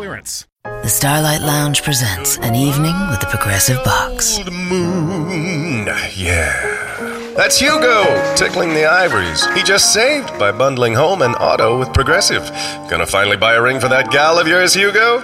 clearance. 0.00 0.46
The 0.64 0.88
Starlight 0.88 1.42
Lounge 1.42 1.82
presents 1.82 2.38
an 2.38 2.54
evening 2.54 2.94
with 3.10 3.20
the 3.20 3.26
Progressive 3.26 3.84
Box. 3.84 4.38
The 4.38 4.50
moon. 4.50 5.86
Yeah. 6.16 7.34
That's 7.36 7.58
Hugo 7.58 8.34
tickling 8.34 8.70
the 8.72 8.86
ivories. 8.86 9.44
He 9.54 9.62
just 9.62 9.92
saved 9.92 10.28
by 10.38 10.52
bundling 10.52 10.94
home 10.94 11.20
and 11.20 11.34
auto 11.36 11.78
with 11.78 11.92
Progressive. 11.92 12.48
Gonna 12.88 13.04
finally 13.04 13.36
buy 13.36 13.56
a 13.56 13.60
ring 13.60 13.78
for 13.78 13.88
that 13.88 14.10
gal 14.10 14.38
of 14.38 14.48
yours, 14.48 14.72
Hugo? 14.72 15.22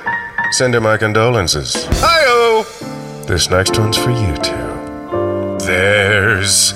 Send 0.51 0.75
her 0.75 0.81
my 0.83 0.99
condolences. 0.99 1.87
Hi-oh! 2.03 3.25
This 3.27 3.49
next 3.49 3.79
one's 3.79 3.97
for 3.97 4.11
you 4.11 4.37
too. 4.37 5.57
There's 5.65 6.73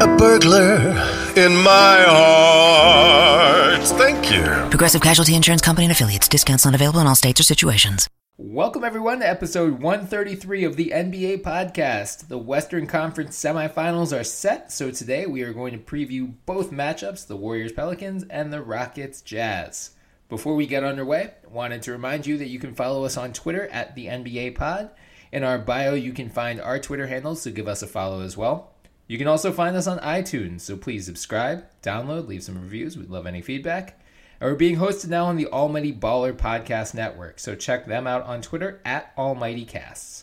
a 0.00 0.08
burglar 0.18 0.90
in 1.36 1.54
my 1.62 2.02
heart. 2.02 3.53
Thank 3.82 4.30
you. 4.30 4.44
Progressive 4.70 5.02
Casualty 5.02 5.34
Insurance 5.34 5.60
Company 5.60 5.86
and 5.86 5.92
affiliates. 5.92 6.28
Discounts 6.28 6.64
not 6.64 6.74
available 6.74 7.00
in 7.00 7.06
all 7.06 7.16
states 7.16 7.40
or 7.40 7.42
situations. 7.42 8.08
Welcome, 8.36 8.84
everyone, 8.84 9.20
to 9.20 9.28
episode 9.28 9.80
133 9.80 10.64
of 10.64 10.76
the 10.76 10.90
NBA 10.90 11.42
podcast. 11.42 12.28
The 12.28 12.38
Western 12.38 12.86
Conference 12.86 13.36
semifinals 13.36 14.18
are 14.18 14.24
set, 14.24 14.72
so 14.72 14.90
today 14.90 15.26
we 15.26 15.42
are 15.42 15.52
going 15.52 15.72
to 15.72 15.78
preview 15.78 16.34
both 16.46 16.70
matchups 16.70 17.26
the 17.26 17.36
Warriors 17.36 17.72
Pelicans 17.72 18.24
and 18.30 18.52
the 18.52 18.62
Rockets 18.62 19.22
Jazz. 19.22 19.90
Before 20.28 20.54
we 20.54 20.66
get 20.66 20.82
underway, 20.82 21.32
wanted 21.48 21.82
to 21.82 21.92
remind 21.92 22.26
you 22.26 22.38
that 22.38 22.48
you 22.48 22.58
can 22.58 22.74
follow 22.74 23.04
us 23.04 23.16
on 23.16 23.32
Twitter 23.32 23.68
at 23.68 23.94
the 23.94 24.06
NBA 24.06 24.56
Pod. 24.56 24.90
In 25.30 25.44
our 25.44 25.58
bio, 25.58 25.94
you 25.94 26.12
can 26.12 26.28
find 26.28 26.60
our 26.60 26.78
Twitter 26.78 27.06
handles, 27.06 27.42
so 27.42 27.50
give 27.50 27.68
us 27.68 27.82
a 27.82 27.86
follow 27.86 28.20
as 28.20 28.36
well. 28.36 28.73
You 29.06 29.18
can 29.18 29.28
also 29.28 29.52
find 29.52 29.76
us 29.76 29.86
on 29.86 29.98
iTunes, 29.98 30.62
so 30.62 30.78
please 30.78 31.04
subscribe, 31.04 31.66
download, 31.82 32.26
leave 32.26 32.42
some 32.42 32.54
reviews. 32.54 32.96
We'd 32.96 33.10
love 33.10 33.26
any 33.26 33.42
feedback. 33.42 34.00
And 34.40 34.50
we're 34.50 34.56
being 34.56 34.76
hosted 34.76 35.08
now 35.08 35.26
on 35.26 35.36
the 35.36 35.46
Almighty 35.48 35.92
Baller 35.92 36.32
Podcast 36.32 36.94
Network, 36.94 37.38
so 37.38 37.54
check 37.54 37.84
them 37.84 38.06
out 38.06 38.24
on 38.24 38.40
Twitter 38.40 38.80
at 38.82 39.14
AlmightyCasts. 39.16 40.22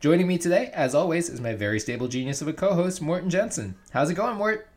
Joining 0.00 0.26
me 0.26 0.38
today, 0.38 0.70
as 0.72 0.94
always, 0.94 1.28
is 1.28 1.38
my 1.38 1.52
very 1.52 1.78
stable 1.78 2.08
genius 2.08 2.40
of 2.40 2.48
a 2.48 2.54
co-host, 2.54 3.02
Morten 3.02 3.28
Jensen. 3.28 3.74
How's 3.90 4.08
it 4.08 4.14
going, 4.14 4.38
Mort? 4.38 4.68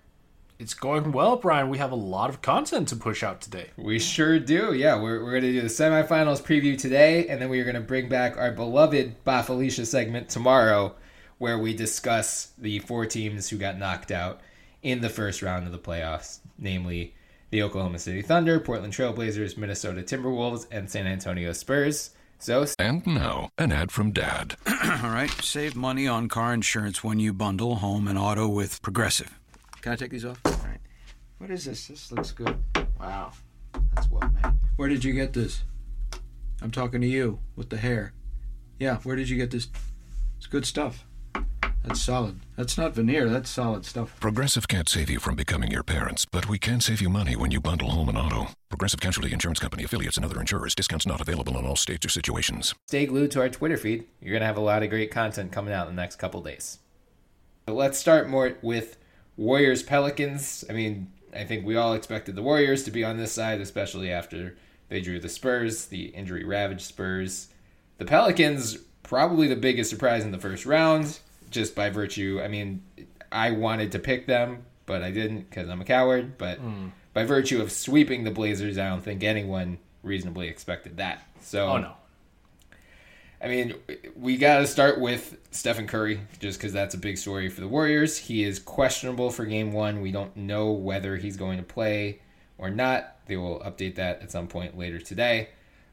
It's 0.59 0.73
going 0.73 1.13
well, 1.13 1.37
Bryan. 1.37 1.69
We 1.69 1.77
have 1.77 1.93
a 1.93 1.95
lot 1.95 2.29
of 2.29 2.41
content 2.41 2.89
to 2.89 2.97
push 2.97 3.23
out 3.23 3.39
today. 3.39 3.69
We 3.77 3.97
sure 3.97 4.39
do. 4.39 4.73
Yeah, 4.73 5.01
we're, 5.01 5.23
we're 5.23 5.31
going 5.31 5.43
to 5.43 5.53
do 5.53 5.61
the 5.61 5.67
semifinals 5.67 6.41
preview 6.41 6.77
today, 6.77 7.27
and 7.27 7.41
then 7.41 7.47
we 7.47 7.61
are 7.61 7.63
going 7.63 7.75
to 7.75 7.81
bring 7.81 8.09
back 8.09 8.35
our 8.35 8.51
beloved 8.51 9.23
Bye 9.23 9.41
Felicia 9.41 9.85
segment 9.85 10.27
tomorrow, 10.27 10.95
where 11.37 11.57
we 11.59 11.73
discuss 11.73 12.51
the 12.57 12.79
four 12.79 13.05
teams 13.05 13.49
who 13.49 13.57
got 13.57 13.77
knocked 13.77 14.11
out 14.11 14.41
in 14.81 15.01
the 15.01 15.09
first 15.09 15.41
round 15.41 15.65
of 15.65 15.71
the 15.71 15.79
playoffs, 15.79 16.39
namely 16.57 17.15
the 17.49 17.63
Oklahoma 17.63 17.99
City 17.99 18.21
Thunder, 18.21 18.59
Portland 18.59 18.93
Trailblazers, 18.93 19.57
Minnesota 19.57 20.01
Timberwolves, 20.01 20.67
and 20.71 20.89
San 20.89 21.07
Antonio 21.07 21.53
Spurs. 21.53 22.11
So, 22.39 22.65
And 22.77 23.05
now, 23.07 23.49
an 23.57 23.71
ad 23.71 23.91
from 23.91 24.11
Dad. 24.11 24.55
All 24.67 25.09
right, 25.09 25.31
save 25.41 25.75
money 25.75 26.07
on 26.07 26.27
car 26.29 26.53
insurance 26.53 27.03
when 27.03 27.19
you 27.19 27.33
bundle 27.33 27.75
home 27.77 28.07
and 28.07 28.17
auto 28.17 28.47
with 28.47 28.81
Progressive. 28.81 29.39
Can 29.81 29.93
I 29.93 29.95
take 29.95 30.11
these 30.11 30.25
off? 30.25 30.39
All 30.45 30.51
right. 30.51 30.79
What 31.39 31.49
is 31.49 31.65
this? 31.65 31.87
This 31.87 32.11
looks 32.11 32.31
good. 32.31 32.55
Wow, 32.99 33.31
that's 33.95 34.09
well 34.09 34.29
made. 34.43 34.53
Where 34.75 34.89
did 34.89 35.03
you 35.03 35.13
get 35.13 35.33
this? 35.33 35.63
I'm 36.61 36.71
talking 36.71 37.01
to 37.01 37.07
you 37.07 37.39
with 37.55 37.69
the 37.69 37.77
hair. 37.77 38.13
Yeah, 38.79 38.97
where 38.97 39.15
did 39.15 39.29
you 39.29 39.37
get 39.37 39.51
this? 39.51 39.67
It's 40.37 40.47
good 40.47 40.65
stuff. 40.65 41.05
That's 41.87 42.01
solid. 42.01 42.39
That's 42.57 42.77
not 42.77 42.93
veneer. 42.93 43.29
That's 43.29 43.49
solid 43.49 43.85
stuff. 43.85 44.19
Progressive 44.19 44.67
can't 44.67 44.89
save 44.89 45.09
you 45.09 45.19
from 45.19 45.35
becoming 45.35 45.71
your 45.71 45.83
parents, 45.83 46.25
but 46.25 46.49
we 46.49 46.59
can 46.59 46.81
save 46.81 47.01
you 47.01 47.07
money 47.07 47.37
when 47.37 47.49
you 47.49 47.61
bundle 47.61 47.91
home 47.91 48.09
and 48.09 48.17
auto. 48.17 48.49
Progressive 48.67 48.99
Casualty 48.99 49.31
Insurance 49.31 49.59
Company 49.59 49.85
affiliates 49.85 50.17
and 50.17 50.25
other 50.25 50.41
insurers. 50.41 50.75
Discounts 50.75 51.07
not 51.07 51.21
available 51.21 51.57
in 51.57 51.65
all 51.65 51.77
states 51.77 52.05
or 52.05 52.09
situations. 52.09 52.75
stay 52.87 53.05
glued 53.05 53.31
to 53.31 53.39
our 53.39 53.47
Twitter 53.47 53.77
feed. 53.77 54.03
You're 54.21 54.31
going 54.31 54.41
to 54.41 54.47
have 54.47 54.57
a 54.57 54.61
lot 54.61 54.83
of 54.83 54.89
great 54.89 55.11
content 55.11 55.53
coming 55.53 55.73
out 55.73 55.87
in 55.87 55.95
the 55.95 56.01
next 56.01 56.17
couple 56.17 56.41
days. 56.41 56.79
But 57.65 57.75
let's 57.75 57.97
start 57.97 58.27
Mort 58.27 58.59
with 58.61 58.97
Warriors 59.37 59.81
Pelicans. 59.81 60.65
I 60.69 60.73
mean, 60.73 61.09
I 61.33 61.45
think 61.45 61.65
we 61.65 61.77
all 61.77 61.93
expected 61.93 62.35
the 62.35 62.43
Warriors 62.43 62.83
to 62.83 62.91
be 62.91 63.05
on 63.05 63.15
this 63.15 63.31
side, 63.31 63.61
especially 63.61 64.11
after 64.11 64.57
they 64.89 64.99
drew 64.99 65.19
the 65.19 65.29
Spurs, 65.29 65.85
the 65.85 66.07
injury 66.07 66.43
ravaged 66.43 66.81
Spurs. 66.81 67.47
The 67.97 68.05
Pelicans, 68.05 68.77
probably 69.03 69.47
the 69.47 69.55
biggest 69.55 69.89
surprise 69.89 70.25
in 70.25 70.31
the 70.31 70.37
first 70.37 70.65
round, 70.65 71.19
just 71.49 71.75
by 71.75 71.89
virtue. 71.89 72.41
I 72.43 72.47
mean, 72.47 72.83
I 73.31 73.51
wanted 73.51 73.91
to 73.93 73.99
pick 73.99 74.27
them, 74.27 74.65
but 74.85 75.01
I 75.01 75.11
didn't 75.11 75.49
because 75.49 75.69
I'm 75.69 75.81
a 75.81 75.85
coward. 75.85 76.37
But 76.37 76.59
hmm. 76.59 76.87
by 77.13 77.23
virtue 77.23 77.61
of 77.61 77.71
sweeping 77.71 78.23
the 78.23 78.31
Blazers, 78.31 78.77
I 78.77 78.89
don't 78.89 79.03
think 79.03 79.23
anyone 79.23 79.79
reasonably 80.03 80.47
expected 80.47 80.97
that. 80.97 81.23
So, 81.41 81.67
Oh 81.67 81.77
no. 81.77 81.93
I 83.41 83.47
mean, 83.49 83.75
we 84.15 84.37
got 84.37 84.59
to 84.59 84.67
start 84.67 84.99
with 84.99 85.37
Stephen 85.51 85.85
Curry, 85.85 86.21
just 86.39 86.57
because 86.57 86.73
that's 86.73 86.95
a 86.95 86.97
big 86.97 87.19
story 87.19 87.49
for 87.49 87.61
the 87.61 87.67
Warriors. 87.67 88.17
He 88.17 88.43
is 88.43 88.57
questionable 88.57 89.29
for 89.29 89.45
game 89.45 89.73
one. 89.73 90.01
We 90.01 90.11
don't 90.11 90.35
know 90.35 90.71
whether 90.71 91.17
he's 91.17 91.37
going 91.37 91.57
to 91.59 91.63
play 91.63 92.19
or 92.57 92.71
not. 92.71 93.17
They 93.27 93.37
will 93.37 93.59
update 93.59 93.95
that 93.95 94.23
at 94.23 94.31
some 94.31 94.47
point 94.47 94.75
later 94.75 94.99
today. 94.99 95.49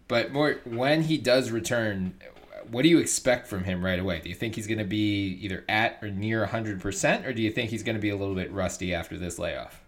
But 0.09 0.32
Mort, 0.32 0.66
when 0.66 1.03
he 1.03 1.19
does 1.19 1.50
return, 1.50 2.14
what 2.70 2.82
do 2.82 2.88
you 2.88 2.98
expect 2.98 3.47
from 3.47 3.64
him 3.64 3.84
right 3.84 3.98
away? 3.98 4.20
Do 4.20 4.28
you 4.28 4.34
think 4.34 4.54
he's 4.54 4.66
going 4.66 4.78
to 4.78 4.84
be 4.84 5.38
either 5.42 5.64
at 5.69 5.98
or 6.02 6.08
near 6.08 6.47
100%, 6.47 7.26
or 7.26 7.32
do 7.32 7.42
you 7.42 7.50
think 7.50 7.70
he's 7.70 7.82
going 7.82 7.97
to 7.97 8.00
be 8.00 8.10
a 8.10 8.16
little 8.16 8.34
bit 8.34 8.52
rusty 8.52 8.94
after 8.94 9.16
this 9.16 9.38
layoff? 9.38 9.80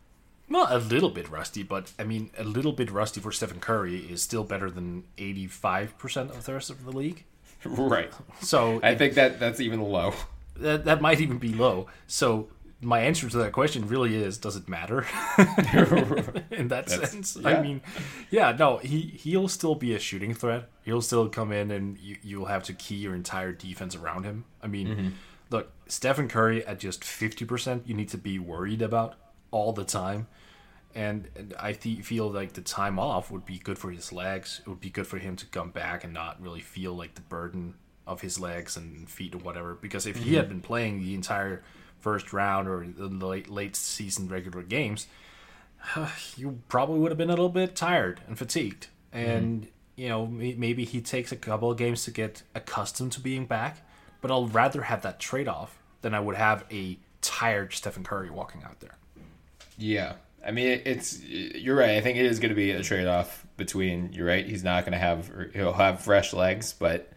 Well, 0.48 0.66
a 0.70 0.78
little 0.78 1.10
bit 1.10 1.28
rusty, 1.28 1.62
but 1.62 1.92
I 1.98 2.04
mean, 2.04 2.30
a 2.38 2.44
little 2.44 2.72
bit 2.72 2.90
rusty 2.90 3.20
for 3.20 3.32
Stephen 3.32 3.58
Curry 3.58 3.98
is 3.98 4.22
still 4.22 4.44
better 4.44 4.70
than 4.70 5.04
85% 5.18 6.30
of 6.30 6.44
the 6.44 6.54
rest 6.54 6.70
of 6.70 6.84
the 6.84 6.92
league. 6.92 7.24
right. 7.64 8.12
So 8.40 8.80
I 8.82 8.94
think 8.94 9.14
that 9.14 9.40
that's 9.40 9.60
even 9.60 9.80
low. 9.80 10.14
that, 10.56 10.84
that 10.84 11.00
might 11.00 11.20
even 11.20 11.38
be 11.38 11.52
low. 11.52 11.88
So 12.06 12.48
my 12.80 13.00
answer 13.00 13.28
to 13.28 13.38
that 13.38 13.52
question 13.52 13.88
really 13.88 14.14
is 14.16 14.38
does 14.38 14.56
it 14.56 14.68
matter? 14.68 15.06
In 16.50 16.68
that 16.68 16.88
sense. 16.88 17.36
Yeah. 17.40 17.48
i 17.48 17.62
mean 17.62 17.80
yeah 18.30 18.52
no 18.52 18.78
he 18.78 19.00
he'll 19.00 19.48
still 19.48 19.74
be 19.74 19.94
a 19.94 19.98
shooting 19.98 20.34
threat. 20.34 20.68
He'll 20.84 21.02
still 21.02 21.28
come 21.28 21.52
in 21.52 21.70
and 21.70 21.98
you, 21.98 22.16
you'll 22.22 22.46
have 22.46 22.62
to 22.64 22.74
key 22.74 22.96
your 22.96 23.14
entire 23.14 23.52
defense 23.52 23.96
around 23.96 24.24
him. 24.24 24.44
I 24.62 24.66
mean 24.66 24.88
mm-hmm. 24.88 25.08
look 25.50 25.72
stephen 25.88 26.28
curry 26.28 26.66
at 26.66 26.78
just 26.78 27.02
50% 27.02 27.86
you 27.86 27.94
need 27.94 28.08
to 28.10 28.18
be 28.18 28.38
worried 28.38 28.82
about 28.82 29.14
all 29.50 29.72
the 29.72 29.84
time. 29.84 30.26
And, 30.94 31.28
and 31.36 31.54
i 31.58 31.72
th- 31.72 32.04
feel 32.04 32.30
like 32.30 32.52
the 32.52 32.62
time 32.62 32.98
off 32.98 33.30
would 33.30 33.46
be 33.46 33.58
good 33.58 33.78
for 33.78 33.90
his 33.90 34.12
legs. 34.12 34.60
It 34.66 34.68
would 34.68 34.80
be 34.80 34.90
good 34.90 35.06
for 35.06 35.18
him 35.18 35.36
to 35.36 35.46
come 35.46 35.70
back 35.70 36.04
and 36.04 36.12
not 36.12 36.40
really 36.42 36.60
feel 36.60 36.94
like 36.94 37.14
the 37.14 37.22
burden 37.22 37.74
of 38.06 38.20
his 38.20 38.38
legs 38.38 38.76
and 38.76 39.08
feet 39.10 39.34
or 39.34 39.38
whatever. 39.38 39.74
Because 39.74 40.06
if 40.06 40.16
he 40.16 40.30
mm-hmm. 40.30 40.36
had 40.36 40.48
been 40.48 40.60
playing 40.60 41.00
the 41.00 41.14
entire 41.14 41.62
first 42.06 42.32
round 42.32 42.68
or 42.68 42.86
the 42.86 43.08
late, 43.08 43.50
late 43.50 43.74
season 43.74 44.28
regular 44.28 44.62
games, 44.62 45.08
you 46.36 46.60
probably 46.68 47.00
would 47.00 47.10
have 47.10 47.18
been 47.18 47.30
a 47.30 47.32
little 47.32 47.48
bit 47.48 47.74
tired 47.74 48.20
and 48.28 48.38
fatigued. 48.38 48.86
And, 49.12 49.62
mm-hmm. 49.62 49.70
you 49.96 50.08
know, 50.08 50.24
maybe 50.24 50.84
he 50.84 51.00
takes 51.00 51.32
a 51.32 51.36
couple 51.36 51.68
of 51.68 51.76
games 51.76 52.04
to 52.04 52.12
get 52.12 52.44
accustomed 52.54 53.10
to 53.12 53.20
being 53.20 53.44
back. 53.44 53.78
But 54.20 54.30
I'll 54.30 54.46
rather 54.46 54.82
have 54.82 55.02
that 55.02 55.18
trade 55.18 55.48
off 55.48 55.78
than 56.02 56.14
I 56.14 56.20
would 56.20 56.36
have 56.36 56.64
a 56.70 56.96
tired 57.22 57.72
Stephen 57.72 58.04
Curry 58.04 58.30
walking 58.30 58.62
out 58.62 58.78
there. 58.78 58.98
Yeah. 59.76 60.14
I 60.46 60.52
mean, 60.52 60.82
it's 60.84 61.20
you're 61.24 61.74
right. 61.74 61.96
I 61.96 62.00
think 62.02 62.18
it 62.18 62.26
is 62.26 62.38
going 62.38 62.50
to 62.50 62.54
be 62.54 62.70
a 62.70 62.84
trade 62.84 63.08
off 63.08 63.44
between 63.56 64.12
you're 64.12 64.28
right. 64.28 64.46
He's 64.46 64.62
not 64.62 64.84
going 64.84 64.92
to 64.92 64.98
have 64.98 65.28
he'll 65.54 65.72
have 65.72 66.02
fresh 66.02 66.32
legs, 66.32 66.72
but 66.72 67.10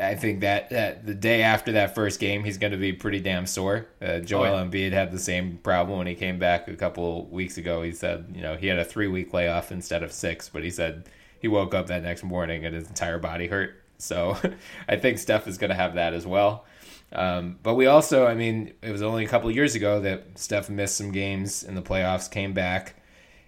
I 0.00 0.14
think 0.16 0.40
that, 0.40 0.70
that 0.70 1.06
the 1.06 1.14
day 1.14 1.42
after 1.42 1.72
that 1.72 1.94
first 1.94 2.18
game, 2.20 2.42
he's 2.44 2.58
going 2.58 2.72
to 2.72 2.78
be 2.78 2.92
pretty 2.92 3.20
damn 3.20 3.46
sore. 3.46 3.86
Uh, 4.02 4.18
Joel 4.18 4.44
Oh, 4.46 4.56
yeah. 4.56 4.64
Embiid 4.64 4.92
had 4.92 5.12
the 5.12 5.18
same 5.18 5.58
problem 5.62 5.98
when 5.98 6.06
he 6.06 6.14
came 6.14 6.38
back 6.38 6.66
a 6.68 6.74
couple 6.76 7.26
weeks 7.26 7.58
ago. 7.58 7.82
He 7.82 7.92
said, 7.92 8.32
you 8.34 8.42
know, 8.42 8.56
he 8.56 8.66
had 8.66 8.78
a 8.78 8.84
three 8.84 9.06
week 9.08 9.32
layoff 9.32 9.70
instead 9.70 10.02
of 10.02 10.12
six, 10.12 10.48
but 10.48 10.64
he 10.64 10.70
said 10.70 11.08
he 11.40 11.46
woke 11.48 11.74
up 11.74 11.86
that 11.88 12.02
next 12.02 12.24
morning 12.24 12.64
and 12.64 12.74
his 12.74 12.88
entire 12.88 13.18
body 13.18 13.46
hurt. 13.46 13.80
So 13.98 14.36
I 14.88 14.96
think 14.96 15.18
Steph 15.18 15.46
is 15.46 15.58
going 15.58 15.70
to 15.70 15.76
have 15.76 15.94
that 15.94 16.12
as 16.14 16.26
well. 16.26 16.64
Um, 17.12 17.58
but 17.62 17.74
we 17.74 17.86
also, 17.86 18.26
I 18.26 18.34
mean, 18.34 18.74
it 18.82 18.90
was 18.90 19.00
only 19.02 19.24
a 19.24 19.28
couple 19.28 19.50
years 19.50 19.74
ago 19.74 20.00
that 20.00 20.38
Steph 20.38 20.68
missed 20.68 20.96
some 20.96 21.10
games 21.12 21.62
in 21.62 21.74
the 21.74 21.82
playoffs, 21.82 22.30
came 22.30 22.52
back. 22.52 22.96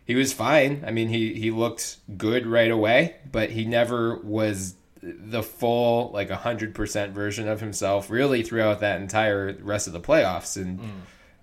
he 0.06 0.14
was 0.14 0.32
fine. 0.32 0.82
I 0.86 0.92
mean, 0.92 1.08
he 1.08 1.34
he 1.34 1.50
looked 1.50 1.98
good 2.16 2.46
right 2.46 2.70
away, 2.70 3.16
but 3.30 3.50
he 3.50 3.64
never 3.66 4.16
was 4.22 4.74
the 5.02 5.42
full 5.42 6.10
like 6.12 6.28
100% 6.28 7.12
version 7.12 7.48
of 7.48 7.60
himself 7.60 8.10
really 8.10 8.42
throughout 8.42 8.80
that 8.80 9.00
entire 9.00 9.56
rest 9.62 9.86
of 9.86 9.92
the 9.92 10.00
playoffs 10.00 10.60
and 10.60 10.80
mm. 10.80 10.90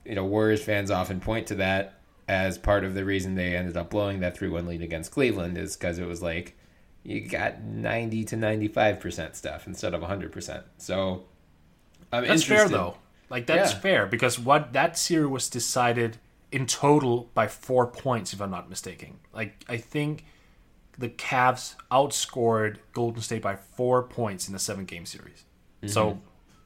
you 0.06 0.15
know 0.15 0.25
Warriors 0.25 0.63
fans 0.63 0.92
often 0.92 1.19
point 1.19 1.48
to 1.48 1.56
that 1.56 2.00
as 2.27 2.57
part 2.57 2.83
of 2.83 2.94
the 2.94 3.04
reason 3.04 3.36
they 3.36 3.56
ended 3.56 3.75
up 3.75 3.89
blowing 3.89 4.19
that 4.19 4.38
3-1 4.38 4.68
lead 4.68 4.81
against 4.81 5.12
Cleveland 5.12 5.57
is 5.57 5.75
cuz 5.75 5.98
it 5.98 6.07
was 6.07 6.21
like 6.21 6.56
you 7.04 7.21
got 7.21 7.62
90 7.62 8.25
to 8.25 8.36
95% 8.36 9.36
Steph 9.36 9.65
instead 9.65 9.94
of 9.94 10.01
100%. 10.01 10.63
So 10.77 11.24
I'm 12.12 12.27
That's 12.27 12.44
fair 12.44 12.68
though. 12.68 12.98
Like 13.30 13.45
that's 13.45 13.74
Yeah. 13.74 13.80
fair 13.80 14.06
because 14.06 14.38
what 14.38 14.74
that 14.74 14.98
series 14.98 15.30
was 15.30 15.50
decided 15.50 16.18
in 16.51 16.65
total 16.65 17.30
by 17.33 17.48
four 17.48 17.88
points, 17.88 18.33
if 18.33 18.42
I'm 18.42 18.51
not 18.51 18.69
mistaken. 18.69 19.19
Like 19.33 19.63
I 19.68 19.77
think 19.77 20.25
the 20.97 21.09
Cavs 21.09 21.75
outscored 21.91 22.77
Golden 22.94 23.21
State 23.21 23.41
by 23.41 23.55
four 23.55 24.03
points 24.03 24.47
in 24.49 24.55
a 24.55 24.59
seven 24.59 24.85
game 24.85 25.05
series. 25.05 25.44
Mm-hmm. 25.83 25.89
So 25.89 26.19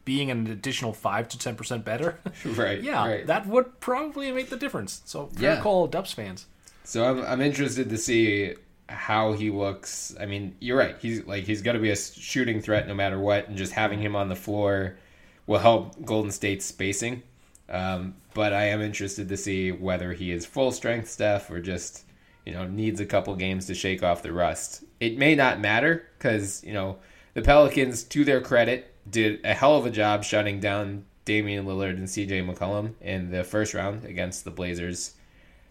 being 0.05 0.31
an 0.31 0.47
additional 0.47 0.93
five 0.93 1.27
to 1.29 1.37
ten 1.37 1.55
percent 1.55 1.83
better, 1.85 2.19
Right, 2.45 2.81
yeah, 2.83 3.07
right. 3.07 3.27
that 3.27 3.45
would 3.47 3.79
probably 3.79 4.31
make 4.31 4.49
the 4.49 4.57
difference. 4.57 5.01
So 5.05 5.27
fair 5.27 5.55
Yeah. 5.55 5.61
call, 5.61 5.87
Dubs 5.87 6.13
fans. 6.13 6.45
So 6.83 7.05
I'm 7.05 7.23
I'm 7.25 7.41
interested 7.41 7.89
to 7.89 7.97
see 7.97 8.55
how 8.89 9.33
he 9.33 9.49
looks. 9.51 10.15
I 10.19 10.25
mean, 10.25 10.55
you're 10.59 10.77
right. 10.77 10.95
He's 10.99 11.25
like 11.25 11.43
he's 11.45 11.61
going 11.61 11.75
to 11.75 11.81
be 11.81 11.91
a 11.91 11.95
shooting 11.95 12.61
threat 12.61 12.87
no 12.87 12.93
matter 12.93 13.19
what, 13.19 13.47
and 13.47 13.57
just 13.57 13.73
having 13.73 13.99
him 13.99 14.15
on 14.15 14.29
the 14.29 14.35
floor 14.35 14.97
will 15.47 15.59
help 15.59 16.03
Golden 16.05 16.31
State's 16.31 16.65
spacing. 16.65 17.23
Um, 17.69 18.15
but 18.33 18.51
I 18.53 18.65
am 18.65 18.81
interested 18.81 19.29
to 19.29 19.37
see 19.37 19.71
whether 19.71 20.11
he 20.13 20.31
is 20.31 20.45
full 20.45 20.71
strength 20.71 21.09
Steph 21.09 21.49
or 21.49 21.61
just 21.61 22.03
you 22.45 22.53
know 22.53 22.67
needs 22.67 22.99
a 22.99 23.05
couple 23.05 23.35
games 23.35 23.65
to 23.67 23.73
shake 23.73 24.03
off 24.03 24.23
the 24.23 24.33
rust. 24.33 24.83
It 24.99 25.17
may 25.17 25.35
not 25.35 25.59
matter 25.59 26.07
because 26.17 26.63
you 26.63 26.73
know 26.73 26.97
the 27.33 27.41
Pelicans, 27.41 28.03
to 28.03 28.25
their 28.25 28.41
credit, 28.41 28.93
did 29.09 29.39
a 29.43 29.53
hell 29.53 29.75
of 29.77 29.85
a 29.85 29.91
job 29.91 30.23
shutting 30.23 30.59
down 30.59 31.05
Damian 31.25 31.65
Lillard 31.65 31.97
and 31.97 32.09
C.J. 32.09 32.41
McCollum 32.41 32.93
in 33.01 33.31
the 33.31 33.43
first 33.43 33.73
round 33.73 34.05
against 34.05 34.43
the 34.43 34.51
Blazers. 34.51 35.15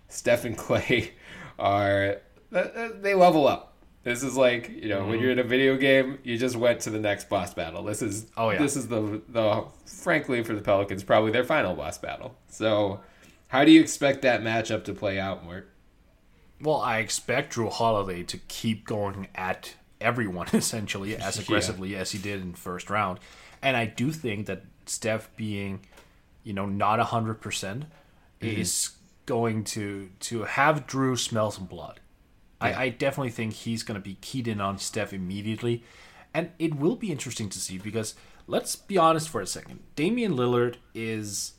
Steph 0.08 0.44
and 0.44 0.56
Klay 0.58 1.11
are 1.58 2.17
they 2.50 3.14
level 3.14 3.46
up. 3.46 3.75
This 4.02 4.22
is 4.22 4.37
like 4.37 4.70
you 4.70 4.88
know 4.88 5.00
when 5.00 5.14
mm-hmm. 5.14 5.22
you're 5.22 5.32
in 5.32 5.38
a 5.38 5.44
video 5.44 5.76
game, 5.76 6.19
you 6.22 6.38
just 6.38 6.56
went 6.56 6.81
to 6.81 6.90
the 6.90 6.99
next 6.99 7.28
boss 7.28 7.52
battle. 7.52 7.84
This 7.84 8.00
is 8.00 8.26
Oh, 8.37 8.50
yeah. 8.50 8.58
this 8.58 8.76
is 8.76 8.88
the 8.88 9.20
the 9.28 9.64
frankly 9.84 10.43
for 10.43 10.55
the 10.55 10.62
Pelicans 10.62 11.05
probably 11.05 11.32
their 11.32 11.44
final 11.44 11.75
boss 11.75 11.99
battle. 11.99 12.34
So 12.49 13.00
how 13.49 13.64
do 13.64 13.72
you 13.72 13.81
expect 13.81 14.22
that 14.22 14.43
matchup 14.43 14.84
to 14.84 14.94
play 14.94 15.20
out, 15.20 15.44
Mort? 15.44 15.69
Well, 16.62 16.80
I 16.80 16.98
expect 16.98 17.54
Jrue 17.54 17.70
Holiday 17.70 18.22
to 18.24 18.38
keep 18.48 18.86
going 18.86 19.28
at 19.34 19.74
everyone 20.00 20.48
essentially 20.52 21.16
as 21.16 21.38
aggressively 21.38 21.96
as 21.96 22.12
he 22.12 22.18
did 22.18 22.40
in 22.40 22.52
the 22.52 22.58
first 22.58 22.90
round, 22.90 23.18
and 23.62 23.76
I 23.76 23.86
do 23.86 24.12
think 24.12 24.46
that 24.46 24.64
Steph 24.86 25.34
being, 25.36 25.80
you 26.42 26.52
know, 26.52 26.66
not 26.66 27.00
hundred 27.00 27.40
percent, 27.40 27.84
mm-hmm. 28.40 28.60
is 28.60 28.90
going 29.26 29.64
to 29.64 30.10
to 30.20 30.42
have 30.44 30.86
Jrue 30.86 31.18
smell 31.18 31.50
some 31.50 31.66
blood. 31.66 32.00
I, 32.60 32.74
I 32.74 32.88
definitely 32.90 33.30
think 33.30 33.54
he's 33.54 33.82
going 33.82 33.98
to 33.98 34.04
be 34.04 34.18
keyed 34.20 34.46
in 34.46 34.60
on 34.60 34.76
Steph 34.78 35.14
immediately, 35.14 35.82
and 36.34 36.50
it 36.58 36.74
will 36.74 36.96
be 36.96 37.10
interesting 37.10 37.48
to 37.48 37.58
see 37.58 37.78
because 37.78 38.14
let's 38.46 38.76
be 38.76 38.98
honest 38.98 39.28
for 39.28 39.40
a 39.40 39.46
second. 39.46 39.80
Damian 39.96 40.34
Lillard 40.34 40.76
is 40.94 41.54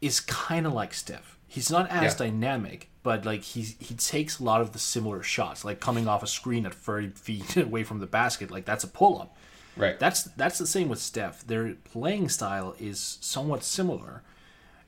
is 0.00 0.20
kind 0.20 0.66
of 0.66 0.72
like 0.72 0.92
Steph. 0.92 1.38
He's 1.46 1.70
not 1.70 1.88
as 1.90 2.12
Yeah. 2.12 2.26
dynamic, 2.26 2.90
but 3.06 3.24
like 3.24 3.42
he 3.42 3.60
he 3.78 3.94
takes 3.94 4.40
a 4.40 4.42
lot 4.42 4.60
of 4.60 4.72
the 4.72 4.80
similar 4.80 5.22
shots, 5.22 5.64
like 5.64 5.78
coming 5.78 6.08
off 6.08 6.24
a 6.24 6.26
screen 6.26 6.66
at 6.66 6.74
30 6.74 7.10
feet 7.10 7.56
away 7.56 7.84
from 7.84 8.00
the 8.00 8.06
basket, 8.06 8.50
like 8.50 8.64
that's 8.64 8.82
a 8.82 8.88
pull 8.88 9.20
up. 9.20 9.36
Right. 9.76 9.96
That's 9.96 10.24
that's 10.24 10.58
the 10.58 10.66
same 10.66 10.88
with 10.88 10.98
Steph. 10.98 11.46
Their 11.46 11.76
playing 11.84 12.30
style 12.30 12.74
is 12.80 13.18
somewhat 13.20 13.62
similar, 13.62 14.24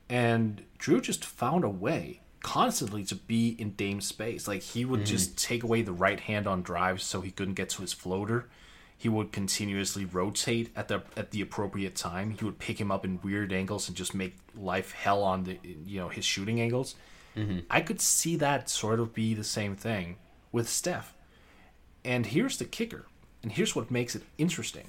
and 0.09 0.63
Jrue 0.81 1.01
just 1.01 1.25
found 1.25 1.63
a 1.63 1.69
way 1.69 2.23
constantly 2.41 3.05
to 3.05 3.15
be 3.15 3.55
in 3.57 3.75
Dame's 3.75 4.09
space. 4.09 4.49
Like 4.49 4.63
he 4.63 4.85
would 4.85 5.03
mm-hmm. 5.03 5.07
just 5.07 5.39
take 5.39 5.63
away 5.63 5.83
the 5.83 5.93
right 5.93 6.19
hand 6.19 6.49
on 6.49 6.63
drives 6.63 7.05
so 7.05 7.21
he 7.21 7.31
couldn't 7.31 7.55
get 7.55 7.69
to 7.71 7.83
his 7.83 7.93
floater. 7.93 8.49
He 8.97 9.09
would 9.09 9.31
continuously 9.31 10.05
rotate 10.05 10.73
at 10.75 10.89
the 10.89 11.05
at 11.17 11.31
the 11.31 11.41
appropriate 11.41 11.95
time. 11.95 12.33
He 12.33 12.45
would 12.45 12.59
pick 12.59 12.81
him 12.81 12.91
up 12.91 13.05
in 13.05 13.21
weird 13.23 13.53
angles 13.53 13.87
and 13.87 13.97
just 13.97 14.13
make 14.13 14.35
life 14.57 14.91
hell 14.91 15.23
on 15.23 15.45
the 15.45 15.61
you 15.63 16.01
know 16.01 16.09
his 16.09 16.25
shooting 16.25 16.61
angles. 16.61 16.97
Mm-hmm. 17.39 17.59
I 17.71 17.81
could 17.81 18.01
see 18.01 18.37
that 18.37 18.69
sort 18.69 19.01
of 19.01 19.15
be 19.15 19.35
the 19.35 19.45
same 19.45 19.77
thing 19.77 20.17
with 20.51 20.69
Steph. 20.69 21.15
And 22.05 22.27
here's 22.27 22.59
the 22.59 22.65
kicker, 22.65 23.07
and 23.43 23.53
here's 23.53 23.77
what 23.77 23.91
makes 23.91 24.15
it 24.17 24.23
interesting. 24.39 24.89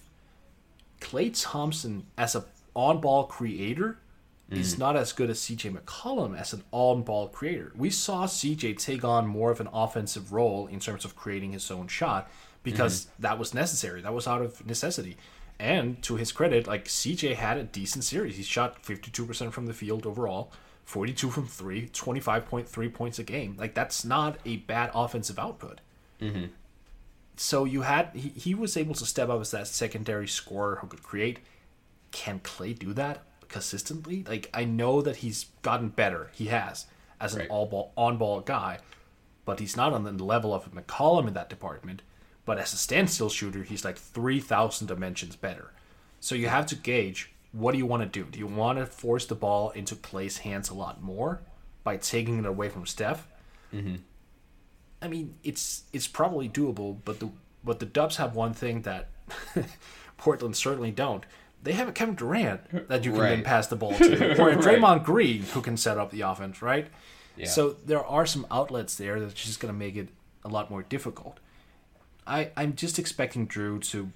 Klay 0.99 1.31
Thompson 1.33 2.05
as 2.17 2.35
a 2.35 2.45
on-ball 2.75 3.25
creator 3.25 3.99
is 4.49 4.73
mm-hmm. 4.73 4.81
not 4.81 4.95
as 4.95 5.11
good 5.11 5.29
as 5.29 5.39
CJ 5.39 5.77
McCollum 5.77 6.37
as 6.37 6.53
an 6.53 6.63
on-ball 6.71 7.29
creator. 7.29 7.71
We 7.75 7.89
saw 7.89 8.25
CJ 8.25 8.77
take 8.79 9.03
on 9.03 9.27
more 9.27 9.51
of 9.51 9.59
an 9.59 9.69
offensive 9.71 10.33
role 10.33 10.67
in 10.67 10.79
terms 10.79 11.05
of 11.05 11.15
creating 11.15 11.51
his 11.51 11.69
own 11.69 11.87
shot 11.87 12.29
because 12.63 13.05
mm-hmm. 13.05 13.23
that 13.23 13.39
was 13.39 13.53
necessary. 13.53 14.01
That 14.01 14.13
was 14.13 14.27
out 14.27 14.41
of 14.41 14.65
necessity. 14.65 15.17
And 15.59 16.01
to 16.03 16.15
his 16.15 16.31
credit, 16.31 16.67
like 16.67 16.85
CJ 16.85 17.35
had 17.35 17.57
a 17.57 17.63
decent 17.63 18.05
series. 18.05 18.37
He 18.37 18.43
shot 18.43 18.81
52% 18.81 19.51
from 19.51 19.65
the 19.65 19.73
field 19.73 20.05
overall, 20.05 20.51
42 20.89 21.29
from 21.29 21.45
3, 21.45 21.87
25.3 21.89 22.93
points 22.93 23.19
a 23.19 23.23
game. 23.23 23.55
Like 23.59 23.75
that's 23.75 24.03
not 24.03 24.39
a 24.43 24.57
bad 24.57 24.89
offensive 24.95 25.37
output 25.37 25.81
mm-hmm. 26.19 26.45
so 27.37 27.63
you 27.63 27.83
had 27.83 28.09
he, 28.15 28.29
he 28.29 28.55
was 28.55 28.75
able 28.75 28.95
to 28.95 29.05
step 29.05 29.29
up 29.29 29.39
as 29.39 29.51
that 29.51 29.67
secondary 29.67 30.27
scorer 30.27 30.77
who 30.81 30.87
could 30.87 31.03
create. 31.03 31.39
Can 32.11 32.39
Klay 32.39 32.77
do 32.77 32.91
that 32.93 33.21
consistently? 33.49 34.25
Like 34.27 34.49
I 34.51 34.65
know 34.65 35.03
that 35.03 35.17
he's 35.17 35.45
gotten 35.61 35.89
better. 35.89 36.31
He 36.33 36.47
has 36.47 36.87
as 37.21 37.35
an 37.35 37.41
Right. 37.41 37.49
all 37.49 37.67
ball 37.67 37.93
on 37.95 38.17
ball 38.17 38.41
guy, 38.41 38.79
but 39.45 39.59
he's 39.59 39.77
not 39.77 39.93
on 39.93 40.03
the 40.03 40.23
level 40.23 40.55
of 40.55 40.71
McCollum 40.73 41.27
in 41.27 41.33
that 41.35 41.49
department. 41.51 42.01
But 42.45 42.57
as 42.57 42.73
a 42.73 42.77
standstill 42.77 43.29
shooter, 43.29 43.61
he's 43.61 43.85
like 43.85 43.97
three 43.99 44.39
thousand 44.39 44.87
dimensions 44.87 45.35
better. 45.35 45.71
So 46.19 46.33
you 46.33 46.47
have 46.47 46.65
to 46.65 46.75
gauge 46.75 47.31
what 47.51 47.71
do 47.71 47.77
you 47.77 47.85
want 47.85 48.03
to 48.03 48.07
do? 48.07 48.29
Do 48.29 48.39
you 48.39 48.47
want 48.47 48.79
to 48.79 48.85
force 48.85 49.25
the 49.25 49.35
ball 49.35 49.71
into 49.71 49.95
Klay's 49.95 50.39
hands 50.39 50.69
a 50.69 50.73
lot 50.73 51.01
more 51.01 51.41
by 51.83 51.97
taking 51.97 52.39
it 52.39 52.45
away 52.45 52.69
from 52.69 52.85
Steph? 52.85 53.27
Mm-hmm. 53.73 53.95
I 55.01 55.07
mean, 55.07 55.35
it's 55.43 55.83
it's 55.93 56.07
probably 56.07 56.49
doable, 56.49 56.97
but 57.05 57.19
the 57.19 57.29
but 57.63 57.79
the 57.79 57.85
Dubs 57.85 58.17
have 58.17 58.35
one 58.35 58.53
thing 58.53 58.81
that 58.83 59.09
Portland 60.17 60.55
certainly 60.55 60.91
don't. 60.91 61.25
They 61.61 61.73
have 61.73 61.87
a 61.89 61.91
Kevin 61.91 62.15
Durant 62.15 62.87
that 62.87 63.03
you 63.03 63.11
can 63.11 63.21
then 63.21 63.43
pass 63.43 63.67
the 63.67 63.75
ball 63.75 63.93
to, 63.97 64.41
or 64.41 64.49
a 64.49 64.55
Right. 64.55 64.63
Draymond 64.63 65.03
Green 65.03 65.41
who 65.43 65.61
can 65.61 65.75
set 65.75 65.97
up 65.97 66.09
the 66.11 66.21
offense, 66.21 66.61
right? 66.61 66.87
Yeah. 67.35 67.47
So 67.47 67.71
there 67.85 68.03
are 68.05 68.25
some 68.25 68.45
outlets 68.49 68.95
there 68.95 69.19
that's 69.19 69.33
just 69.33 69.59
going 69.59 69.73
to 69.73 69.77
make 69.77 69.95
it 69.95 70.09
a 70.43 70.47
lot 70.49 70.69
more 70.69 70.83
difficult. 70.83 71.39
I 72.25 72.51
I'm 72.55 72.75
just 72.75 72.99
expecting 72.99 73.47
Jrue 73.47 73.81
to 73.91 74.11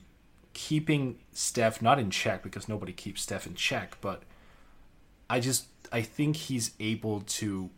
keeping 0.53 1.17
Steph 1.31 1.81
not 1.81 1.99
in 1.99 2.09
check 2.11 2.43
because 2.43 2.69
nobody 2.69 2.93
keeps 2.93 3.21
Steph 3.21 3.47
in 3.47 3.55
check, 3.55 3.97
but 4.01 4.23
I 5.29 5.39
just 5.39 5.65
I 5.91 6.01
think 6.01 6.35
he's 6.35 6.71
able 6.79 7.21
to 7.21 7.69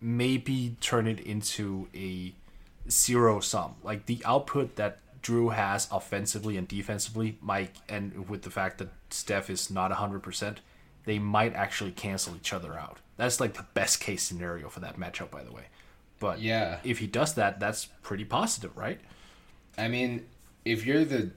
maybe 0.00 0.76
turn 0.80 1.06
it 1.06 1.20
into 1.20 1.88
a 1.94 2.32
zero 2.90 3.40
sum. 3.40 3.76
Like 3.82 4.06
the 4.06 4.20
output 4.24 4.76
that 4.76 4.98
Jrue 5.22 5.54
has 5.54 5.88
offensively 5.90 6.56
and 6.56 6.68
defensively, 6.68 7.38
Mike, 7.40 7.74
and 7.88 8.28
with 8.28 8.42
the 8.42 8.50
fact 8.50 8.78
that 8.78 8.88
Steph 9.10 9.48
is 9.48 9.70
not 9.70 9.90
100%, 9.90 10.56
they 11.04 11.18
might 11.18 11.54
actually 11.54 11.92
cancel 11.92 12.36
each 12.36 12.52
other 12.52 12.74
out. 12.74 12.98
That's 13.16 13.40
like 13.40 13.54
the 13.54 13.64
best 13.74 14.00
case 14.00 14.22
scenario 14.22 14.68
for 14.68 14.80
that 14.80 14.98
matchup, 14.98 15.30
by 15.30 15.42
the 15.42 15.52
way. 15.52 15.64
But 16.20 16.40
Yeah. 16.42 16.80
if 16.84 16.98
he 16.98 17.06
does 17.06 17.34
that, 17.34 17.58
that's 17.58 17.86
pretty 18.02 18.24
positive, 18.24 18.76
right? 18.76 19.00
I 19.78 19.88
mean, 19.88 20.26
if 20.64 20.84
you're 20.84 21.04
the 21.04 21.30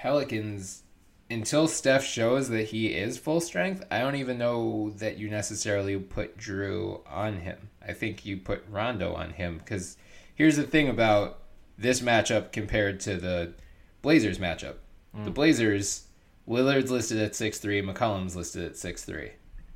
Pelicans, 0.00 0.84
until 1.28 1.68
Steph 1.68 2.02
shows 2.02 2.48
that 2.48 2.68
he 2.68 2.86
is 2.86 3.18
full 3.18 3.38
strength, 3.38 3.84
I 3.90 3.98
don't 3.98 4.16
even 4.16 4.38
know 4.38 4.94
that 4.96 5.18
you 5.18 5.28
necessarily 5.28 5.98
put 5.98 6.38
Jrue 6.38 7.02
on 7.06 7.40
him. 7.40 7.68
I 7.86 7.92
think 7.92 8.24
you 8.24 8.38
put 8.38 8.64
Rondo 8.70 9.12
on 9.12 9.34
him 9.34 9.58
because 9.58 9.98
here's 10.34 10.56
the 10.56 10.62
thing 10.62 10.88
about 10.88 11.40
this 11.76 12.00
matchup 12.00 12.50
compared 12.50 12.98
to 13.00 13.16
the 13.16 13.52
Blazers 14.00 14.38
matchup. 14.38 14.76
Mm. 15.14 15.26
The 15.26 15.30
Blazers, 15.30 16.06
Lillard's 16.48 16.90
listed 16.90 17.18
at 17.18 17.36
six 17.36 17.58
three, 17.58 17.82
McCollum's 17.82 18.34
listed 18.34 18.64
at 18.64 18.78
six 18.78 19.04
three. 19.04 19.32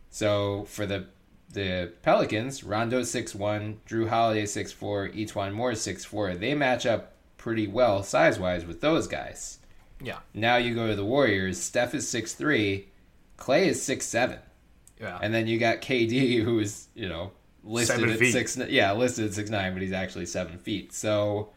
So 0.08 0.64
for 0.64 0.86
the 0.86 1.08
the 1.52 1.92
Pelicans, 2.00 2.64
Rondo 2.64 3.02
six 3.02 3.34
one, 3.34 3.78
Jrue 3.86 4.08
Holiday 4.08 4.46
six 4.46 4.72
four, 4.72 5.10
E'Twaun 5.10 5.52
Moore 5.52 5.74
six 5.74 6.02
four. 6.02 6.34
They 6.34 6.54
match 6.54 6.86
up 6.86 7.12
pretty 7.36 7.66
well 7.66 8.02
size 8.02 8.38
wise 8.38 8.64
with 8.64 8.80
those 8.80 9.06
guys. 9.06 9.58
Yeah. 10.04 10.18
Now 10.32 10.56
you 10.56 10.74
go 10.74 10.86
to 10.86 10.94
the 10.94 11.04
Warriors. 11.04 11.60
Steph 11.60 11.94
is 11.94 12.08
six 12.08 12.34
three, 12.34 12.88
Klay 13.38 13.66
is 13.66 13.82
six 13.82 14.06
seven, 14.06 14.38
Yeah. 15.00 15.18
and 15.22 15.32
then 15.32 15.46
you 15.46 15.58
got 15.58 15.80
KD 15.80 16.42
who 16.42 16.58
is 16.60 16.88
you 16.94 17.08
know 17.08 17.32
listed 17.64 17.96
Seven 17.96 18.10
at 18.10 18.18
feet. 18.18 18.32
six. 18.32 18.56
Yeah, 18.56 18.92
listed 18.92 19.26
at 19.26 19.34
six 19.34 19.50
nine, 19.50 19.72
but 19.72 19.82
he's 19.82 19.92
actually 19.92 20.26
seven 20.26 20.58
feet. 20.58 20.92
So 20.92 21.50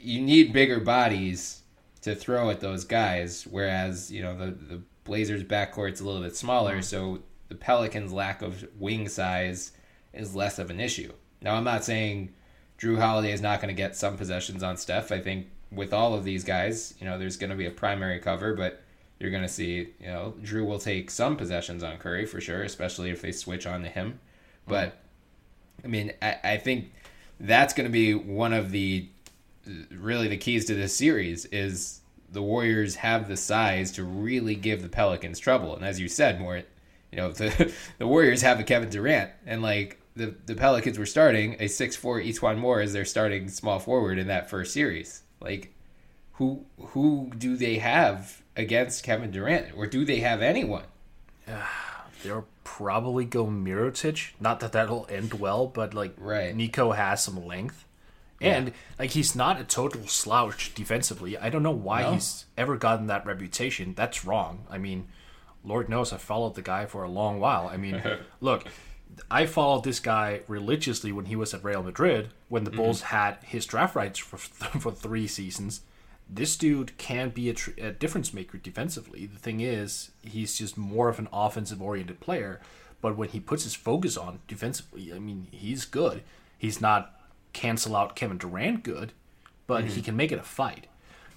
you 0.00 0.20
need 0.20 0.52
bigger 0.52 0.80
bodies 0.80 1.62
to 2.02 2.14
throw 2.14 2.50
at 2.50 2.60
those 2.60 2.84
guys. 2.84 3.46
Whereas 3.48 4.10
you 4.10 4.22
know 4.22 4.36
the 4.36 4.52
the 4.52 4.82
Blazers 5.04 5.42
backcourt's 5.42 6.00
a 6.00 6.04
little 6.04 6.22
bit 6.22 6.36
smaller, 6.36 6.74
mm-hmm. 6.74 6.82
so 6.82 7.22
the 7.48 7.54
Pelicans' 7.54 8.12
lack 8.12 8.42
of 8.42 8.66
wing 8.78 9.08
size 9.08 9.72
is 10.12 10.34
less 10.34 10.58
of 10.58 10.70
an 10.70 10.80
issue. 10.80 11.12
Now 11.40 11.54
I'm 11.54 11.64
not 11.64 11.84
saying 11.84 12.34
Jrue 12.78 12.98
Holiday 12.98 13.32
is 13.32 13.40
not 13.40 13.60
going 13.60 13.74
to 13.74 13.80
get 13.82 13.96
some 13.96 14.16
possessions 14.16 14.62
on 14.62 14.76
Steph. 14.76 15.10
I 15.10 15.20
think 15.20 15.48
with 15.70 15.92
all 15.92 16.14
of 16.14 16.24
these 16.24 16.44
guys, 16.44 16.94
you 16.98 17.06
know, 17.06 17.18
there's 17.18 17.36
going 17.36 17.50
to 17.50 17.56
be 17.56 17.66
a 17.66 17.70
primary 17.70 18.18
cover, 18.18 18.54
but 18.54 18.82
you're 19.18 19.30
going 19.30 19.42
to 19.42 19.48
see, 19.48 19.88
you 20.00 20.06
know, 20.06 20.34
Jrue 20.42 20.66
will 20.66 20.78
take 20.78 21.10
some 21.10 21.36
possessions 21.36 21.82
on 21.82 21.98
Curry 21.98 22.24
for 22.24 22.40
sure, 22.40 22.62
especially 22.62 23.10
if 23.10 23.20
they 23.20 23.32
switch 23.32 23.66
on 23.66 23.82
to 23.82 23.88
him. 23.88 24.20
But 24.66 24.98
I 25.84 25.88
mean, 25.88 26.12
I, 26.22 26.36
I 26.44 26.56
think 26.56 26.92
that's 27.40 27.74
going 27.74 27.86
to 27.86 27.92
be 27.92 28.14
one 28.14 28.52
of 28.52 28.70
the 28.70 29.08
really 29.90 30.28
the 30.28 30.36
keys 30.36 30.64
to 30.66 30.74
this 30.74 30.96
series 30.96 31.44
is 31.46 32.00
the 32.30 32.42
Warriors 32.42 32.96
have 32.96 33.28
the 33.28 33.36
size 33.36 33.92
to 33.92 34.04
really 34.04 34.54
give 34.54 34.82
the 34.82 34.88
Pelicans 34.88 35.38
trouble. 35.38 35.74
And 35.74 35.84
as 35.84 36.00
you 36.00 36.08
said, 36.08 36.40
Mort, 36.40 36.66
you 37.10 37.16
know, 37.16 37.32
the 37.32 37.72
the 37.98 38.06
Warriors 38.06 38.42
have 38.42 38.60
a 38.60 38.64
Kevin 38.64 38.90
Durant, 38.90 39.30
and 39.46 39.62
like 39.62 40.00
the 40.16 40.34
the 40.46 40.54
Pelicans 40.54 40.98
were 40.98 41.06
starting 41.06 41.56
a 41.60 41.68
six 41.68 41.96
four 41.96 42.20
E'Twaun 42.20 42.58
Moore 42.58 42.80
as 42.80 42.92
their 42.92 43.04
starting 43.04 43.48
small 43.48 43.78
forward 43.78 44.18
in 44.18 44.26
that 44.28 44.50
first 44.50 44.72
series. 44.72 45.22
Like, 45.40 45.72
who 46.34 46.64
who 46.78 47.32
do 47.36 47.56
they 47.56 47.76
have 47.78 48.42
against 48.56 49.04
Kevin 49.04 49.30
Durant, 49.30 49.76
or 49.76 49.86
do 49.86 50.04
they 50.04 50.20
have 50.20 50.42
anyone? 50.42 50.84
They'll 52.22 52.46
probably 52.64 53.24
go 53.24 53.46
Mirotic. 53.46 54.32
Not 54.40 54.60
that 54.60 54.72
that'll 54.72 55.06
end 55.08 55.34
well, 55.34 55.66
but 55.66 55.94
like 55.94 56.14
Right. 56.18 56.56
Niko 56.56 56.94
has 56.96 57.22
some 57.22 57.44
length. 57.46 57.84
And 58.40 58.72
like 58.98 59.10
he's 59.10 59.34
not 59.34 59.60
a 59.60 59.64
total 59.64 60.06
slouch 60.06 60.72
defensively. 60.74 61.36
I 61.36 61.48
don't 61.48 61.62
know 61.62 61.70
why 61.72 62.02
No. 62.02 62.12
he's 62.14 62.44
ever 62.56 62.76
gotten 62.76 63.06
that 63.08 63.26
reputation. 63.26 63.94
That's 63.94 64.24
wrong. 64.24 64.64
I 64.70 64.78
mean, 64.78 65.08
Lord 65.64 65.88
knows 65.88 66.12
I 66.12 66.18
followed 66.18 66.54
the 66.54 66.62
guy 66.62 66.86
for 66.86 67.02
a 67.02 67.08
long 67.10 67.40
while. 67.40 67.66
I 67.68 67.76
mean, 67.76 68.00
look, 68.40 68.64
I 69.30 69.46
followed 69.46 69.84
this 69.84 70.00
guy 70.00 70.40
religiously 70.48 71.12
when 71.12 71.26
he 71.26 71.36
was 71.36 71.52
at 71.52 71.64
Real 71.64 71.82
Madrid 71.82 72.30
when 72.48 72.64
the 72.64 72.70
mhm. 72.70 72.76
Bulls 72.76 73.02
had 73.02 73.38
his 73.42 73.66
draft 73.66 73.94
rights 73.94 74.18
for 74.18 74.36
for 74.38 74.92
three 74.92 75.26
seasons. 75.26 75.82
This 76.30 76.56
dude 76.56 76.98
can 76.98 77.30
be 77.30 77.48
a, 77.48 77.54
tr- 77.54 77.70
a 77.78 77.90
difference 77.90 78.34
maker 78.34 78.58
defensively. 78.58 79.24
The 79.24 79.38
thing 79.38 79.60
is, 79.60 80.10
he's 80.22 80.58
just 80.58 80.76
more 80.76 81.08
of 81.08 81.18
an 81.18 81.28
offensive 81.32 81.80
oriented 81.80 82.20
player. 82.20 82.60
But 83.00 83.16
when 83.16 83.30
he 83.30 83.40
puts 83.40 83.64
his 83.64 83.74
focus 83.74 84.16
on 84.16 84.40
defensively, 84.46 85.12
I 85.12 85.20
mean, 85.20 85.46
he's 85.50 85.86
good. 85.86 86.22
He's 86.58 86.80
not 86.80 87.18
cancel 87.52 87.96
out 87.96 88.16
Kevin 88.16 88.36
Durant 88.36 88.82
good, 88.82 89.12
but 89.66 89.84
he 89.84 89.90
mm-hmm. 89.90 90.00
can 90.02 90.16
make 90.16 90.32
it 90.32 90.38
a 90.38 90.42
fight. 90.42 90.86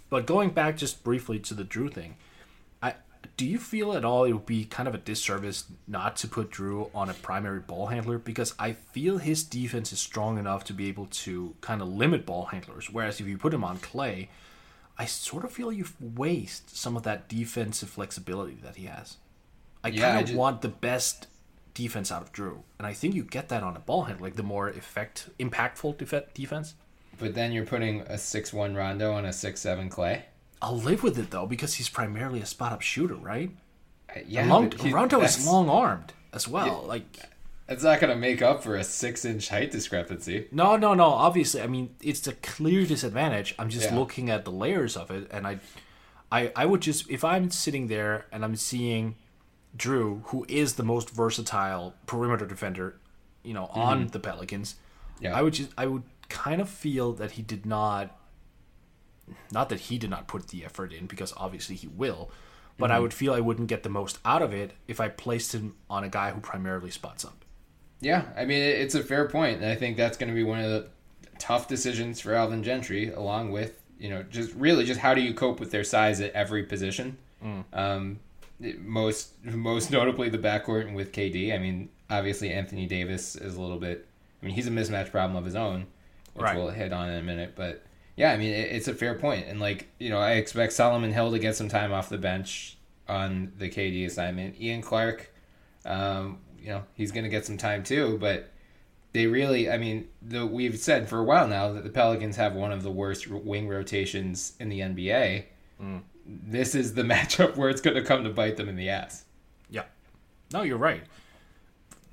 But 0.09 0.25
going 0.25 0.49
back 0.49 0.75
just 0.75 1.03
briefly 1.03 1.39
to 1.39 1.53
the 1.53 1.63
Jrue 1.63 1.93
thing, 1.93 2.17
do 3.41 3.47
you 3.47 3.57
feel 3.57 3.93
at 3.93 4.05
all 4.05 4.23
it 4.25 4.33
would 4.33 4.45
be 4.45 4.65
kind 4.65 4.87
of 4.87 4.93
a 4.93 4.99
disservice 4.99 5.63
not 5.87 6.15
to 6.17 6.27
put 6.27 6.51
Jrue 6.51 6.91
on 6.93 7.09
a 7.09 7.15
primary 7.15 7.59
ball 7.59 7.87
handler 7.87 8.19
because 8.19 8.53
I 8.59 8.73
feel 8.73 9.17
his 9.17 9.43
defense 9.43 9.91
is 9.91 9.97
strong 9.99 10.37
enough 10.37 10.63
to 10.65 10.73
be 10.73 10.87
able 10.89 11.07
to 11.07 11.55
kind 11.59 11.81
of 11.81 11.87
limit 11.87 12.23
ball 12.23 12.45
handlers. 12.45 12.91
Whereas 12.91 13.19
if 13.19 13.25
you 13.25 13.39
put 13.39 13.51
him 13.51 13.63
on 13.63 13.79
Klay, 13.79 14.27
I 14.95 15.05
sort 15.05 15.43
of 15.43 15.51
feel 15.51 15.71
you 15.71 15.85
waste 15.99 16.77
some 16.77 16.95
of 16.95 17.01
that 17.01 17.27
defensive 17.27 17.89
flexibility 17.89 18.59
that 18.61 18.75
he 18.75 18.85
has. 18.85 19.17
I 19.83 19.87
Yeah, 19.87 20.11
kind 20.11 20.23
of 20.23 20.29
ju- 20.29 20.37
want 20.37 20.61
the 20.61 20.69
best 20.69 21.25
defense 21.73 22.11
out 22.11 22.21
of 22.21 22.31
Jrue, 22.31 22.59
and 22.77 22.85
I 22.85 22.93
think 22.93 23.15
you 23.15 23.23
get 23.23 23.49
that 23.49 23.63
on 23.63 23.75
a 23.75 23.79
ball 23.79 24.03
handler, 24.03 24.27
like 24.27 24.35
the 24.35 24.43
more 24.43 24.69
effect 24.69 25.29
impactful 25.39 25.97
def- 25.97 26.31
defense. 26.35 26.75
But 27.17 27.33
then 27.33 27.53
you're 27.53 27.65
putting 27.65 28.01
a 28.01 28.19
six 28.19 28.53
one 28.53 28.75
Rondo 28.75 29.11
on 29.13 29.25
a 29.25 29.33
six 29.33 29.61
seven 29.61 29.89
Klay. 29.89 30.21
I'll 30.61 30.77
live 30.77 31.03
with 31.03 31.17
it 31.17 31.31
though 31.31 31.45
because 31.45 31.75
he's 31.75 31.89
primarily 31.89 32.39
a 32.41 32.45
spot 32.45 32.71
up 32.71 32.81
shooter, 32.81 33.15
right? 33.15 33.51
Uh, 34.09 34.19
yeah, 34.27 34.41
And 34.41 34.49
Lon- 34.49 34.71
he- 34.71 34.91
Rondo 34.93 35.21
is 35.21 35.45
long 35.45 35.69
armed 35.69 36.13
as 36.33 36.47
well. 36.47 36.83
Like 36.87 37.05
That's 37.67 37.83
not 37.83 37.99
going 37.99 38.13
to 38.13 38.19
make 38.19 38.41
up 38.41 38.63
for 38.63 38.75
a 38.75 38.83
six 38.83 39.25
inch 39.25 39.49
height 39.49 39.71
discrepancy. 39.71 40.47
no, 40.51 40.75
no, 40.75 40.93
no. 40.93 41.05
Obviously, 41.05 41.61
I 41.61 41.67
mean 41.67 41.95
it's 42.01 42.27
a 42.27 42.33
clear 42.33 42.85
disadvantage. 42.85 43.55
I'm 43.57 43.69
just 43.69 43.89
Yeah. 43.91 43.97
looking 43.97 44.29
at 44.29 44.45
the 44.45 44.51
layers 44.51 44.95
of 44.97 45.09
it, 45.11 45.27
and 45.31 45.47
I, 45.47 45.59
I, 46.31 46.51
I 46.55 46.65
would 46.65 46.81
just 46.81 47.09
if 47.09 47.23
I'm 47.23 47.49
sitting 47.49 47.87
there 47.87 48.25
and 48.31 48.43
I'm 48.45 48.55
seeing 48.55 49.15
Jrue, 49.77 50.21
who 50.27 50.45
is 50.49 50.73
the 50.75 50.83
most 50.83 51.09
versatile 51.09 51.95
perimeter 52.05 52.45
defender, 52.45 52.97
you 53.43 53.53
know, 53.53 53.65
on 53.73 53.99
mm-hmm. 54.01 54.07
the 54.09 54.19
Pelicans, 54.19 54.75
Yeah. 55.19 55.35
I 55.35 55.41
would 55.41 55.53
just 55.53 55.71
I 55.77 55.85
would 55.87 56.03
kind 56.29 56.61
of 56.61 56.69
feel 56.69 57.13
that 57.13 57.31
he 57.31 57.41
did 57.41 57.65
not 57.65 58.17
not 59.51 59.69
that 59.69 59.79
he 59.81 59.97
did 59.97 60.09
not 60.09 60.27
put 60.27 60.47
the 60.49 60.63
effort 60.65 60.91
in 60.93 61.05
because 61.07 61.33
obviously 61.37 61.75
he 61.75 61.87
will, 61.87 62.29
but 62.77 62.89
I 62.91 62.99
would 62.99 63.13
feel 63.13 63.33
I 63.33 63.39
wouldn't 63.39 63.67
get 63.67 63.83
the 63.83 63.89
most 63.89 64.17
out 64.25 64.41
of 64.41 64.53
it 64.53 64.71
if 64.87 64.99
I 64.99 65.07
placed 65.09 65.53
him 65.53 65.75
on 65.89 66.03
a 66.03 66.09
guy 66.09 66.31
who 66.31 66.39
primarily 66.41 66.89
spots 66.91 67.23
up. 67.23 67.45
Yeah, 67.99 68.23
I 68.35 68.45
mean 68.45 68.61
it's 68.61 68.95
a 68.95 69.03
fair 69.03 69.27
point, 69.29 69.61
and 69.61 69.69
I 69.71 69.75
think 69.75 69.97
that's 69.97 70.17
going 70.17 70.29
to 70.29 70.35
be 70.35 70.43
one 70.43 70.59
of 70.59 70.69
the 70.69 70.87
tough 71.37 71.67
decisions 71.67 72.19
for 72.19 72.33
Alvin 72.33 72.63
Gentry, 72.63 73.11
along 73.11 73.51
with 73.51 73.79
you 73.99 74.09
know 74.09 74.23
just 74.23 74.53
really 74.55 74.83
just 74.85 74.99
how 74.99 75.13
do 75.13 75.21
you 75.21 75.33
cope 75.33 75.59
with 75.59 75.69
their 75.71 75.83
size 75.83 76.19
at 76.21 76.31
every 76.33 76.63
position. 76.63 77.17
Um, 77.73 78.19
most 78.79 79.33
most 79.43 79.91
notably 79.91 80.29
the 80.29 80.37
backcourt 80.37 80.85
and 80.87 80.95
with 80.95 81.11
KD. 81.11 81.53
I 81.53 81.57
mean, 81.57 81.89
obviously 82.09 82.51
Anthony 82.51 82.85
Davis 82.87 83.35
is 83.35 83.55
a 83.55 83.61
little 83.61 83.79
bit. 83.79 84.07
I 84.41 84.45
mean, 84.45 84.55
he's 84.55 84.67
a 84.67 84.71
mismatch 84.71 85.11
problem 85.11 85.35
of 85.37 85.45
his 85.45 85.55
own, 85.55 85.85
which 86.33 86.43
Right. 86.43 86.55
we'll 86.57 86.69
hit 86.69 86.91
on 86.93 87.09
in 87.09 87.17
a 87.17 87.21
minute. 87.23 87.53
But 87.55 87.83
yeah, 88.21 88.33
I 88.33 88.37
mean, 88.37 88.53
it, 88.53 88.71
it's 88.71 88.87
a 88.87 88.93
fair 88.93 89.15
point, 89.15 89.47
and 89.47 89.59
like 89.59 89.87
you 89.97 90.11
know, 90.11 90.19
I 90.19 90.33
expect 90.33 90.73
Solomon 90.73 91.11
Hill 91.11 91.31
to 91.31 91.39
get 91.39 91.55
some 91.55 91.67
time 91.67 91.91
off 91.91 92.07
the 92.07 92.19
bench 92.19 92.77
on 93.09 93.51
the 93.57 93.67
KD 93.67 94.05
assignment. 94.05 94.61
Ian 94.61 94.83
Clark, 94.83 95.33
um, 95.85 96.37
you 96.61 96.69
know, 96.69 96.83
he's 96.93 97.11
going 97.11 97.23
to 97.23 97.31
get 97.31 97.47
some 97.47 97.57
time 97.57 97.81
too, 97.81 98.19
but 98.21 98.51
they 99.11 99.25
really, 99.25 99.71
I 99.71 99.79
mean, 99.79 100.07
the, 100.21 100.45
we've 100.45 100.77
said 100.77 101.09
for 101.09 101.17
a 101.17 101.23
while 101.23 101.47
now 101.47 101.73
that 101.73 101.83
the 101.83 101.89
Pelicans 101.89 102.35
have 102.35 102.53
one 102.53 102.71
of 102.71 102.83
the 102.83 102.91
worst 102.91 103.27
wing 103.27 103.67
rotations 103.67 104.53
in 104.59 104.69
the 104.69 104.81
NBA. 104.81 105.45
This 106.23 106.75
is 106.75 106.93
the 106.93 107.01
matchup 107.13 107.57
where 107.57 107.71
it's 107.71 107.81
going 107.81 107.95
to 107.95 108.03
come 108.03 108.23
to 108.23 108.29
bite 108.29 108.55
them 108.55 108.69
in 108.69 108.75
the 108.75 108.89
ass. 108.89 109.25
Yeah. 109.67 109.85
No, 110.53 110.61
you're 110.61 110.77
right. 110.77 111.01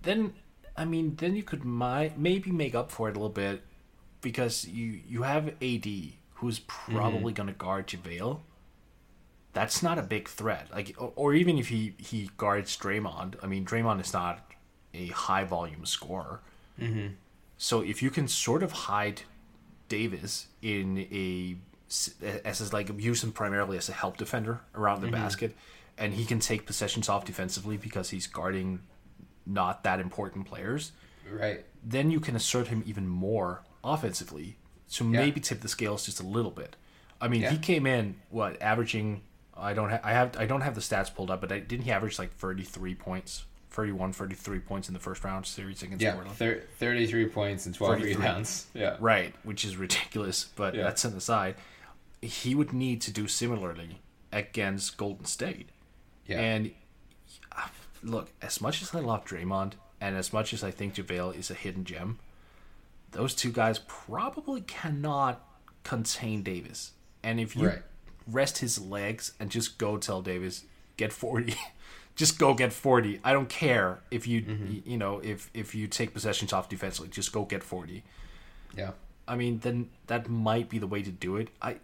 Then, 0.00 0.32
I 0.74 0.86
mean, 0.86 1.16
then 1.16 1.36
you 1.36 1.42
could 1.42 1.66
mi- 1.66 2.14
maybe 2.16 2.50
make 2.50 2.74
up 2.74 2.90
for 2.90 3.10
it 3.10 3.12
a 3.12 3.20
little 3.20 3.28
bit 3.28 3.62
because 4.20 4.66
you 4.66 5.00
you 5.06 5.22
have 5.22 5.48
AD 5.62 5.86
who's 6.34 6.60
probably 6.60 7.32
going 7.32 7.48
to 7.48 7.52
guard 7.52 7.88
JaVale. 7.88 8.40
That's 9.52 9.82
not 9.82 9.98
a 9.98 10.02
big 10.02 10.28
threat. 10.28 10.68
Like, 10.72 10.94
or, 10.98 11.12
or 11.16 11.34
even 11.34 11.58
if 11.58 11.68
he 11.68 11.94
he 11.98 12.30
guards 12.36 12.76
Draymond, 12.76 13.34
I 13.42 13.46
mean, 13.46 13.64
Draymond 13.64 14.00
is 14.00 14.12
not 14.12 14.44
a 14.94 15.08
high 15.08 15.44
volume 15.44 15.84
scorer. 15.84 16.40
Mm-hmm. 16.80 17.14
So 17.56 17.80
if 17.80 18.02
you 18.02 18.10
can 18.10 18.28
sort 18.28 18.62
of 18.62 18.72
hide 18.72 19.22
Davis 19.88 20.46
in 20.62 21.06
a 21.10 21.56
as 22.44 22.60
is 22.60 22.72
like 22.72 22.90
use 23.00 23.24
him 23.24 23.32
primarily 23.32 23.76
as 23.78 23.88
a 23.88 23.92
help 23.92 24.16
defender 24.16 24.60
around 24.74 25.00
the 25.00 25.10
basket, 25.10 25.56
and 25.96 26.14
he 26.14 26.24
can 26.24 26.38
take 26.38 26.66
possessions 26.66 27.08
off 27.08 27.24
defensively 27.24 27.76
because 27.76 28.10
he's 28.10 28.26
guarding 28.26 28.80
not 29.46 29.82
that 29.84 29.98
important 29.98 30.46
players. 30.46 30.92
Right. 31.30 31.64
Then 31.82 32.10
you 32.10 32.20
can 32.20 32.36
assert 32.36 32.68
him 32.68 32.82
even 32.86 33.08
more 33.08 33.62
offensively 33.84 34.56
to 34.92 35.04
maybe 35.04 35.40
tip 35.40 35.60
the 35.60 35.68
scales 35.68 36.04
just 36.06 36.20
a 36.20 36.26
little 36.26 36.50
bit. 36.50 36.76
I 37.20 37.28
mean, 37.28 37.42
Yeah. 37.42 37.50
he 37.50 37.58
came 37.58 37.86
in 37.86 38.16
what 38.30 38.60
averaging. 38.62 39.22
I 39.56 39.74
don't 39.74 39.90
have 39.90 40.00
I 40.04 40.12
have 40.12 40.36
I 40.38 40.46
don't 40.46 40.60
have 40.60 40.74
the 40.76 40.80
stats 40.80 41.12
pulled 41.14 41.30
up, 41.30 41.40
but 41.40 41.50
I, 41.50 41.58
didn't 41.58 41.84
he 41.84 41.90
average 41.90 42.18
like 42.18 42.32
thirty 42.32 42.62
three 42.62 42.94
points, 42.94 43.44
31, 43.70 44.12
33 44.12 44.60
points 44.60 44.88
in 44.88 44.94
the 44.94 45.00
first 45.00 45.24
round 45.24 45.44
series 45.46 45.82
against 45.82 46.00
Yeah. 46.02 46.14
Portland? 46.14 46.36
Thir- 46.36 46.62
33 46.78 47.26
points 47.26 47.66
and 47.66 47.74
12 47.74 47.94
33. 47.98 48.14
rebounds. 48.16 48.66
Yeah. 48.72 48.96
Right, 49.00 49.34
which 49.42 49.64
is 49.64 49.76
ridiculous, 49.76 50.44
but 50.54 50.74
Yeah. 50.74 50.84
that's 50.84 51.04
an 51.04 51.16
aside. 51.16 51.56
He 52.22 52.54
would 52.54 52.72
need 52.72 53.00
to 53.02 53.10
do 53.12 53.26
similarly 53.28 54.00
against 54.32 54.96
Golden 54.96 55.24
State. 55.24 55.70
Yeah. 56.26 56.38
And 56.40 56.70
look, 58.02 58.30
as 58.40 58.60
much 58.60 58.80
as 58.82 58.94
I 58.94 59.00
love 59.00 59.24
Draymond 59.24 59.72
and 60.00 60.16
as 60.16 60.32
much 60.32 60.52
as 60.52 60.62
I 60.62 60.70
think 60.70 60.94
JaVale 60.94 61.36
is 61.36 61.50
a 61.50 61.54
hidden 61.54 61.84
gem, 61.84 62.18
those 63.12 63.34
two 63.34 63.50
guys 63.52 63.80
probably 63.86 64.60
cannot 64.62 65.44
contain 65.84 66.42
Davis. 66.42 66.92
And 67.22 67.40
if 67.40 67.56
you 67.56 67.68
Right. 67.68 67.82
rest 68.26 68.58
his 68.58 68.78
legs 68.80 69.32
and 69.40 69.50
just 69.50 69.78
go 69.78 69.96
tell 69.96 70.22
Davis, 70.22 70.64
get 70.96 71.12
40, 71.12 71.54
just 72.16 72.38
go 72.38 72.54
get 72.54 72.72
40. 72.72 73.20
I 73.24 73.32
don't 73.32 73.48
care 73.48 74.00
if 74.10 74.26
you, 74.26 74.42
Mm-hmm. 74.42 74.90
you 74.90 74.98
know, 74.98 75.20
if, 75.20 75.50
if 75.54 75.74
you 75.74 75.86
take 75.86 76.12
possessions 76.14 76.52
off 76.52 76.68
defensively, 76.68 77.08
just 77.10 77.32
go 77.32 77.44
get 77.44 77.62
40. 77.62 78.04
Yeah. 78.76 78.90
I 79.26 79.36
mean, 79.36 79.58
then 79.60 79.90
that 80.06 80.28
might 80.28 80.68
be 80.68 80.78
the 80.78 80.86
way 80.86 81.02
to 81.02 81.10
do 81.10 81.36
it. 81.36 81.48
I, 81.60 81.76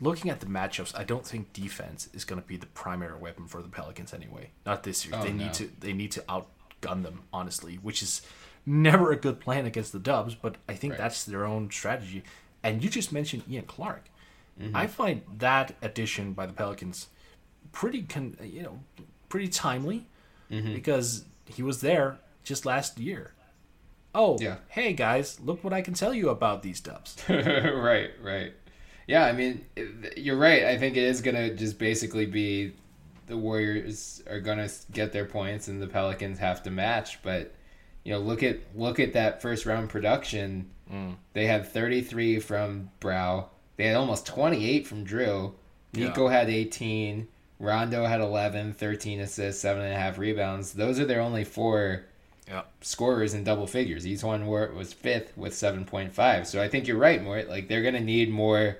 looking 0.00 0.30
at 0.30 0.40
the 0.40 0.46
matchups, 0.46 0.96
I 0.98 1.04
don't 1.04 1.26
think 1.26 1.52
defense 1.52 2.08
is 2.14 2.24
going 2.24 2.40
to 2.40 2.46
be 2.46 2.56
the 2.56 2.66
primary 2.66 3.18
weapon 3.18 3.46
for 3.46 3.60
the 3.62 3.68
Pelicans 3.68 4.12
anyway. 4.14 4.50
Not 4.64 4.82
this 4.82 5.04
year. 5.06 5.14
Oh, 5.18 5.22
they 5.22 5.32
no. 5.32 5.44
need 5.44 5.54
to 5.54 5.70
they 5.80 5.92
need 5.92 6.12
to 6.12 6.20
outgun 6.22 7.02
them 7.02 7.22
honestly, 7.32 7.76
which 7.76 8.02
is 8.02 8.22
never 8.66 9.10
a 9.12 9.16
good 9.16 9.40
plan 9.40 9.66
against 9.66 9.92
the 9.92 9.98
Dubs, 9.98 10.34
but 10.34 10.56
I 10.68 10.74
think 10.74 10.92
Right. 10.92 10.98
that's 11.00 11.24
their 11.24 11.44
own 11.44 11.70
strategy. 11.70 12.22
And 12.62 12.82
you 12.82 12.88
just 12.90 13.12
mentioned 13.12 13.42
Ian 13.50 13.64
Clark. 13.64 14.04
Mm-hmm. 14.60 14.76
I 14.76 14.86
find 14.86 15.22
that 15.38 15.74
addition 15.82 16.32
by 16.32 16.46
the 16.46 16.52
Pelicans 16.52 17.08
pretty, 17.72 18.02
con- 18.02 18.36
you 18.42 18.62
know, 18.62 18.80
pretty 19.28 19.48
timely 19.48 20.06
Mm-hmm. 20.50 20.74
because 20.74 21.24
he 21.46 21.62
was 21.62 21.80
there 21.80 22.18
just 22.44 22.66
last 22.66 22.98
year. 23.00 23.32
Oh, 24.14 24.36
Yeah. 24.38 24.56
hey 24.68 24.92
guys, 24.92 25.40
look 25.40 25.64
what 25.64 25.72
I 25.72 25.80
can 25.80 25.94
tell 25.94 26.12
you 26.12 26.28
about 26.28 26.62
these 26.62 26.78
Dubs. 26.80 27.16
right, 27.30 28.10
right. 28.22 28.52
Yeah, 29.06 29.24
I 29.24 29.32
mean, 29.32 29.64
you're 30.16 30.36
right. 30.36 30.64
I 30.64 30.76
think 30.76 30.96
it 30.98 31.04
is 31.04 31.22
going 31.22 31.36
to 31.36 31.54
just 31.56 31.78
basically 31.78 32.26
be 32.26 32.74
the 33.28 33.36
Warriors 33.38 34.22
are 34.28 34.40
going 34.40 34.58
to 34.58 34.70
get 34.92 35.12
their 35.12 35.24
points 35.24 35.68
and 35.68 35.80
the 35.80 35.86
Pelicans 35.86 36.38
have 36.38 36.62
to 36.64 36.70
match, 36.70 37.22
but 37.22 37.54
you 38.04 38.12
know, 38.12 38.18
look 38.18 38.42
at 38.42 38.58
look 38.74 38.98
at 38.98 39.12
that 39.12 39.42
first 39.42 39.66
round 39.66 39.88
production. 39.88 40.70
Mm. 40.92 41.16
They 41.32 41.46
had 41.46 41.66
33 41.66 42.40
from 42.40 42.90
Brow. 43.00 43.48
They 43.76 43.84
had 43.84 43.96
almost 43.96 44.26
28 44.26 44.86
from 44.86 45.06
Jrue. 45.06 45.52
Niko 45.94 46.30
had 46.30 46.48
18. 46.48 47.28
Rondo 47.58 48.04
had 48.04 48.20
11, 48.20 48.74
13 48.74 49.20
assists, 49.20 49.62
seven 49.62 49.82
and 49.82 49.94
a 49.94 49.96
half 49.96 50.18
rebounds. 50.18 50.72
Those 50.72 50.98
are 50.98 51.04
their 51.04 51.20
only 51.20 51.44
four 51.44 52.06
yeah. 52.48 52.62
scorers 52.80 53.34
in 53.34 53.44
double 53.44 53.66
figures. 53.66 54.04
E'Twaun 54.04 54.42
Moore, 54.42 54.72
was 54.74 54.92
fifth 54.92 55.36
with 55.36 55.54
seven 55.54 55.84
point 55.84 56.12
five. 56.12 56.46
So 56.46 56.60
I 56.60 56.68
think 56.68 56.86
you're 56.86 56.98
right, 56.98 57.22
Mort. 57.22 57.48
Like 57.48 57.68
they're 57.68 57.82
gonna 57.82 58.00
need 58.00 58.30
more. 58.30 58.78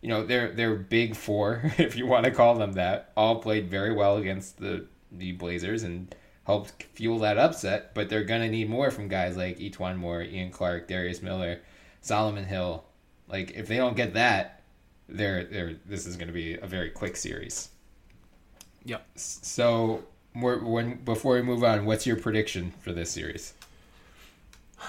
You 0.00 0.08
know, 0.10 0.26
their 0.26 0.50
their 0.52 0.74
big 0.74 1.16
four, 1.16 1.62
if 1.78 1.96
you 1.96 2.06
want 2.06 2.24
to 2.24 2.30
call 2.30 2.56
them 2.56 2.72
that, 2.72 3.12
all 3.16 3.36
played 3.36 3.70
very 3.70 3.92
well 3.92 4.16
against 4.16 4.58
the 4.58 4.86
the 5.10 5.32
Blazers 5.32 5.84
and 5.84 6.14
helped 6.44 6.82
fuel 6.94 7.18
that 7.20 7.38
upset. 7.38 7.94
But 7.94 8.08
they're 8.08 8.24
gonna 8.24 8.48
need 8.48 8.68
more 8.70 8.90
from 8.90 9.08
guys 9.08 9.36
like 9.36 9.58
E'Twaun 9.58 9.96
Moore, 9.96 10.22
Ian 10.22 10.50
Clark, 10.50 10.88
Darius 10.88 11.22
Miller, 11.22 11.60
Solomon 12.00 12.44
Hill. 12.44 12.84
Like 13.28 13.52
if 13.52 13.66
they 13.68 13.76
don't 13.76 13.96
get 13.96 14.14
that, 14.14 14.62
they're 15.08 15.44
they're 15.44 15.74
this 15.86 16.06
is 16.06 16.16
gonna 16.16 16.32
be 16.32 16.54
a 16.54 16.66
very 16.66 16.90
quick 16.90 17.16
series. 17.16 17.68
Yep. 18.86 19.06
So, 19.16 20.04
Mort, 20.34 20.62
when 20.62 20.96
before 21.04 21.34
we 21.36 21.42
move 21.42 21.64
on, 21.64 21.86
what's 21.86 22.06
your 22.06 22.16
prediction 22.16 22.72
for 22.80 22.92
this 22.92 23.10
series? 23.10 23.54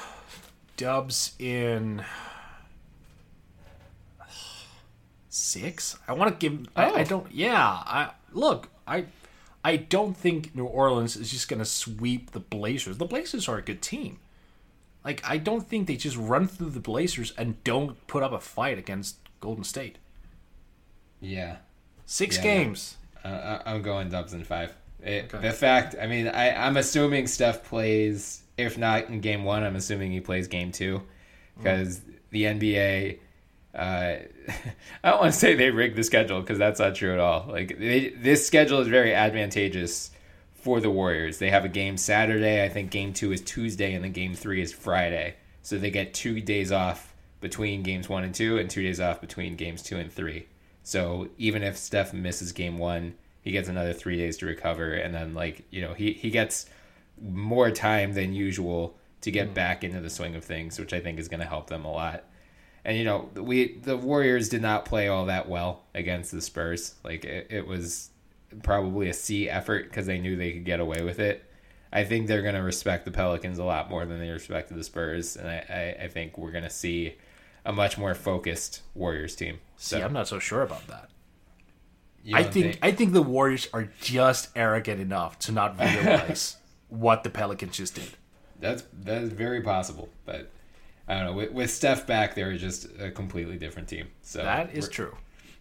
Dubs 0.78 1.34
in 1.40 2.04
six. 5.30 5.98
I 6.08 6.14
want 6.14 6.40
to 6.40 6.50
give. 6.50 6.68
I, 6.76 6.86
I 6.86 7.02
Oh. 7.02 7.04
don't. 7.06 7.32
Yeah. 7.32 7.58
I 7.64 8.12
look. 8.34 8.70
I. 8.88 9.06
I 9.66 9.78
don't 9.78 10.16
think 10.16 10.56
New 10.56 10.66
Orleans 10.66 11.16
is 11.16 11.32
just 11.32 11.50
gonna 11.50 11.66
sweep 11.66 12.32
the 12.32 12.40
Blazers. 12.40 12.98
The 13.00 13.06
Blazers 13.06 13.48
are 13.50 13.58
a 13.58 13.62
good 13.64 13.82
team. 13.82 14.20
Like 15.04 15.22
I 15.28 15.38
don't 15.38 15.68
think 15.68 15.88
they 15.88 15.96
just 15.96 16.18
run 16.18 16.48
through 16.48 16.70
the 16.70 16.80
Blazers 16.80 17.34
and 17.38 17.62
don't 17.64 18.06
put 18.06 18.22
up 18.22 18.32
a 18.32 18.40
fight 18.40 18.78
against 18.78 19.18
Golden 19.42 19.64
State. 19.64 19.98
Yeah, 21.20 21.58
Six 22.06 22.38
Yeah, 22.38 22.44
games. 22.44 22.98
uh, 23.24 23.60
I- 23.66 23.74
I'm 23.74 23.82
going 23.82 24.10
Dubs 24.10 24.34
in 24.34 24.44
five. 24.44 24.74
It, 25.02 25.34
Okay. 25.34 25.48
The 25.48 25.54
fact, 25.54 25.96
I 26.00 26.06
mean, 26.08 26.28
I, 26.28 26.52
I'm 26.52 26.78
assuming 26.78 27.28
Steph 27.28 27.64
plays. 27.64 28.44
If 28.58 28.78
not 28.78 29.10
in 29.10 29.20
game 29.22 29.44
one, 29.44 29.64
I'm 29.64 29.76
assuming 29.76 30.12
he 30.12 30.20
plays 30.22 30.48
game 30.48 30.72
two, 30.72 31.02
because 31.58 32.02
the 32.30 32.44
NBA. 32.44 33.20
Uh, 33.76 34.18
I 35.04 35.10
don't 35.10 35.20
want 35.20 35.34
to 35.34 35.40
say 35.40 35.56
they 35.56 35.72
rigged 35.72 35.98
the 35.98 36.04
schedule 36.04 36.40
because 36.42 36.58
that's 36.58 36.80
not 36.80 36.96
true 36.96 37.14
at 37.14 37.20
all. 37.20 37.46
Like 37.48 37.78
they, 37.78 38.10
this 38.10 38.46
schedule 38.46 38.80
is 38.80 38.88
very 38.88 39.14
advantageous 39.14 40.12
for 40.54 40.80
the 40.80 40.90
Warriors. 40.90 41.38
They 41.38 41.50
have 41.50 41.66
a 41.66 41.70
game 41.70 41.98
Saturday. 41.98 42.64
I 42.64 42.70
think 42.70 42.90
game 42.90 43.14
two 43.14 43.32
is 43.32 43.42
Tuesday, 43.42 43.94
and 43.94 44.04
then 44.04 44.14
game 44.14 44.34
three 44.34 44.62
is 44.62 44.74
Friday. 44.74 45.36
So 45.62 45.78
they 45.78 45.92
get 45.92 46.14
two 46.14 46.42
days 46.42 46.72
off 46.72 47.14
between 47.42 47.84
games 47.84 48.10
one 48.10 48.24
and 48.24 48.34
two, 48.34 48.58
and 48.58 48.70
two 48.70 48.82
days 48.82 49.00
off 49.00 49.22
between 49.22 49.56
games 49.56 49.84
two 49.84 49.98
and 49.98 50.12
three. 50.12 50.48
So 50.84 51.30
even 51.38 51.64
if 51.64 51.78
Steph 51.78 52.14
misses 52.14 52.52
game 52.52 52.78
one, 52.78 53.16
he 53.42 53.52
gets 53.52 53.70
another 53.70 53.94
three 53.94 54.18
days 54.18 54.38
to 54.38 54.46
recover, 54.46 54.94
and 54.94 55.14
then 55.14 55.34
like 55.34 55.64
you 55.70 55.82
know 55.82 55.94
he 55.94 56.14
he 56.14 56.32
gets 56.32 56.66
more 57.22 57.72
time 57.72 58.14
than 58.14 58.34
usual 58.34 58.98
to 59.22 59.32
get 59.32 59.54
back 59.54 59.84
into 59.84 60.02
the 60.02 60.10
swing 60.10 60.36
of 60.36 60.44
things, 60.44 60.80
which 60.80 60.94
I 60.94 61.00
think 61.00 61.20
is 61.20 61.28
going 61.28 61.40
to 61.40 61.46
help 61.46 61.68
them 61.68 61.86
a 61.86 61.92
lot. 61.92 62.26
And 62.86 62.98
you 62.98 63.04
know, 63.04 63.30
we 63.36 63.80
the 63.80 63.98
Warriors 63.98 64.48
did 64.48 64.62
not 64.62 64.86
play 64.86 65.08
all 65.08 65.26
that 65.26 65.50
well 65.50 65.82
against 65.94 66.32
the 66.32 66.40
Spurs. 66.40 66.96
Like 67.04 67.26
it, 67.26 67.48
it 67.50 67.68
was 67.68 68.12
probably 68.64 69.10
a 69.10 69.14
C 69.14 69.50
effort 69.50 69.90
because 69.90 70.06
they 70.06 70.20
knew 70.20 70.36
they 70.36 70.54
could 70.54 70.66
get 70.66 70.80
away 70.80 71.02
with 71.02 71.20
it. 71.20 71.44
I 71.92 72.04
think 72.04 72.28
they're 72.28 72.42
going 72.42 72.56
to 72.56 72.62
respect 72.62 73.06
the 73.06 73.12
Pelicans 73.12 73.58
a 73.58 73.64
lot 73.64 73.90
more 73.90 74.06
than 74.06 74.20
they 74.20 74.30
respected 74.30 74.78
the 74.78 74.84
Spurs, 74.84 75.38
and 75.38 75.48
I, 75.48 75.96
I, 76.00 76.04
I 76.04 76.08
think 76.10 76.38
we're 76.38 76.52
going 76.52 76.66
to 76.66 76.70
see 76.70 77.16
a 77.66 77.72
much 77.72 77.98
more 77.98 78.14
focused 78.14 78.82
Warriors 78.94 79.36
team. 79.36 79.60
So 79.78 79.98
See, 79.98 80.04
I'm 80.04 80.14
not 80.14 80.28
so 80.28 80.38
sure 80.38 80.62
about 80.62 80.88
that. 80.88 81.10
I 82.34 82.44
don't 82.44 82.54
think, 82.54 82.80
I 82.82 82.92
think 82.92 83.14
the 83.14 83.22
Warriors 83.22 83.68
are 83.74 83.90
just 84.02 84.50
arrogant 84.56 85.00
enough 85.00 85.40
to 85.40 85.52
not 85.52 85.80
realize 85.80 86.58
what 86.90 87.24
the 87.24 87.30
Pelicans 87.30 87.78
just 87.78 87.96
did. 87.96 88.10
That's 88.60 88.84
that 89.04 89.22
is 89.22 89.32
very 89.32 89.62
possible, 89.62 90.10
but 90.26 90.50
I 91.08 91.16
don't 91.16 91.26
know. 91.26 91.34
With, 91.34 91.52
with 91.52 91.72
Steph 91.72 92.08
back, 92.08 92.36
they're 92.36 92.56
just 92.58 92.88
a 93.00 93.12
completely 93.12 93.58
different 93.58 93.88
team. 93.88 94.08
So 94.22 94.42
That 94.44 94.74
is 94.74 94.90
true. 94.90 95.16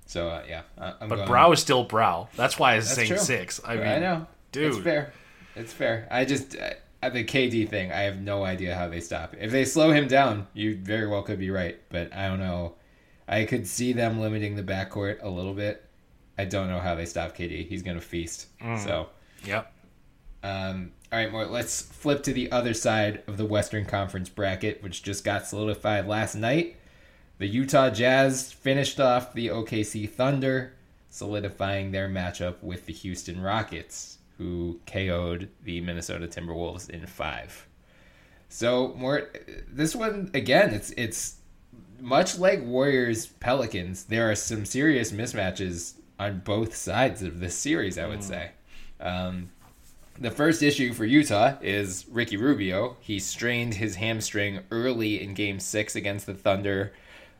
So 0.06 0.28
uh, 0.28 0.42
yeah, 0.48 0.62
I- 0.78 0.94
I'm 1.00 1.08
But 1.08 1.26
Brow 1.26 1.52
is 1.52 1.60
still 1.60 1.84
Brow. 1.84 2.28
That's 2.36 2.58
why 2.58 2.72
I 2.74 2.76
was 2.76 2.86
That's 2.86 2.96
saying 2.96 3.08
true. 3.08 3.18
six. 3.18 3.60
I 3.64 3.76
mean, 3.76 3.86
I 3.86 3.98
know, 3.98 4.26
dude. 4.52 4.74
It's 4.74 4.82
fair. 4.82 5.12
It's 5.56 5.72
fair. 5.72 6.08
I 6.10 6.24
just 6.24 6.56
uh, 6.56 7.10
the 7.10 7.24
KD 7.24 7.68
thing. 7.68 7.92
I 7.92 8.00
have 8.02 8.20
no 8.20 8.44
idea 8.44 8.74
how 8.74 8.88
they 8.88 9.00
stop. 9.00 9.34
If 9.38 9.50
they 9.50 9.64
slow 9.64 9.90
him 9.92 10.08
down, 10.08 10.46
you 10.54 10.76
very 10.76 11.06
well 11.06 11.22
could 11.22 11.38
be 11.38 11.50
right, 11.50 11.78
but 11.90 12.12
I 12.14 12.28
don't 12.28 12.40
know. 12.40 12.74
I 13.26 13.44
could 13.44 13.66
see 13.66 13.92
them 13.94 14.20
limiting 14.20 14.56
the 14.56 14.62
backcourt 14.62 15.22
a 15.22 15.28
little 15.28 15.54
bit. 15.54 15.82
I 16.36 16.44
don't 16.44 16.68
know 16.68 16.80
how 16.80 16.94
they 16.94 17.06
stop 17.06 17.36
KD. 17.36 17.66
He's 17.68 17.82
gonna 17.82 18.00
feast. 18.00 18.46
Mm. 18.60 18.82
So. 18.82 19.08
Yep. 19.44 19.72
Um, 20.44 20.92
all 21.10 21.18
right, 21.18 21.32
Mort. 21.32 21.50
Let's 21.50 21.80
flip 21.80 22.22
to 22.24 22.32
the 22.34 22.52
other 22.52 22.74
side 22.74 23.22
of 23.26 23.38
the 23.38 23.46
Western 23.46 23.86
Conference 23.86 24.28
bracket, 24.28 24.82
which 24.82 25.02
just 25.02 25.24
got 25.24 25.46
solidified 25.46 26.06
last 26.06 26.34
night. 26.34 26.76
The 27.38 27.46
Utah 27.46 27.88
Jazz 27.88 28.52
finished 28.52 29.00
off 29.00 29.32
the 29.32 29.48
OKC 29.48 30.08
Thunder, 30.08 30.74
solidifying 31.08 31.90
their 31.90 32.08
matchup 32.08 32.62
with 32.62 32.84
the 32.84 32.92
Houston 32.92 33.40
Rockets, 33.40 34.18
who 34.36 34.80
KO'd 34.86 35.48
the 35.62 35.80
Minnesota 35.80 36.26
Timberwolves 36.26 36.90
in 36.90 37.06
five. 37.06 37.66
So, 38.50 38.94
Mort 38.98 39.48
this 39.66 39.96
one 39.96 40.30
again. 40.34 40.74
It's 40.74 40.90
it's 40.90 41.36
much 42.00 42.38
like 42.38 42.62
Warriors 42.62 43.26
Pelicans. 43.26 44.04
There 44.04 44.30
are 44.30 44.34
some 44.34 44.66
serious 44.66 45.10
mismatches 45.10 45.94
on 46.20 46.40
both 46.40 46.76
sides 46.76 47.22
of 47.22 47.40
this 47.40 47.56
series. 47.56 47.96
I 47.96 48.06
would 48.06 48.22
say. 48.22 48.50
Um, 49.00 49.50
the 50.18 50.30
first 50.30 50.62
issue 50.62 50.92
for 50.92 51.04
Utah 51.04 51.56
is 51.60 52.06
Ricky 52.10 52.36
Rubio. 52.36 52.96
He 53.00 53.18
strained 53.18 53.74
his 53.74 53.96
hamstring 53.96 54.60
early 54.70 55.22
in 55.22 55.34
game 55.34 55.58
six 55.58 55.96
against 55.96 56.26
the 56.26 56.34
Thunder, 56.34 56.92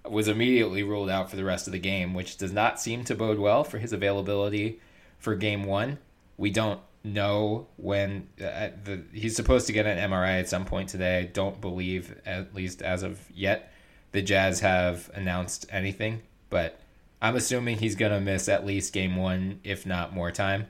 was 0.05 0.29
immediately 0.29 0.83
ruled 0.83 1.09
out 1.09 1.31
for 1.31 1.37
the 1.37 1.45
rest 1.45 1.67
of 1.67 1.73
the 1.73 1.79
game, 1.79 2.15
which 2.15 2.37
does 2.37 2.53
not 2.53 2.81
seem 2.81 3.05
to 3.05 3.15
bode 3.15 3.39
well 3.39 3.65
for 3.65 3.79
his 3.79 3.93
availability 3.93 4.81
for 5.19 5.35
game 5.35 5.65
one. 5.65 5.99
We 6.37 6.51
don't 6.51 6.81
know 7.05 7.69
when 7.77 8.29
uh, 8.41 8.71
the, 8.83 9.03
he's 9.13 9.37
supposed 9.37 9.67
to 9.69 9.73
get 9.73 9.87
an 9.87 10.11
MRI 10.11 10.41
at 10.41 10.49
some 10.49 10.65
point 10.65 10.89
today. 10.89 11.19
I 11.21 11.25
don't 11.25 11.61
believe, 11.61 12.21
at 12.27 12.55
least 12.55 12.83
as 12.83 13.03
of 13.03 13.21
yet, 13.33 13.73
the 14.13 14.23
Jazz 14.23 14.61
have 14.61 15.11
announced 15.15 15.67
anything, 15.71 16.23
but 16.51 16.81
I'm 17.23 17.37
assuming 17.37 17.79
he's 17.79 17.95
going 17.95 18.13
to 18.13 18.21
miss 18.21 18.49
at 18.49 18.67
least 18.67 18.93
game 18.93 19.17
one, 19.17 19.61
if 19.65 19.87
not 19.87 20.13
more 20.13 20.31
time. 20.31 20.67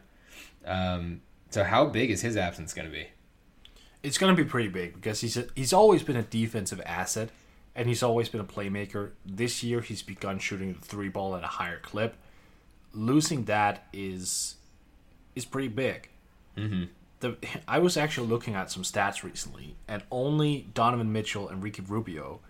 Um, 0.65 1.21
so 1.55 1.63
how 1.63 1.87
big 1.87 2.11
is 2.11 2.21
his 2.21 2.37
absence 2.37 2.75
going 2.75 2.89
to 2.89 2.93
be? 2.93 3.07
It's 4.03 4.19
going 4.19 4.35
to 4.35 4.43
be 4.43 4.49
pretty 4.49 4.69
big 4.69 4.95
because 4.95 5.21
he's 5.21 5.37
a, 5.37 5.47
he's 5.55 5.73
always 5.73 6.03
been 6.03 6.17
a 6.17 6.23
defensive 6.23 6.83
asset 6.85 7.31
and 7.77 7.87
he's 7.87 8.03
always 8.03 8.29
been 8.29 8.41
a 8.41 8.45
playmaker. 8.45 9.11
This 9.25 9.63
year 9.63 9.81
he's 9.81 10.03
begun 10.03 10.41
shooting 10.41 10.73
the 10.73 10.81
three 10.81 11.09
ball 11.09 11.37
at 11.37 11.45
a 11.45 11.47
higher 11.47 11.79
clip. 11.79 12.17
Losing 12.93 13.45
that 13.45 13.87
is 13.93 14.57
is 15.37 15.45
pretty 15.45 15.69
big. 15.69 16.09
Mm-hmm. 16.57 16.87
The 17.21 17.37
I 17.69 17.79
was 17.79 17.97
actually 17.97 18.27
looking 18.27 18.57
at 18.57 18.73
some 18.73 18.83
stats 18.83 19.23
recently, 19.23 19.77
and 19.87 20.03
only 20.11 20.67
Donovan 20.75 21.13
Mitchell 21.13 21.49
and 21.49 21.63
Ricky 21.63 21.83
Rubio 21.83 22.41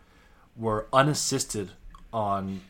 were 0.56 0.86
unassisted 0.94 1.72
on 2.10 2.62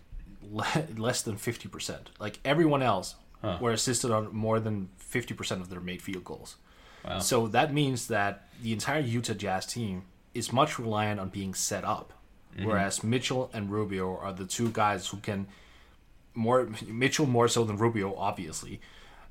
le- 0.42 0.88
less 0.96 1.22
than 1.22 1.36
fifty 1.36 1.68
percent. 1.68 2.10
Like 2.18 2.40
everyone 2.44 2.82
else 2.82 3.14
were 3.60 3.72
assisted 3.72 4.10
on 4.10 4.34
more 4.34 4.58
than 4.60 4.88
fifty 4.96 5.34
percent 5.34 5.60
of 5.60 5.68
their 5.70 5.80
made 5.80 6.02
field 6.02 6.24
goals. 6.24 6.56
So 7.20 7.48
that 7.48 7.72
means 7.72 8.08
that 8.08 8.48
the 8.62 8.72
entire 8.72 9.00
Utah 9.00 9.34
Jazz 9.34 9.66
team 9.66 10.04
is 10.32 10.52
much 10.52 10.78
reliant 10.78 11.20
on 11.20 11.28
being 11.28 11.52
set 11.54 11.84
up, 11.84 12.12
whereas 12.62 13.04
Mitchell 13.04 13.50
and 13.52 13.70
Rubio 13.70 14.16
are 14.16 14.32
the 14.32 14.46
two 14.46 14.70
guys 14.70 15.08
who 15.08 15.18
can 15.18 15.46
more 16.34 16.68
Mitchell 16.86 17.26
more 17.26 17.48
so 17.48 17.64
than 17.64 17.76
Rubio, 17.76 18.14
obviously, 18.16 18.80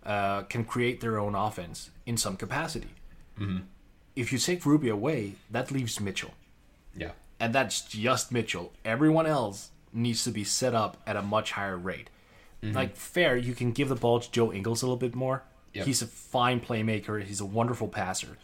uh, 0.06 0.44
can 0.44 0.64
create 0.64 1.02
their 1.02 1.20
own 1.20 1.36
offense 1.36 1.90
in 2.06 2.16
some 2.18 2.38
capacity. 2.38 2.90
if 4.16 4.32
you 4.32 4.38
take 4.38 4.66
Rubio 4.66 4.94
away, 4.94 5.34
that 5.50 5.72
leaves 5.72 6.00
Mitchell. 6.00 6.34
Yeah. 6.96 7.12
And 7.40 7.54
that's 7.54 7.82
just 7.82 8.32
Mitchell. 8.32 8.72
Everyone 8.86 9.26
else 9.26 9.72
needs 9.92 10.24
to 10.24 10.32
be 10.32 10.44
set 10.44 10.74
up 10.76 10.98
at 11.08 11.16
a 11.16 11.22
much 11.22 11.52
higher 11.54 11.78
rate. 11.78 12.10
Mm-hmm. 12.64 12.76
Like, 12.76 12.96
fair, 12.96 13.36
you 13.36 13.54
can 13.54 13.72
give 13.72 13.90
the 13.90 13.96
ball 13.96 14.20
to 14.20 14.32
Joe 14.32 14.54
Ingles 14.54 14.82
a 14.82 14.86
little 14.86 14.98
bit 14.98 15.16
more. 15.16 15.44
Yep. 15.74 15.86
He's 15.86 16.02
a 16.02 16.08
fine 16.08 16.60
playmaker, 16.62 17.22
he's 17.24 17.42
a 17.42 17.46
wonderful 17.46 17.88
passer. 17.88 18.38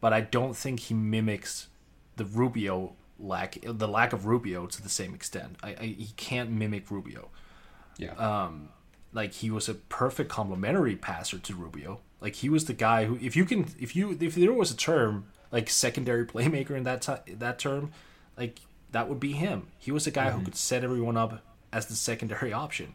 But 0.00 0.12
I 0.12 0.20
don't 0.20 0.54
think 0.56 0.80
he 0.80 0.94
mimics 0.94 1.68
the 2.16 2.24
Rubio 2.24 2.94
lack, 3.18 3.56
the 3.64 3.88
lack 3.88 4.12
of 4.12 4.26
Rubio 4.26 4.66
to 4.66 4.82
the 4.82 4.88
same 4.88 5.14
extent. 5.14 5.56
I, 5.62 5.68
I 5.80 5.84
He 5.86 6.08
can't 6.16 6.50
mimic 6.50 6.90
Rubio 6.90 7.30
Yeah. 7.96 8.48
like 9.12 9.32
he 9.34 9.50
was 9.50 9.68
a 9.68 9.74
perfect 9.74 10.28
complementary 10.28 10.96
passer 10.96 11.38
to 11.38 11.54
Rubio. 11.54 12.00
Like 12.20 12.36
he 12.36 12.48
was 12.48 12.64
the 12.66 12.72
guy 12.74 13.04
who, 13.06 13.18
if 13.22 13.36
you 13.36 13.44
can, 13.44 13.66
if 13.78 13.94
you, 13.94 14.16
if 14.20 14.34
there 14.34 14.52
was 14.52 14.70
a 14.70 14.76
term 14.76 15.26
like 15.52 15.70
secondary 15.70 16.26
playmaker 16.32 16.72
in 16.72 16.82
that 16.84 17.02
ti 17.02 17.34
that 17.34 17.58
term, 17.58 17.92
like 18.36 18.60
that 18.90 19.08
would 19.08 19.20
be 19.20 19.32
him. 19.32 19.68
He 19.78 19.90
was 19.92 20.06
a 20.06 20.10
guy 20.10 20.26
Mm-hmm. 20.26 20.38
who 20.40 20.44
could 20.46 20.56
set 20.56 20.82
everyone 20.84 21.16
up 21.16 21.40
as 21.72 21.86
the 21.86 21.94
secondary 21.94 22.52
option. 22.64 22.94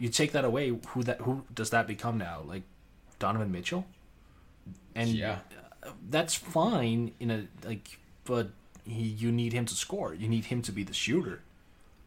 You 0.00 0.08
take 0.08 0.32
that 0.32 0.44
away, 0.44 0.68
who 0.88 1.02
that 1.04 1.20
who 1.20 1.44
does 1.54 1.70
that 1.70 1.86
become 1.86 2.18
now? 2.18 2.42
Like 2.44 2.62
Donovan 3.18 3.52
Mitchell, 3.52 3.86
and 4.96 5.10
yeah. 5.10 5.38
that's 6.08 6.34
fine 6.34 7.12
in 7.20 7.30
a 7.30 7.46
like, 7.64 7.98
but 8.24 8.48
he 8.84 9.02
you 9.02 9.30
need 9.30 9.52
him 9.52 9.66
to 9.66 9.74
score. 9.74 10.14
You 10.14 10.28
need 10.28 10.46
him 10.46 10.62
to 10.62 10.72
be 10.72 10.82
the 10.82 10.94
shooter. 10.94 11.42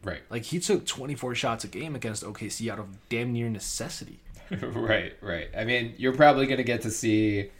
Right. 0.02 0.20
Like 0.28 0.42
he 0.44 0.60
took 0.60 0.86
24 0.86 1.34
shots 1.34 1.64
a 1.64 1.68
game 1.68 1.94
against 1.94 2.22
OKC 2.22 2.70
out 2.70 2.78
of 2.78 3.08
damn 3.08 3.32
near 3.32 3.48
necessity. 3.48 4.20
right, 4.60 5.14
right. 5.22 5.48
I 5.56 5.64
mean, 5.64 5.94
you're 5.96 6.14
probably 6.14 6.46
going 6.46 6.58
to 6.58 6.64
get 6.64 6.82
to 6.82 6.90
see 6.90 7.50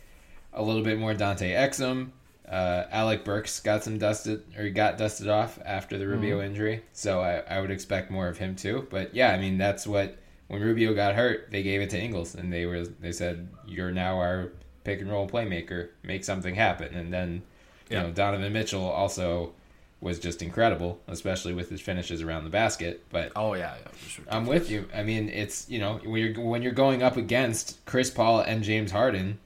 a 0.52 0.62
little 0.62 0.82
bit 0.82 0.98
more 0.98 1.14
Dante 1.14 1.52
Exum. 1.52 2.10
Uh, 2.46 2.84
Alec 2.90 3.24
Burks 3.24 3.60
got 3.60 3.82
some 3.82 3.96
dusted, 3.96 4.44
or 4.58 4.64
he 4.64 4.70
got 4.70 4.98
dusted 4.98 5.28
off 5.28 5.58
after 5.64 5.96
the 5.96 6.06
Rubio 6.06 6.42
injury, 6.42 6.82
so 6.92 7.20
I, 7.20 7.36
I 7.48 7.60
would 7.60 7.70
expect 7.70 8.10
more 8.10 8.28
of 8.28 8.36
him 8.36 8.54
too. 8.54 8.86
But 8.90 9.14
yeah, 9.14 9.30
I 9.30 9.38
mean, 9.38 9.56
that's 9.56 9.86
what 9.86 10.18
when 10.54 10.62
Rubio 10.62 10.94
got 10.94 11.14
hurt, 11.14 11.50
they 11.50 11.62
gave 11.62 11.80
it 11.80 11.90
to 11.90 11.98
Ingles, 12.00 12.34
and 12.34 12.52
they 12.52 12.64
were 12.66 12.84
they 12.84 13.12
said, 13.12 13.48
"You're 13.66 13.90
now 13.92 14.18
our 14.18 14.52
pick 14.84 15.00
and 15.00 15.10
roll 15.10 15.28
playmaker, 15.28 15.88
make 16.02 16.24
something 16.24 16.54
happen." 16.54 16.94
And 16.94 17.12
then, 17.12 17.42
you 17.90 17.96
Yeah. 17.96 18.02
know, 18.04 18.10
Donovan 18.12 18.52
Mitchell 18.52 18.84
also 18.84 19.52
was 20.00 20.18
just 20.18 20.42
incredible, 20.42 21.00
especially 21.08 21.54
with 21.54 21.70
his 21.70 21.80
finishes 21.80 22.20
around 22.22 22.44
the 22.44 22.50
basket. 22.50 23.02
But 23.10 23.32
Oh 23.36 23.54
yeah, 23.54 23.74
yeah. 23.82 23.88
for 23.92 24.08
sure. 24.10 24.24
I'm 24.30 24.46
with 24.46 24.70
you. 24.70 24.86
I 24.94 25.02
mean, 25.02 25.28
it's 25.28 25.68
you 25.68 25.78
know 25.78 25.98
when 26.04 26.20
you're 26.22 26.44
when 26.44 26.62
you're 26.62 26.72
going 26.72 27.02
up 27.02 27.16
against 27.16 27.84
Chris 27.86 28.10
Paul 28.10 28.40
and 28.40 28.62
James 28.62 28.92
Harden, 28.92 29.38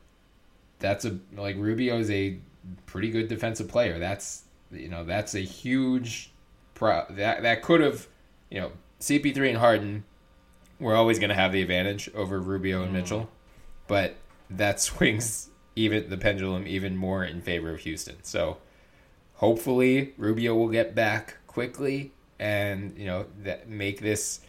that's 0.78 1.04
a 1.04 1.18
like 1.36 1.56
Rubio 1.56 1.98
is 1.98 2.10
a 2.10 2.38
pretty 2.86 3.10
good 3.10 3.28
defensive 3.28 3.68
player. 3.68 3.98
That's 3.98 4.42
you 4.70 4.88
know 4.88 5.04
that's 5.04 5.34
a 5.34 5.40
huge 5.40 6.30
pro 6.74 7.04
that 7.10 7.42
that 7.42 7.62
could 7.62 7.80
have 7.80 8.06
you 8.50 8.60
know 8.60 8.72
CP3 9.00 9.48
and 9.50 9.58
Harden 9.58 10.04
were 10.80 10.94
always 10.94 11.18
going 11.18 11.30
to 11.30 11.34
have 11.34 11.52
the 11.52 11.62
advantage 11.62 12.10
over 12.14 12.40
Rubio 12.40 12.82
and 12.82 12.92
Mitchell, 12.92 13.28
but 13.86 14.16
that 14.50 14.80
swings 14.80 15.50
even 15.76 16.10
the 16.10 16.18
pendulum 16.18 16.66
even 16.66 16.96
more 16.96 17.24
in 17.24 17.40
favor 17.40 17.70
of 17.70 17.80
Houston. 17.80 18.16
So 18.22 18.58
hopefully 19.34 20.14
Rubio 20.16 20.54
will 20.54 20.68
get 20.68 20.94
back 20.94 21.36
quickly 21.46 22.12
and 22.38 22.96
you 22.96 23.06
know 23.06 23.26
that 23.42 23.68
make 23.68 24.00
this 24.00 24.40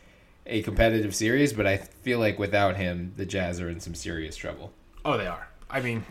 a 0.46 0.62
competitive 0.64 1.16
series. 1.16 1.54
But 1.54 1.68
I 1.68 1.78
feel 1.78 2.20
like 2.20 2.40
without 2.40 2.78
him, 2.78 3.14
the 3.16 3.26
Jazz 3.26 3.62
are 3.62 3.70
in 3.70 3.80
some 3.80 3.96
serious 3.96 4.36
trouble. 4.36 4.74
Oh, 5.06 5.18
they 5.18 5.28
are. 5.28 5.48
I 5.70 5.82
mean, 5.82 6.04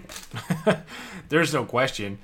there's 1.28 1.52
no 1.52 1.64
question. 1.64 2.18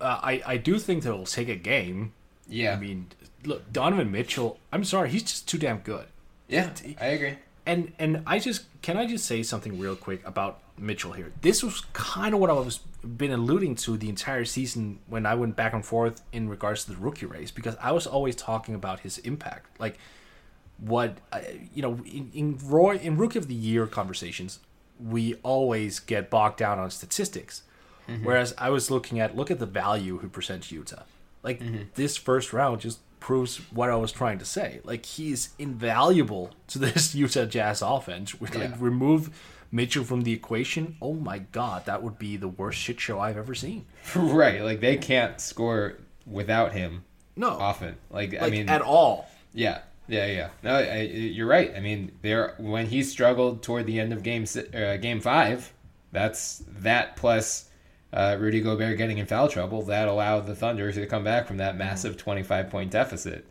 Uh, 0.00 0.20
I 0.22 0.42
I 0.46 0.56
do 0.56 0.78
think 0.78 1.02
that 1.02 1.10
it'll 1.10 1.24
take 1.24 1.48
a 1.48 1.56
game. 1.56 2.12
Yeah, 2.46 2.74
I 2.74 2.76
mean, 2.76 3.06
look, 3.44 3.72
Donovan 3.72 4.10
Mitchell. 4.10 4.58
I'm 4.72 4.84
sorry, 4.84 5.10
he's 5.10 5.22
just 5.22 5.48
too 5.48 5.58
damn 5.58 5.78
good. 5.78 6.06
Yeah, 6.48 6.70
I 7.00 7.06
agree. 7.06 7.36
And 7.66 7.92
and 7.98 8.22
I 8.26 8.38
just 8.38 8.64
can 8.82 8.96
I 8.96 9.06
just 9.06 9.24
say 9.24 9.42
something 9.42 9.78
real 9.78 9.96
quick 9.96 10.26
about 10.26 10.60
Mitchell 10.78 11.12
here. 11.12 11.32
This 11.40 11.62
was 11.62 11.80
kind 11.92 12.34
of 12.34 12.40
what 12.40 12.50
I 12.50 12.54
was 12.54 12.78
been 13.04 13.32
alluding 13.32 13.76
to 13.76 13.96
the 13.96 14.08
entire 14.08 14.44
season 14.44 14.98
when 15.06 15.26
I 15.26 15.34
went 15.34 15.56
back 15.56 15.72
and 15.72 15.84
forth 15.84 16.22
in 16.32 16.48
regards 16.48 16.84
to 16.84 16.92
the 16.92 16.96
rookie 16.96 17.26
race 17.26 17.50
because 17.50 17.76
I 17.80 17.92
was 17.92 18.06
always 18.06 18.34
talking 18.36 18.74
about 18.74 19.00
his 19.00 19.18
impact, 19.18 19.80
like 19.80 19.98
what 20.78 21.18
uh, 21.32 21.40
you 21.72 21.82
know 21.82 22.00
in, 22.04 22.30
in 22.34 22.58
Roy 22.62 22.96
in 22.96 23.16
rookie 23.16 23.38
of 23.38 23.48
the 23.48 23.54
year 23.54 23.86
conversations, 23.86 24.58
we 25.02 25.34
always 25.42 26.00
get 26.00 26.28
bogged 26.28 26.58
down 26.58 26.78
on 26.78 26.90
statistics, 26.90 27.62
whereas 28.22 28.54
I 28.58 28.68
was 28.70 28.90
looking 28.90 29.20
at 29.20 29.36
look 29.36 29.50
at 29.50 29.58
the 29.58 29.66
value 29.66 30.18
he 30.18 30.26
presents 30.26 30.70
Utah. 30.70 31.04
Like 31.42 31.60
this 31.94 32.16
first 32.16 32.52
round 32.52 32.80
just 32.80 32.98
proves 33.24 33.56
what 33.72 33.88
I 33.88 33.96
was 33.96 34.12
trying 34.12 34.38
to 34.38 34.44
say. 34.44 34.80
Like 34.84 35.06
he's 35.06 35.48
invaluable 35.58 36.50
to 36.68 36.78
this 36.84 37.14
Utah 37.14 37.46
Jazz 37.46 37.80
offense. 37.80 38.38
We 38.38 38.48
like 38.48 38.58
Yeah. 38.58 38.76
remove 38.78 39.30
Mitchell 39.72 40.04
from 40.04 40.20
the 40.24 40.32
equation. 40.34 40.96
Oh 41.00 41.14
my 41.14 41.38
god, 41.38 41.86
that 41.86 42.02
would 42.02 42.18
be 42.18 42.36
the 42.36 42.48
worst 42.48 42.78
shit 42.78 43.00
show 43.00 43.18
I've 43.18 43.38
ever 43.38 43.54
seen. 43.54 43.86
right, 44.14 44.60
like 44.62 44.80
they 44.80 44.98
can't 44.98 45.40
score 45.40 45.94
without 46.26 46.74
him 46.74 47.04
No, 47.34 47.48
often. 47.48 47.96
Like, 48.10 48.36
I 48.40 48.50
mean, 48.50 48.68
at 48.68 48.82
all. 48.82 49.26
Yeah, 49.54 49.78
yeah, 50.06 50.26
yeah. 50.26 50.48
No, 50.62 50.74
I, 50.76 51.00
you're 51.36 51.46
right. 51.46 51.72
I 51.74 51.80
mean, 51.80 52.12
there 52.20 52.54
when 52.58 52.86
he 52.86 53.02
struggled 53.02 53.62
toward 53.62 53.86
the 53.86 53.98
end 54.00 54.12
of 54.12 54.22
game 54.22 54.44
uh, 54.74 54.98
game 54.98 55.20
five, 55.22 55.72
that's 56.12 56.62
that 56.80 57.16
plus 57.16 57.70
uh, 58.14 58.36
Rudy 58.40 58.60
Gobert 58.62 58.96
getting 58.96 59.18
in 59.18 59.26
foul 59.26 59.48
trouble 59.48 59.82
that 59.82 60.08
allowed 60.08 60.46
the 60.46 60.54
Thunder 60.54 60.90
to 60.92 61.06
come 61.06 61.24
back 61.24 61.46
from 61.46 61.58
that 61.58 61.76
massive 61.76 62.16
25 62.16 62.70
point 62.70 62.90
deficit. 62.90 63.46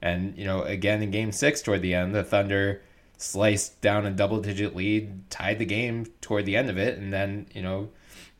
And 0.00 0.38
you 0.38 0.44
know, 0.46 0.62
again 0.62 1.02
in 1.02 1.10
game 1.10 1.32
six 1.32 1.60
toward 1.60 1.82
the 1.82 1.92
end, 1.94 2.14
the 2.14 2.24
Thunder 2.24 2.80
sliced 3.18 3.80
down 3.80 4.06
a 4.06 4.10
double 4.10 4.40
digit 4.40 4.74
lead, 4.74 5.28
tied 5.30 5.58
the 5.58 5.64
game 5.66 6.06
toward 6.20 6.46
the 6.46 6.56
end 6.56 6.70
of 6.70 6.78
it, 6.78 6.96
and 6.98 7.12
then 7.12 7.46
you 7.54 7.60
know. 7.62 7.90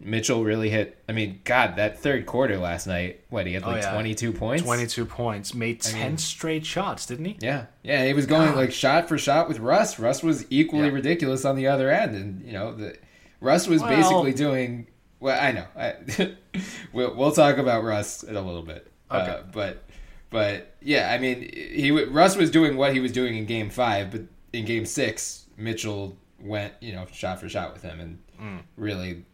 Mitchell 0.00 0.42
really 0.44 0.70
hit. 0.70 0.98
I 1.08 1.12
mean, 1.12 1.40
God, 1.44 1.76
that 1.76 1.98
third 1.98 2.26
quarter 2.26 2.58
last 2.58 2.86
night. 2.86 3.20
What 3.30 3.46
he 3.46 3.54
had 3.54 3.62
like 3.62 3.76
Oh, 3.76 3.86
yeah. 3.86 3.92
22 3.92 4.32
points. 4.32 4.62
22 4.64 5.06
points, 5.06 5.54
made 5.54 5.80
10 5.80 6.18
straight 6.18 6.66
shots, 6.66 7.06
didn't 7.06 7.24
he? 7.26 7.36
Yeah, 7.40 7.66
yeah, 7.84 8.04
he 8.04 8.12
was 8.12 8.26
going 8.26 8.54
like 8.56 8.72
shot 8.72 9.08
for 9.08 9.16
shot 9.16 9.48
with 9.48 9.60
Russ. 9.60 9.98
Russ 10.00 10.22
was 10.22 10.44
equally 10.50 10.88
Yeah. 10.88 10.94
ridiculous 10.94 11.44
on 11.44 11.54
the 11.56 11.68
other 11.68 11.90
end, 11.90 12.16
and 12.16 12.44
you 12.44 12.52
know 12.52 12.74
the 12.74 12.96
Russ 13.40 13.66
was 13.68 13.80
Well- 13.82 13.96
basically 13.96 14.32
doing. 14.34 14.88
Well, 15.24 15.40
I 15.42 15.52
know. 15.52 15.64
I, 15.74 16.34
we'll, 16.92 17.14
we'll 17.14 17.32
talk 17.32 17.56
about 17.56 17.82
Russ 17.82 18.24
in 18.24 18.36
a 18.36 18.42
little 18.42 18.62
bit. 18.62 18.86
Uh, 19.10 19.40
but 19.52 19.82
but 20.28 20.74
yeah, 20.82 21.10
I 21.10 21.16
mean, 21.16 21.50
he 21.50 21.90
Russ 21.90 22.36
was 22.36 22.50
doing 22.50 22.76
what 22.76 22.92
he 22.92 23.00
was 23.00 23.10
doing 23.10 23.34
in 23.34 23.46
Game 23.46 23.70
Five, 23.70 24.10
but 24.10 24.20
in 24.52 24.66
Game 24.66 24.84
Six, 24.84 25.46
Mitchell 25.56 26.18
went 26.38 26.74
you 26.82 26.92
know 26.92 27.06
shot 27.10 27.40
for 27.40 27.48
shot 27.48 27.72
with 27.72 27.82
him 27.82 28.00
and 28.00 28.18
Mm. 28.40 28.60
really 28.76 29.24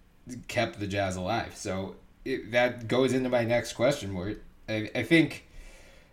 kept 0.46 0.79
the 0.79 0.87
Jazz 0.87 1.16
alive. 1.16 1.57
So 1.57 1.96
it, 2.24 2.53
that 2.53 2.87
goes 2.87 3.12
into 3.12 3.29
my 3.29 3.44
next 3.44 3.72
question, 3.72 4.14
where 4.14 4.37
I, 4.68 4.90
I 4.94 5.03
think 5.03 5.48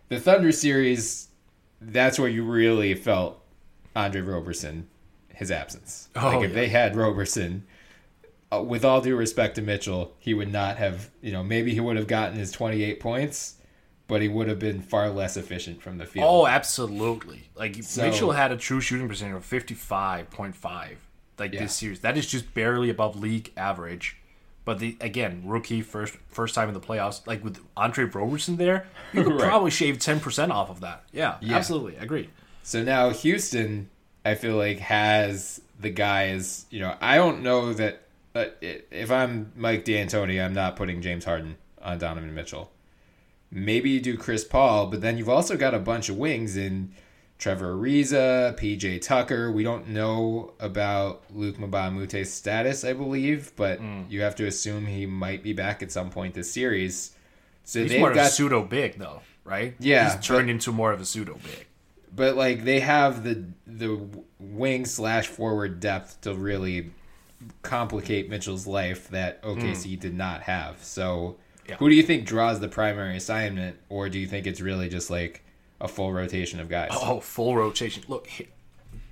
the 0.08 0.20
Thunder 0.20 0.52
series, 0.52 1.28
that's 1.82 2.18
where 2.18 2.30
you 2.30 2.44
really 2.44 2.96
felt 2.96 3.44
Andre 3.96 4.22
Roberson, 4.22 4.88
his 5.34 5.52
absence. 5.52 6.10
Oh, 6.16 6.28
like 6.28 6.46
if 6.46 6.52
yeah. 6.52 6.56
they 6.56 6.68
had 6.70 6.96
Roberson, 6.96 7.66
uh, 8.53 8.62
with 8.62 8.86
all 8.86 9.01
due 9.01 9.15
respect 9.15 9.55
to 9.55 9.62
Mitchell, 9.62 10.15
he 10.19 10.33
would 10.33 10.51
not 10.51 10.77
have. 10.77 11.10
You 11.21 11.31
know, 11.31 11.43
maybe 11.43 11.73
he 11.73 11.79
would 11.79 11.97
have 11.97 12.07
gotten 12.07 12.38
his 12.38 12.51
twenty 12.51 12.83
eight 12.83 12.99
points, 12.99 13.55
but 14.07 14.21
he 14.21 14.27
would 14.27 14.47
have 14.47 14.60
been 14.60 14.81
far 14.81 15.10
less 15.10 15.36
efficient 15.38 15.81
from 15.81 15.97
the 15.97 16.05
field. 16.05 16.25
Oh, 16.27 16.47
absolutely. 16.47 17.49
Like 17.55 17.83
So- 17.83 18.03
Mitchell 18.03 18.31
had 18.31 18.51
a 18.51 18.57
true 18.57 18.79
shooting 18.81 19.07
percentage 19.10 19.36
of 19.36 19.45
55.5 19.45 20.95
like 21.39 21.53
Yeah. 21.53 21.62
this 21.62 21.75
series. 21.75 21.99
That 22.01 22.17
is 22.17 22.27
just 22.27 22.53
barely 22.53 22.89
above 22.89 23.19
league 23.19 23.51
average. 23.57 24.17
But 24.65 24.79
the 24.79 24.97
again, 24.99 25.43
rookie 25.45 25.81
first 25.81 26.15
first 26.27 26.53
time 26.55 26.67
in 26.67 26.73
the 26.73 26.79
playoffs, 26.81 27.25
like 27.25 27.43
with 27.43 27.60
Andre 27.77 28.05
Roberson 28.05 28.57
there, 28.57 28.86
you 29.13 29.23
could 29.23 29.33
Right. 29.39 29.41
probably 29.47 29.71
shave 29.71 29.97
10% 29.97 30.51
off 30.51 30.69
of 30.69 30.81
that. 30.81 31.03
Yeah, 31.13 31.36
Yeah. 31.41 31.55
absolutely. 31.55 31.95
Agreed. 31.97 32.29
So 32.63 32.83
now 32.83 33.10
Houston, 33.12 33.89
I 34.25 34.36
feel 34.36 34.55
like 34.57 34.79
has 34.79 35.62
the 35.79 35.89
guys. 35.89 36.65
You 36.69 36.81
know, 36.81 36.95
I 36.99 37.15
don't 37.15 37.43
know 37.43 37.71
that. 37.73 38.03
If 38.62 39.12
I'm 39.12 39.52
Mike 39.56 39.86
D'Antoni, 39.86 40.43
I'm 40.43 40.54
not 40.54 40.76
putting 40.76 41.02
James 41.02 41.26
Harden 41.26 41.58
on 41.82 41.97
Donovan 41.97 42.34
Mitchell. 42.34 42.71
Maybe 43.50 43.91
you 43.91 44.02
do 44.02 44.17
Chris 44.17 44.43
Paul, 44.43 44.88
but 44.88 45.02
then 45.02 45.17
you've 45.17 45.30
also 45.30 45.56
got 45.56 45.73
a 45.73 45.80
bunch 45.80 46.10
of 46.10 46.17
wings 46.17 46.58
in 46.58 46.91
Trevor 47.38 47.76
Ariza, 47.76 48.58
PJ 48.60 49.02
Tucker. 49.02 49.52
We 49.52 49.63
don't 49.63 49.89
know 49.89 50.54
about 50.60 51.23
Luc 51.34 51.58
Mbah 51.58 51.88
a 51.88 51.91
Moute's 51.91 52.30
status, 52.34 52.84
I 52.84 52.93
believe, 52.93 53.54
but 53.56 53.80
hmm. 53.80 54.04
you 54.10 54.21
have 54.21 54.36
to 54.36 54.47
assume 54.47 54.86
he 54.86 55.06
might 55.06 55.43
be 55.43 55.54
back 55.54 55.82
at 55.82 55.91
some 55.91 56.10
point 56.10 56.34
this 56.34 56.52
series. 56.52 57.15
So 57.63 57.82
He's 57.82 57.91
they've 57.91 58.00
more 58.00 58.10
of 58.12 58.17
a 58.17 58.21
got 58.21 58.32
pseudo 58.32 58.63
big 58.63 58.97
though, 58.97 59.21
right? 59.43 59.76
Yeah, 59.80 60.15
He's 60.15 60.26
turned 60.26 60.47
but- 60.47 60.52
into 60.52 60.71
more 60.71 60.91
of 60.91 61.00
a 61.00 61.06
pseudo 61.06 61.38
big. 61.43 61.67
but 62.13 62.36
like 62.36 62.63
they 62.63 62.80
have 62.80 63.23
the 63.23 63.45
the 63.65 64.00
wing 64.39 64.86
slash 64.86 65.28
forward 65.28 65.80
depth 65.80 66.21
to 66.21 66.34
really 66.34 66.91
complicate 67.62 68.30
Mitchell's 68.30 68.67
life 68.67 69.10
that 69.10 69.41
OKC 69.43 69.95
hmm. 69.95 70.00
did 70.00 70.13
not 70.13 70.41
have. 70.43 70.84
So, 70.84 71.38
Yeah. 71.67 71.76
who 71.76 71.89
do 71.89 71.95
you 71.95 72.04
think 72.04 72.26
draws 72.26 72.60
the 72.60 72.67
primary 72.67 73.17
assignment, 73.17 73.78
or 73.89 74.10
do 74.10 74.19
you 74.19 74.28
think 74.28 74.47
it's 74.47 74.62
really 74.62 74.89
just 74.89 75.10
like 75.10 75.43
a 75.80 75.88
full 75.88 76.13
rotation 76.13 76.60
of 76.60 76.69
guys? 76.69 76.89
Oh, 76.91 77.15
oh 77.15 77.19
full 77.19 77.56
rotation. 77.56 78.04
Look, 78.08 78.28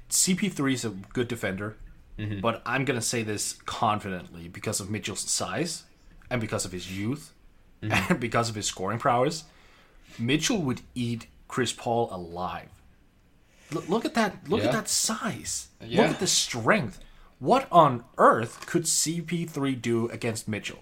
CP3 0.10 0.74
is 0.74 0.86
a 0.86 0.90
good 0.90 1.28
defender, 1.28 1.78
mm-hmm. 2.18 2.40
but 2.40 2.62
I'm 2.66 2.86
going 2.86 3.00
to 3.00 3.06
say 3.06 3.24
this 3.24 3.54
confidently 3.66 4.48
because 4.48 4.80
of 4.80 4.90
Mitchell's 4.90 5.20
size 5.20 5.84
and 6.30 6.42
because 6.42 6.66
of 6.66 6.72
his 6.72 6.96
youth 6.98 7.34
mm-hmm. 7.82 7.92
and 8.12 8.20
because 8.20 8.50
of 8.50 8.56
his 8.56 8.66
scoring 8.66 9.00
prowess. 9.00 9.44
Mitchell 10.18 10.62
would 10.62 10.82
eat 10.94 11.28
Chris 11.48 11.74
Paul 11.74 12.10
alive. 12.12 12.70
Look, 13.72 13.90
look 13.90 14.06
at 14.06 14.14
that. 14.14 14.48
Look 14.48 14.62
Yeah. 14.62 14.68
at 14.68 14.72
that 14.74 14.88
size. 14.88 15.68
Yeah. 15.82 16.04
Look 16.04 16.12
at 16.12 16.20
the 16.20 16.28
strength. 16.28 17.00
What 17.40 17.68
on 17.72 18.04
earth 18.18 18.66
could 18.66 18.84
CP3 18.84 19.82
do 19.82 20.08
against 20.10 20.48
Mitchell? 20.48 20.80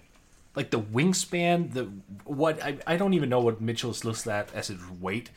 Like 0.54 0.70
the 0.70 0.80
wingspan, 0.80 1.72
the 1.72 1.90
what 2.24 2.62
I, 2.62 2.78
I 2.86 2.96
don't 2.96 3.12
even 3.14 3.28
know 3.28 3.40
what 3.40 3.60
Mitchell's 3.60 4.04
looks 4.04 4.26
at 4.26 4.54
as 4.54 4.68
his 4.68 4.78
weight. 5.00 5.30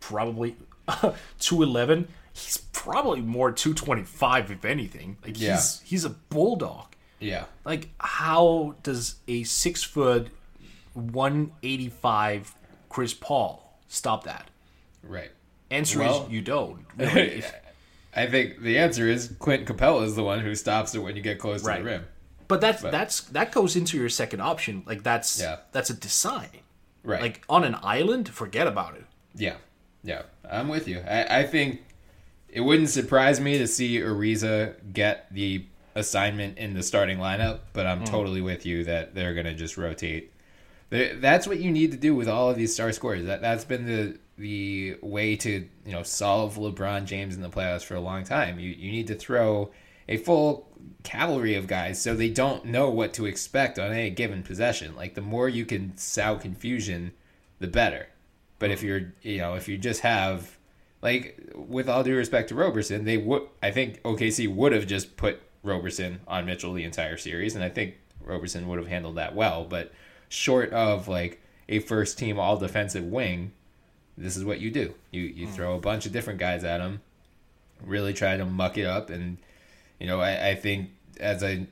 Probably 0.00 0.56
two 1.38 1.62
eleven. 1.62 2.08
He's 2.32 2.56
probably 2.72 3.20
more 3.20 3.52
two 3.52 3.72
twenty 3.72 4.02
five 4.02 4.50
if 4.50 4.64
anything. 4.64 5.16
Like 5.24 5.40
Yeah. 5.40 5.52
he's 5.54 5.80
he's 5.84 6.04
a 6.04 6.10
bulldog. 6.10 6.86
yeah, 7.20 7.44
Like 7.64 7.90
how 7.98 8.74
does 8.82 9.16
a 9.28 9.44
six 9.44 9.84
foot 9.84 10.28
one 10.92 11.52
eighty 11.62 11.88
five 11.88 12.52
Chris 12.88 13.14
Paul 13.14 13.78
stop 13.86 14.24
that? 14.24 14.50
right. 15.04 15.30
Answer 15.70 16.00
Well- 16.00 16.26
is 16.26 16.32
you 16.32 16.40
don't. 16.42 16.84
Really. 16.98 17.44
I 18.16 18.26
think 18.26 18.60
the 18.60 18.78
answer 18.78 19.08
is 19.08 19.34
Clint 19.38 19.66
Capela 19.66 20.04
is 20.04 20.14
the 20.14 20.22
one 20.22 20.40
who 20.40 20.54
stops 20.54 20.94
it 20.94 21.00
when 21.00 21.16
you 21.16 21.22
get 21.22 21.38
close 21.38 21.62
to 21.62 21.72
the 21.72 21.82
rim. 21.82 22.04
But 22.46 22.60
that's 22.60 22.82
that's 22.82 23.20
that 23.20 23.52
goes 23.52 23.76
into 23.76 23.96
your 23.96 24.08
second 24.08 24.40
option. 24.40 24.82
Like 24.86 25.02
that's 25.02 25.40
Yeah. 25.40 25.58
that's 25.72 25.90
a 25.90 25.94
design. 25.94 26.60
Right. 27.02 27.20
Like 27.20 27.44
on 27.48 27.64
an 27.64 27.76
island, 27.82 28.28
forget 28.28 28.66
about 28.66 28.94
it. 28.96 29.04
Yeah, 29.34 29.56
yeah, 30.02 30.22
I'm 30.48 30.68
with 30.68 30.88
you. 30.88 31.00
I, 31.00 31.40
I 31.40 31.42
think 31.44 31.82
it 32.48 32.60
wouldn't 32.60 32.88
surprise 32.88 33.40
me 33.40 33.58
to 33.58 33.66
see 33.66 33.98
Ariza 33.98 34.74
get 34.92 35.26
the 35.32 35.66
assignment 35.94 36.58
in 36.58 36.74
the 36.74 36.82
starting 36.82 37.18
lineup, 37.18 37.60
but 37.72 37.86
I'm 37.86 38.02
mm. 38.02 38.06
totally 38.06 38.40
with 38.40 38.64
you 38.64 38.84
that 38.84 39.14
they're 39.14 39.34
gonna 39.34 39.54
just 39.54 39.76
rotate. 39.76 40.32
That's 40.90 41.46
what 41.46 41.58
you 41.58 41.70
need 41.70 41.90
to 41.90 41.96
do 41.96 42.14
with 42.14 42.28
all 42.28 42.50
of 42.50 42.56
these 42.56 42.72
star 42.72 42.92
scorers. 42.92 43.26
That 43.26 43.40
that's 43.42 43.64
been 43.64 43.86
the 43.86 44.18
the 44.36 44.96
way 45.00 45.36
to 45.36 45.68
you 45.86 45.92
know 45.92 46.02
solve 46.02 46.56
LeBron 46.56 47.04
James 47.04 47.36
in 47.36 47.42
the 47.42 47.50
playoffs 47.50 47.84
for 47.84 47.94
a 47.94 48.00
long 48.00 48.24
time. 48.24 48.58
You 48.58 48.70
you 48.70 48.90
need 48.90 49.06
to 49.08 49.14
throw 49.14 49.70
a 50.08 50.16
full 50.16 50.68
cavalry 51.02 51.54
of 51.54 51.66
guys 51.66 52.00
so 52.00 52.14
they 52.14 52.28
don't 52.28 52.64
know 52.66 52.90
what 52.90 53.12
to 53.14 53.26
expect 53.26 53.78
on 53.78 53.92
any 53.92 54.10
given 54.10 54.42
possession. 54.42 54.94
Like 54.96 55.14
the 55.14 55.20
more 55.20 55.48
you 55.48 55.64
can 55.64 55.96
sow 55.96 56.36
confusion, 56.36 57.12
the 57.58 57.66
better. 57.66 58.08
But 58.58 58.70
if 58.70 58.82
you're, 58.82 59.12
you 59.22 59.38
know, 59.38 59.54
if 59.54 59.68
you 59.68 59.76
just 59.76 60.00
have, 60.00 60.58
like, 61.02 61.52
with 61.54 61.88
all 61.88 62.04
due 62.04 62.16
respect 62.16 62.48
to 62.48 62.54
Roberson, 62.54 63.04
they 63.04 63.18
would, 63.18 63.42
I 63.62 63.70
think 63.70 64.02
OKC 64.02 64.52
would 64.54 64.72
have 64.72 64.86
just 64.86 65.16
put 65.16 65.42
Roberson 65.62 66.20
on 66.26 66.46
Mitchell 66.46 66.72
the 66.72 66.84
entire 66.84 67.16
series, 67.16 67.54
and 67.54 67.64
I 67.64 67.68
think 67.68 67.96
Roberson 68.24 68.68
would 68.68 68.78
have 68.78 68.88
handled 68.88 69.16
that 69.16 69.34
well. 69.34 69.64
But 69.64 69.92
short 70.28 70.70
of 70.70 71.08
like 71.08 71.42
a 71.68 71.80
first 71.80 72.18
team 72.18 72.38
all 72.38 72.56
defensive 72.56 73.04
wing, 73.04 73.52
this 74.16 74.36
is 74.36 74.44
what 74.44 74.60
you 74.60 74.70
do. 74.70 74.94
You 75.10 75.22
you 75.22 75.46
hmm. 75.46 75.52
throw 75.52 75.74
a 75.74 75.80
bunch 75.80 76.06
of 76.06 76.12
different 76.12 76.38
guys 76.38 76.64
at 76.64 76.80
him, 76.80 77.00
really 77.84 78.12
try 78.12 78.36
to 78.36 78.44
muck 78.44 78.78
it 78.78 78.86
up, 78.86 79.10
and 79.10 79.38
you 79.98 80.06
know, 80.06 80.20
I, 80.20 80.50
I 80.50 80.54
think 80.54 80.90
as 81.20 81.42
I 81.42 81.66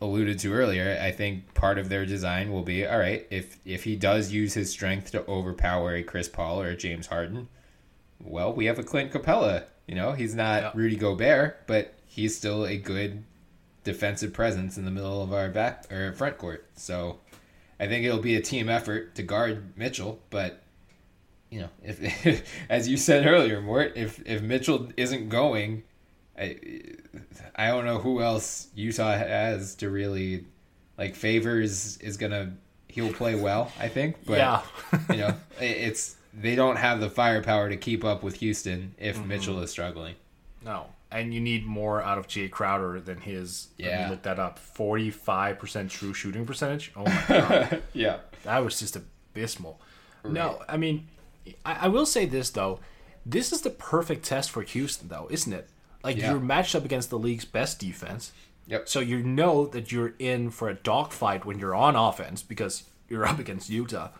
alluded 0.00 0.38
to 0.40 0.52
earlier, 0.52 0.98
I 1.02 1.10
think 1.10 1.54
part 1.54 1.78
of 1.78 1.88
their 1.88 2.06
design 2.06 2.52
will 2.52 2.62
be 2.62 2.86
all 2.86 2.98
right 2.98 3.26
if 3.30 3.58
if 3.64 3.84
he 3.84 3.96
does 3.96 4.32
use 4.32 4.54
his 4.54 4.70
strength 4.70 5.10
to 5.12 5.26
overpower 5.26 5.94
a 5.94 6.02
Chris 6.02 6.28
Paul 6.28 6.60
or 6.60 6.68
a 6.68 6.76
James 6.76 7.08
Harden. 7.08 7.48
Well, 8.22 8.52
we 8.52 8.66
have 8.66 8.78
a 8.78 8.82
Clint 8.82 9.12
Capela. 9.12 9.64
You 9.86 9.94
know, 9.94 10.12
he's 10.12 10.34
not 10.34 10.62
Yeah. 10.62 10.70
Rudy 10.74 10.96
Gobert, 10.96 11.66
but 11.66 11.94
he's 12.06 12.36
still 12.36 12.64
a 12.64 12.76
good 12.76 13.24
defensive 13.84 14.32
presence 14.32 14.76
in 14.76 14.84
the 14.84 14.90
middle 14.90 15.22
of 15.22 15.32
our 15.32 15.48
back 15.48 15.90
or 15.92 16.12
front 16.12 16.38
court. 16.38 16.66
So 16.74 17.20
I 17.78 17.86
think 17.86 18.04
it'll 18.04 18.22
be 18.22 18.36
a 18.36 18.42
team 18.42 18.68
effort 18.68 19.14
to 19.16 19.22
guard 19.22 19.76
Mitchell, 19.76 20.20
but 20.30 20.62
you 21.56 21.62
know, 21.62 21.68
if 21.82 22.42
as 22.68 22.86
you 22.88 22.96
said 22.96 23.26
earlier, 23.26 23.60
Mort, 23.62 23.92
if 23.96 24.20
if 24.26 24.42
Mitchell 24.42 24.88
isn't 24.96 25.28
going, 25.30 25.82
I 26.38 26.56
I 27.54 27.68
don't 27.68 27.84
know 27.86 27.98
who 27.98 28.20
else 28.20 28.68
Utah 28.74 29.12
has 29.16 29.74
to 29.76 29.88
really 29.90 30.44
like 30.98 31.14
favors 31.14 31.96
is 31.98 32.16
gonna 32.16 32.52
he'll 32.88 33.12
play 33.12 33.34
well, 33.34 33.72
I 33.80 33.88
think. 33.88 34.16
But 34.26 34.38
Yeah. 34.38 34.62
you 35.10 35.16
know, 35.16 35.34
it's 35.60 36.16
they 36.34 36.54
don't 36.54 36.76
have 36.76 37.00
the 37.00 37.08
firepower 37.08 37.70
to 37.70 37.76
keep 37.76 38.04
up 38.04 38.22
with 38.22 38.36
Houston 38.36 38.94
if 38.98 39.16
Mm-hmm. 39.16 39.28
Mitchell 39.28 39.62
is 39.62 39.70
struggling. 39.70 40.14
No. 40.62 40.86
And 41.10 41.32
you 41.32 41.40
need 41.40 41.64
more 41.64 42.02
out 42.02 42.18
of 42.18 42.26
Jae 42.26 42.50
Crowder 42.50 43.00
than 43.00 43.20
his. 43.20 43.68
Yeah. 43.78 44.10
look 44.10 44.22
that 44.24 44.38
up. 44.38 44.58
Forty-five 44.58 45.58
percent 45.58 45.90
true 45.90 46.12
shooting 46.12 46.44
percentage. 46.44 46.92
Oh 46.96 47.04
my 47.04 47.24
god, 47.28 47.82
Yeah. 47.94 48.18
that 48.42 48.58
was 48.62 48.78
just 48.78 48.96
abysmal. 48.96 49.80
No, 50.24 50.60
I 50.68 50.76
mean, 50.76 51.06
I, 51.64 51.74
I 51.82 51.88
will 51.88 52.06
say 52.06 52.26
this 52.26 52.50
though. 52.50 52.80
This 53.24 53.52
is 53.52 53.62
the 53.62 53.70
perfect 53.70 54.24
test 54.24 54.50
for 54.50 54.62
Houston, 54.62 55.08
though, 55.08 55.26
isn't 55.30 55.52
it? 55.52 55.68
Like 56.04 56.16
Yeah. 56.16 56.30
you're 56.30 56.40
matched 56.40 56.74
up 56.76 56.84
against 56.84 57.10
the 57.10 57.18
league's 57.18 57.44
best 57.44 57.80
defense. 57.80 58.32
Yep. 58.68 58.88
So 58.88 59.00
you 59.00 59.22
know 59.22 59.66
that 59.66 59.90
you're 59.90 60.14
in 60.18 60.50
for 60.50 60.68
a 60.68 60.74
dogfight 60.74 61.44
when 61.44 61.58
you're 61.58 61.74
on 61.74 61.96
offense 61.96 62.42
because 62.42 62.84
you're 63.08 63.26
up 63.26 63.38
against 63.38 63.68
Utah. 63.70 64.10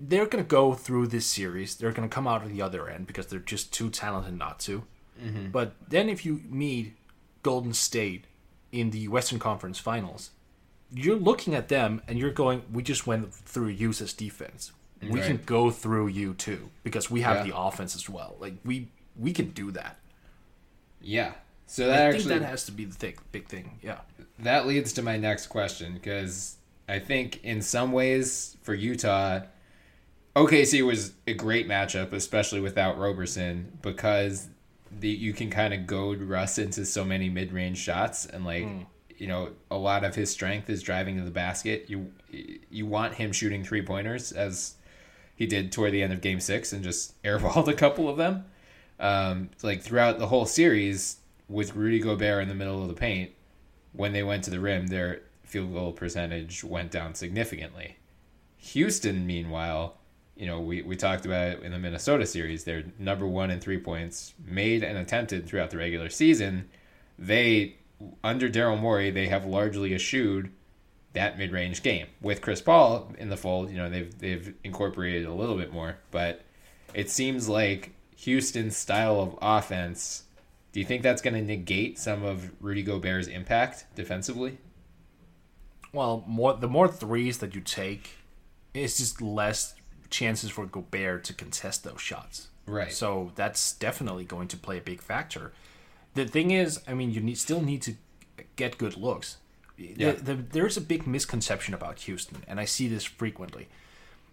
They're 0.00 0.26
going 0.26 0.44
to 0.44 0.48
go 0.48 0.74
through 0.74 1.08
this 1.08 1.26
series. 1.26 1.74
They're 1.74 1.92
going 1.92 2.08
to 2.08 2.14
come 2.14 2.28
out 2.28 2.42
on 2.42 2.52
the 2.52 2.62
other 2.62 2.88
end 2.88 3.06
because 3.08 3.26
they're 3.26 3.40
just 3.40 3.72
too 3.72 3.90
talented 3.90 4.36
not 4.38 4.60
to. 4.60 4.84
Mm-hmm. 5.20 5.50
But 5.50 5.74
then 5.88 6.08
if 6.08 6.24
you 6.24 6.42
meet 6.48 6.94
Golden 7.42 7.72
State 7.72 8.26
in 8.70 8.90
the 8.90 9.08
Western 9.08 9.40
Conference 9.40 9.80
Finals, 9.80 10.30
you're 10.92 11.16
looking 11.16 11.54
at 11.54 11.68
them 11.68 12.00
and 12.06 12.18
you're 12.18 12.30
going, 12.30 12.62
we 12.72 12.82
just 12.84 13.06
went 13.06 13.34
through 13.34 13.68
Utah's 13.68 14.12
defense. 14.12 14.70
We 15.02 15.20
can 15.20 15.40
go 15.46 15.70
through 15.70 16.08
you 16.08 16.34
too 16.34 16.70
because 16.82 17.10
we 17.10 17.20
have 17.20 17.38
Yeah. 17.38 17.52
the 17.52 17.58
offense 17.58 17.94
as 17.94 18.08
well. 18.08 18.36
Like 18.40 18.54
we 18.64 18.88
we 19.16 19.32
can 19.32 19.50
do 19.50 19.70
that. 19.72 19.98
Yeah. 21.00 21.32
So 21.66 21.86
that 21.86 22.02
I 22.02 22.06
actually 22.06 22.24
think 22.24 22.40
that 22.40 22.48
has 22.48 22.64
to 22.66 22.72
be 22.72 22.84
the 22.84 22.94
thing, 22.94 23.14
big 23.30 23.46
thing. 23.46 23.78
Yeah. 23.82 23.98
that 24.40 24.66
leads 24.66 24.92
to 24.94 25.02
my 25.02 25.16
next 25.16 25.48
question 25.48 25.94
because 25.94 26.56
I 26.88 26.98
think 26.98 27.44
in 27.44 27.60
some 27.60 27.92
ways 27.92 28.56
for 28.62 28.74
Utah, 28.74 29.40
OKC 30.34 30.86
was 30.86 31.12
a 31.26 31.34
great 31.34 31.68
matchup, 31.68 32.12
especially 32.12 32.60
without 32.60 32.98
Roberson, 32.98 33.76
because 33.82 34.48
the 34.90 35.08
you 35.08 35.32
can 35.32 35.50
kind 35.50 35.74
of 35.74 35.86
goad 35.86 36.22
Russ 36.22 36.58
into 36.58 36.86
so 36.86 37.04
many 37.04 37.28
mid 37.28 37.52
range 37.52 37.78
shots, 37.78 38.24
and 38.24 38.44
like 38.44 38.64
hmm. 38.64 38.82
you 39.16 39.26
know 39.26 39.50
a 39.70 39.76
lot 39.76 40.04
of 40.04 40.14
his 40.14 40.30
strength 40.30 40.70
is 40.70 40.82
driving 40.82 41.18
to 41.18 41.24
the 41.24 41.30
basket. 41.30 41.86
You 41.88 42.12
you 42.70 42.86
want 42.86 43.14
him 43.14 43.32
shooting 43.32 43.64
three 43.64 43.82
pointers 43.82 44.32
as 44.32 44.74
he 45.38 45.46
did 45.46 45.70
toward 45.70 45.92
the 45.92 46.02
end 46.02 46.12
of 46.12 46.20
Game 46.20 46.40
Six 46.40 46.72
and 46.72 46.82
just 46.82 47.22
airballed 47.22 47.68
a 47.68 47.72
couple 47.72 48.08
of 48.08 48.16
them. 48.16 48.44
Um, 48.98 49.50
like 49.62 49.82
throughout 49.82 50.18
the 50.18 50.26
whole 50.26 50.46
series 50.46 51.18
with 51.48 51.76
Rudy 51.76 52.00
Gobert 52.00 52.42
in 52.42 52.48
the 52.48 52.56
middle 52.56 52.82
of 52.82 52.88
the 52.88 52.94
paint, 52.94 53.30
when 53.92 54.12
they 54.12 54.24
went 54.24 54.42
to 54.44 54.50
the 54.50 54.58
rim, 54.58 54.88
their 54.88 55.22
field 55.44 55.72
goal 55.72 55.92
percentage 55.92 56.64
went 56.64 56.90
down 56.90 57.14
significantly. 57.14 57.98
Houston, 58.56 59.28
meanwhile, 59.28 59.98
you 60.34 60.46
know, 60.46 60.58
we, 60.58 60.82
we 60.82 60.96
talked 60.96 61.24
about 61.24 61.52
it 61.52 61.62
in 61.62 61.70
the 61.70 61.78
Minnesota 61.78 62.26
series. 62.26 62.64
They're 62.64 62.86
number 62.98 63.24
one 63.24 63.52
in 63.52 63.60
three 63.60 63.78
points, 63.78 64.34
made 64.44 64.82
and 64.82 64.98
attempted 64.98 65.46
throughout 65.46 65.70
the 65.70 65.78
regular 65.78 66.08
season. 66.08 66.68
They, 67.16 67.76
under 68.24 68.48
Daryl 68.48 68.78
Morey, 68.78 69.12
they 69.12 69.28
have 69.28 69.46
largely 69.46 69.94
eschewed 69.94 70.50
that 71.18 71.36
mid 71.36 71.52
range 71.52 71.82
game. 71.82 72.06
With 72.20 72.40
Chris 72.40 72.62
Paul 72.62 73.12
in 73.18 73.28
the 73.28 73.36
fold, 73.36 73.70
you 73.70 73.76
know, 73.76 73.90
they've 73.90 74.18
they've 74.18 74.54
incorporated 74.64 75.26
a 75.26 75.32
little 75.32 75.56
bit 75.56 75.72
more, 75.72 75.98
but 76.10 76.42
it 76.94 77.10
seems 77.10 77.48
like 77.48 77.92
Houston's 78.16 78.76
style 78.76 79.20
of 79.20 79.38
offense. 79.42 80.24
Do 80.72 80.80
you 80.80 80.86
think 80.86 81.02
that's 81.02 81.22
going 81.22 81.34
to 81.34 81.42
negate 81.42 81.98
some 81.98 82.22
of 82.24 82.50
Rudy 82.62 82.82
Gobert's 82.82 83.26
impact 83.26 83.86
defensively? 83.94 84.58
Well, 85.92 86.24
more 86.26 86.54
the 86.54 86.68
more 86.68 86.88
threes 86.88 87.38
that 87.38 87.54
you 87.54 87.60
take, 87.60 88.10
it's 88.74 88.98
just 88.98 89.20
less 89.20 89.74
chances 90.10 90.50
for 90.50 90.66
Gobert 90.66 91.24
to 91.24 91.34
contest 91.34 91.84
those 91.84 92.00
shots. 92.00 92.48
Right. 92.66 92.92
So 92.92 93.32
that's 93.34 93.72
definitely 93.72 94.24
going 94.24 94.48
to 94.48 94.56
play 94.56 94.78
a 94.78 94.82
big 94.82 95.00
factor. 95.00 95.52
The 96.14 96.26
thing 96.26 96.50
is, 96.50 96.80
I 96.86 96.94
mean, 96.94 97.10
you 97.10 97.20
need, 97.20 97.38
still 97.38 97.60
need 97.60 97.82
to 97.82 97.94
get 98.56 98.78
good 98.78 98.96
looks. 98.96 99.38
Yeah. 99.78 100.12
The, 100.12 100.34
the, 100.34 100.34
there's 100.34 100.76
a 100.76 100.80
big 100.80 101.06
misconception 101.06 101.72
about 101.72 102.00
Houston, 102.00 102.42
and 102.48 102.58
I 102.58 102.64
see 102.64 102.88
this 102.88 103.04
frequently. 103.04 103.68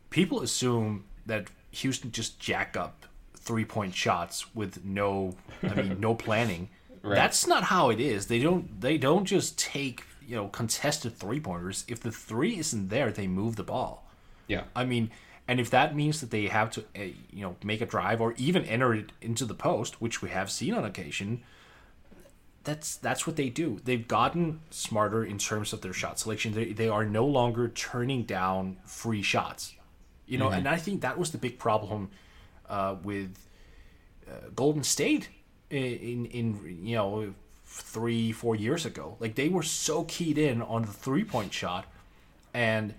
People 0.10 0.42
assume 0.42 1.06
that 1.26 1.48
Houston 1.72 2.12
just 2.12 2.40
jack 2.40 2.76
up 2.76 3.06
three 3.36 3.66
point 3.66 3.94
shots 3.94 4.56
with 4.56 4.84
no, 4.84 5.36
I 5.62 5.76
mean, 5.76 6.00
no 6.00 6.16
planning, 6.26 6.70
Right. 7.06 7.16
That's 7.16 7.46
not 7.46 7.66
how 7.66 7.92
it 7.92 8.00
is. 8.00 8.26
They 8.26 8.40
don't. 8.40 8.82
They 8.82 8.98
don't 8.98 9.26
just 9.26 9.60
take 9.60 10.04
you 10.26 10.36
know 10.36 10.48
contested 10.48 11.16
three 11.16 11.40
pointers. 11.40 11.86
If 11.88 12.00
the 12.00 12.12
three 12.12 12.58
isn't 12.58 12.90
there, 12.90 13.12
they 13.12 13.28
move 13.28 13.58
the 13.58 13.64
ball. 13.64 14.10
Yeah. 14.48 14.64
I 14.76 14.86
mean, 14.86 15.12
and 15.48 15.60
if 15.60 15.70
that 15.70 15.96
means 15.96 16.20
that 16.22 16.32
they 16.32 16.48
have 16.48 16.72
to, 16.72 16.82
uh, 16.82 17.04
you 17.32 17.44
know, 17.44 17.56
make 17.64 17.82
a 17.82 17.86
drive 17.86 18.22
or 18.22 18.34
even 18.38 18.66
enter 18.66 18.96
it 18.96 19.12
into 19.22 19.46
the 19.46 19.54
post, 19.54 20.02
which 20.02 20.24
we 20.24 20.30
have 20.30 20.50
seen 20.50 20.74
on 20.74 20.84
occasion, 20.84 21.44
that's 22.66 22.98
that's 22.98 23.26
what 23.26 23.36
they 23.36 23.50
do. 23.50 23.80
They've 23.84 24.08
gotten 24.08 24.60
smarter 24.72 25.24
in 25.24 25.38
terms 25.38 25.72
of 25.72 25.82
their 25.82 25.94
shot 25.94 26.20
selection. 26.20 26.54
They 26.54 26.74
they 26.74 26.90
are 26.90 27.06
no 27.06 27.26
longer 27.26 27.70
turning 27.70 28.24
down 28.24 28.78
free 28.86 29.22
shots, 29.22 29.74
you 30.26 30.38
know. 30.38 30.50
And 30.50 30.68
I 30.68 30.78
think 30.78 31.02
that 31.02 31.18
was 31.18 31.32
the 31.32 31.38
big 31.38 31.60
problem 31.60 32.10
uh, 32.68 32.96
with 33.04 33.38
uh, 34.28 34.50
Golden 34.56 34.84
State 34.84 35.30
in, 35.70 35.78
in 35.84 36.26
in 36.26 36.86
you 36.86 36.96
know 36.96 37.34
three 37.66 38.32
four 38.32 38.56
years 38.56 38.86
ago. 38.86 39.16
Like 39.20 39.36
they 39.36 39.50
were 39.50 39.64
so 39.64 40.04
keyed 40.04 40.38
in 40.38 40.62
on 40.62 40.82
the 40.82 40.94
three 40.94 41.24
point 41.24 41.54
shot, 41.54 41.86
and 42.54 42.96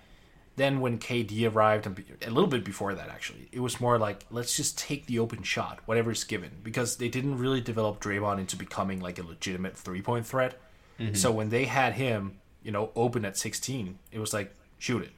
then 0.57 0.81
when 0.81 0.99
KD 0.99 1.53
arrived, 1.53 1.87
and 1.87 2.03
a 2.23 2.31
little 2.31 2.49
bit 2.49 2.65
before 2.65 2.95
that 2.95 3.09
actually, 3.09 3.49
it 3.53 3.61
was 3.61 3.81
more 3.81 3.99
like 3.99 4.25
let's 4.31 4.57
just 4.57 4.79
take 4.79 5.07
the 5.07 5.19
open 5.19 5.43
shot, 5.43 5.81
whatever 5.85 6.11
is 6.11 6.25
given, 6.25 6.51
because 6.63 6.97
they 6.97 7.09
didn't 7.09 7.39
really 7.39 7.61
develop 7.61 8.01
Draymond 8.01 8.41
into 8.41 8.57
becoming 8.57 9.01
like 9.01 9.19
a 9.19 9.23
legitimate 9.23 9.77
three 9.77 10.03
point 10.03 10.27
threat. 10.27 10.59
Mm-hmm. 10.99 11.15
So 11.15 11.31
when 11.31 11.51
they 11.51 11.67
had 11.67 11.93
him, 11.93 12.39
you 12.63 12.73
know, 12.73 12.91
open 12.97 13.25
at 13.25 13.37
16, 13.37 13.99
it 14.11 14.19
was 14.19 14.33
like 14.33 14.55
shoot 14.79 15.03
it. 15.03 15.11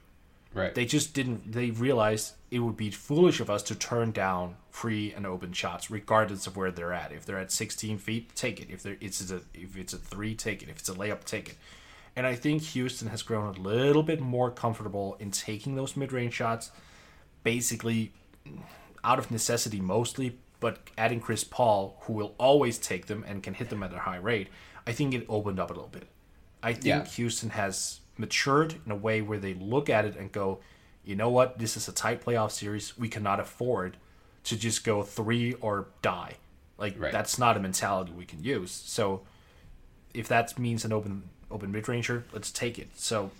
Right. 0.53 0.73
They 0.73 0.85
just 0.85 1.13
didn't. 1.13 1.51
They 1.51 1.71
realized 1.71 2.33
it 2.49 2.59
would 2.59 2.75
be 2.75 2.89
foolish 2.89 3.39
of 3.39 3.49
us 3.49 3.61
to 3.63 3.75
turn 3.75 4.11
down 4.11 4.55
free 4.71 5.13
and 5.13 5.25
open 5.25 5.53
shots, 5.53 5.91
regardless 5.91 6.47
of 6.47 6.57
where 6.57 6.71
they're 6.71 6.93
at. 6.93 7.11
If 7.11 7.25
they're 7.25 7.37
at 7.37 7.51
16 7.51 7.99
feet, 7.99 8.35
take 8.35 8.59
it. 8.59 8.69
If 8.69 8.81
they're 8.81 8.97
it's 8.99 9.29
a 9.31 9.41
if 9.53 9.77
it's 9.77 9.93
a 9.93 9.97
three, 9.97 10.35
take 10.35 10.63
it. 10.63 10.69
If 10.69 10.79
it's 10.79 10.89
a 10.89 10.93
layup, 10.93 11.23
take 11.23 11.49
it. 11.49 11.57
And 12.15 12.25
I 12.27 12.35
think 12.35 12.61
Houston 12.63 13.07
has 13.09 13.21
grown 13.21 13.55
a 13.55 13.59
little 13.59 14.03
bit 14.03 14.19
more 14.19 14.51
comfortable 14.51 15.15
in 15.19 15.31
taking 15.31 15.75
those 15.75 15.95
mid-range 15.95 16.33
shots, 16.33 16.71
basically 17.43 18.11
out 19.03 19.19
of 19.19 19.31
necessity 19.31 19.79
mostly, 19.79 20.37
but 20.59 20.79
adding 20.97 21.21
Chris 21.21 21.43
Paul, 21.43 21.97
who 22.01 22.13
will 22.13 22.35
always 22.37 22.77
take 22.77 23.05
them 23.07 23.23
and 23.27 23.41
can 23.41 23.53
hit 23.53 23.69
them 23.69 23.83
at 23.83 23.93
a 23.93 23.99
high 23.99 24.17
rate, 24.17 24.49
I 24.85 24.91
think 24.91 25.13
it 25.13 25.25
opened 25.29 25.59
up 25.59 25.69
a 25.69 25.73
little 25.73 25.87
bit. 25.89 26.07
I 26.61 26.73
think 26.73 26.85
Yeah. 26.85 27.05
Houston 27.05 27.51
has 27.51 28.01
matured 28.17 28.75
in 28.85 28.91
a 28.91 28.95
way 28.95 29.21
where 29.21 29.39
they 29.39 29.53
look 29.53 29.89
at 29.89 30.03
it 30.03 30.17
and 30.17 30.31
go, 30.31 30.59
you 31.05 31.15
know 31.15 31.29
what, 31.29 31.57
this 31.59 31.77
is 31.77 31.87
a 31.87 31.93
tight 31.93 32.21
playoff 32.23 32.51
series. 32.51 32.97
We 32.97 33.07
cannot 33.07 33.39
afford 33.39 33.95
to 34.43 34.57
just 34.57 34.83
go 34.83 35.03
three 35.03 35.53
or 35.55 35.87
die. 36.01 36.35
Like 36.77 36.99
Right. 36.99 37.11
that's 37.13 37.39
not 37.39 37.55
a 37.55 37.59
mentality 37.59 38.11
we 38.11 38.25
can 38.25 38.43
use. 38.43 38.71
So 38.71 39.21
if 40.13 40.27
that 40.27 40.59
means 40.59 40.83
an 40.83 40.91
open 40.91 41.29
open 41.51 41.71
mid 41.71 41.87
ranger, 41.87 42.25
let's 42.33 42.51
take 42.51 42.77
it. 42.79 42.89
So 42.95 43.31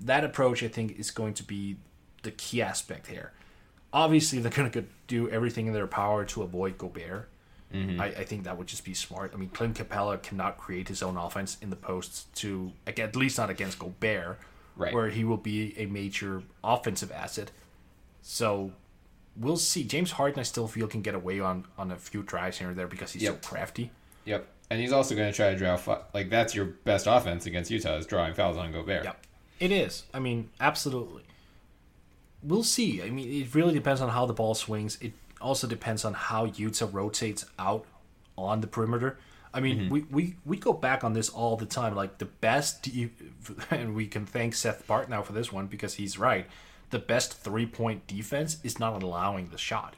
that 0.00 0.24
approach 0.24 0.62
I 0.62 0.68
think 0.68 0.98
is 0.98 1.10
going 1.10 1.34
to 1.34 1.42
be 1.42 1.76
the 2.22 2.30
key 2.32 2.60
aspect 2.62 3.06
here. 3.06 3.32
Obviously 3.92 4.38
they're 4.40 4.50
gonna 4.52 4.84
do 5.06 5.28
everything 5.30 5.66
in 5.66 5.72
their 5.72 5.86
power 5.86 6.24
to 6.26 6.42
avoid 6.42 6.76
Gobert. 6.78 7.28
Mm-hmm. 7.72 8.00
I, 8.00 8.06
I 8.06 8.24
think 8.24 8.44
that 8.44 8.56
would 8.58 8.66
just 8.68 8.84
be 8.84 8.94
smart. 8.94 9.32
I 9.34 9.36
mean, 9.38 9.48
Clint 9.48 9.76
Capela 9.76 10.22
cannot 10.22 10.56
create 10.56 10.86
his 10.88 11.02
own 11.02 11.16
offense 11.16 11.56
in 11.60 11.70
the 11.70 11.76
posts 11.76 12.26
to 12.36 12.72
at 12.86 13.16
least 13.16 13.38
not 13.38 13.50
against 13.50 13.78
Gobert, 13.78 14.38
Right. 14.76 14.92
where 14.94 15.08
he 15.08 15.24
will 15.24 15.36
be 15.38 15.74
a 15.78 15.86
major 15.86 16.42
offensive 16.62 17.10
asset. 17.10 17.50
So 18.22 18.72
we'll 19.36 19.56
see. 19.56 19.84
James 19.84 20.12
Harden, 20.12 20.38
I 20.38 20.42
still 20.42 20.68
feel 20.68 20.86
can 20.86 21.00
get 21.02 21.14
away 21.14 21.40
on 21.40 21.64
on 21.78 21.90
a 21.90 21.96
few 21.96 22.22
drives 22.22 22.58
here 22.58 22.68
and 22.68 22.76
there 22.76 22.86
because 22.86 23.12
he's 23.12 23.22
Yep. 23.22 23.42
so 23.44 23.48
crafty. 23.50 23.90
Yep. 24.26 24.46
And 24.70 24.80
he's 24.80 24.92
also 24.92 25.14
going 25.14 25.30
to 25.30 25.36
try 25.36 25.50
to 25.50 25.56
draw 25.56 25.76
fou- 25.76 25.98
like 26.12 26.28
that's 26.28 26.54
your 26.54 26.64
best 26.64 27.06
offense 27.06 27.46
against 27.46 27.70
Utah 27.70 27.96
is 27.96 28.06
drawing 28.06 28.34
fouls 28.34 28.56
on 28.56 28.72
Gobert. 28.72 29.04
Yeah, 29.04 29.12
it 29.60 29.70
is. 29.70 30.04
I 30.12 30.18
mean, 30.18 30.50
absolutely. 30.60 31.22
We'll 32.42 32.64
see. 32.64 33.02
I 33.02 33.10
mean, 33.10 33.42
it 33.42 33.54
really 33.54 33.74
depends 33.74 34.00
on 34.00 34.08
how 34.08 34.26
the 34.26 34.32
ball 34.32 34.54
swings. 34.54 34.98
It 35.00 35.12
also 35.40 35.66
depends 35.66 36.04
on 36.04 36.14
how 36.14 36.46
Utah 36.46 36.88
rotates 36.90 37.44
out 37.58 37.86
on 38.36 38.60
the 38.60 38.66
perimeter. 38.66 39.18
I 39.54 39.60
mean, 39.60 39.78
mm-hmm. 39.78 39.88
we, 39.88 40.02
we, 40.10 40.36
we 40.44 40.56
go 40.58 40.72
back 40.72 41.02
on 41.02 41.14
this 41.14 41.28
all 41.30 41.56
the 41.56 41.64
time. 41.64 41.94
Like 41.94 42.18
the 42.18 42.26
best, 42.26 42.82
de- 42.82 43.10
and 43.70 43.94
we 43.94 44.06
can 44.06 44.26
thank 44.26 44.54
Seth 44.54 44.86
Bart 44.86 45.08
now 45.08 45.22
for 45.22 45.32
this 45.32 45.52
one 45.52 45.66
because 45.66 45.94
he's 45.94 46.18
right. 46.18 46.46
The 46.90 46.98
best 46.98 47.38
three 47.40 47.66
point 47.66 48.06
defense 48.06 48.58
is 48.62 48.78
not 48.78 49.02
allowing 49.02 49.48
the 49.48 49.58
shot. 49.58 49.94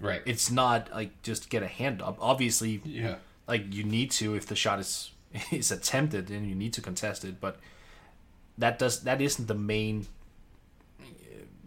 Right. 0.00 0.22
It's 0.26 0.50
not 0.50 0.90
like 0.92 1.22
just 1.22 1.50
get 1.50 1.62
a 1.62 1.68
hand 1.68 2.02
up. 2.02 2.18
Obviously, 2.20 2.82
yeah. 2.84 3.16
Like 3.48 3.72
you 3.72 3.84
need 3.84 4.10
to 4.12 4.34
if 4.34 4.46
the 4.46 4.56
shot 4.56 4.78
is 4.78 5.12
is 5.52 5.70
attempted 5.70 6.30
and 6.30 6.48
you 6.48 6.54
need 6.54 6.72
to 6.72 6.80
contest 6.80 7.24
it 7.24 7.40
but 7.40 7.58
that 8.58 8.78
does 8.78 9.02
that 9.02 9.20
isn't 9.20 9.46
the 9.48 9.54
main 9.54 10.06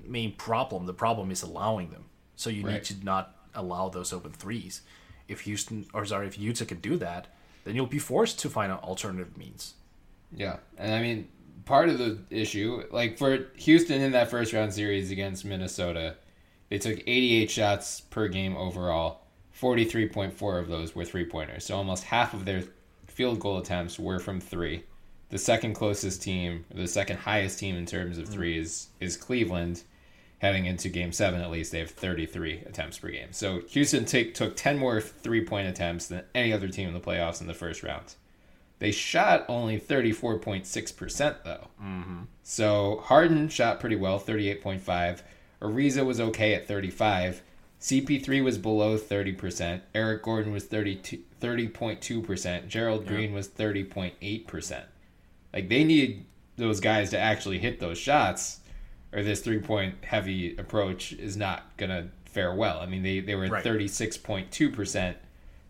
main 0.04 0.34
problem. 0.36 0.86
The 0.88 0.94
problem 0.94 1.30
is 1.30 1.44
allowing 1.44 1.92
them. 1.92 2.06
So 2.36 2.50
you 2.50 2.64
Right. 2.66 2.74
need 2.76 2.84
to 2.86 2.96
not 3.06 3.36
allow 3.54 3.90
those 3.90 4.12
open 4.12 4.32
threes. 4.32 4.82
If 5.28 5.42
houston 5.42 5.86
or 5.94 6.06
sorry 6.06 6.28
if 6.28 6.40
utah 6.40 6.66
can 6.66 6.80
do 6.80 6.98
that 6.98 7.28
then 7.64 7.76
you'll 7.76 7.86
be 7.86 8.00
forced 8.00 8.40
to 8.40 8.50
find 8.50 8.72
an 8.72 8.80
alternative 8.80 9.38
means. 9.38 9.76
Yeah, 10.32 10.58
and 10.78 10.94
I 10.94 11.02
mean, 11.02 11.28
part 11.66 11.90
of 11.90 11.98
the 11.98 12.20
issue, 12.30 12.84
like 12.92 13.18
for 13.18 13.48
Houston 13.58 14.02
in 14.02 14.12
that 14.14 14.30
first 14.30 14.54
round 14.54 14.74
series 14.74 15.12
against 15.12 15.44
Minnesota, 15.44 16.16
they 16.70 16.78
took 16.78 17.00
88 17.06 17.52
shots 17.52 18.00
per 18.02 18.28
game 18.28 18.56
overall. 18.56 19.19
43.4 19.62 20.60
of 20.60 20.68
those 20.68 20.96
were 20.96 21.06
three 21.06 21.26
pointers, 21.26 21.66
so 21.66 21.76
almost 21.76 22.06
half 22.06 22.34
of 22.34 22.46
their 22.46 22.64
field 23.08 23.40
goal 23.40 23.58
attempts 23.58 24.00
were 24.00 24.20
from 24.20 24.40
three. 24.40 24.84
The 25.30 25.38
second 25.38 25.74
closest 25.74 26.22
team, 26.22 26.66
the 26.74 26.88
second 26.88 27.18
highest 27.18 27.60
team 27.60 27.76
in 27.76 27.86
terms 27.86 28.18
of 28.18 28.28
threes, 28.28 28.88
is 29.00 29.18
Cleveland. 29.18 29.84
Heading 30.40 30.68
into 30.68 30.88
Game 30.88 31.12
Seven, 31.12 31.42
at 31.42 31.52
least 31.52 31.74
they 31.74 31.80
have 31.80 31.92
33 31.92 32.64
attempts 32.66 32.98
per 32.98 33.10
game. 33.10 33.28
So 33.32 33.60
Houston 33.72 34.06
take, 34.06 34.34
took 34.34 34.56
10 34.56 34.78
more 34.78 35.02
three 35.02 35.44
point 35.44 35.68
attempts 35.68 36.08
than 36.08 36.24
any 36.34 36.54
other 36.54 36.70
team 36.70 36.88
in 36.88 36.94
the 36.94 37.02
playoffs 37.02 37.42
in 37.42 37.48
the 37.48 37.54
first 37.54 37.84
round. 37.84 38.16
They 38.80 38.92
shot 38.92 39.44
only 39.50 39.78
34.6%, 39.78 41.44
though. 41.44 41.68
Mm-hmm. 41.84 42.22
So 42.44 43.04
Harden 43.04 43.50
shot 43.50 43.82
pretty 43.82 43.98
well, 43.98 44.18
38.5. 44.18 45.22
Ariza 45.62 46.06
was 46.06 46.22
okay 46.22 46.54
at 46.56 46.66
35. 46.66 47.42
CP3 47.80 48.44
was 48.44 48.58
below 48.58 48.98
30%. 48.98 49.82
Eric 49.96 50.24
Gordon 50.24 50.52
was 50.52 50.66
32, 50.66 51.20
30.2%. 51.42 52.68
Gerald 52.68 53.06
Green 53.08 53.34
was 53.34 53.48
30.8%. 53.48 54.84
Like, 55.54 55.70
they 55.70 55.84
need 55.84 56.26
those 56.58 56.80
guys 56.80 57.10
to 57.12 57.18
actually 57.18 57.60
hit 57.60 57.80
those 57.80 57.98
shots, 57.98 58.60
or 59.14 59.24
this 59.24 59.42
three 59.42 59.60
point 59.60 59.96
heavy 60.04 60.56
approach 60.58 61.14
is 61.14 61.38
not 61.38 61.76
going 61.78 61.90
to 61.90 62.10
fare 62.26 62.54
well. 62.54 62.80
I 62.80 62.86
mean, 62.86 63.02
they, 63.02 63.22
they 63.22 63.36
were 63.36 63.48
Right. 63.48 63.64
36.2% 63.64 65.16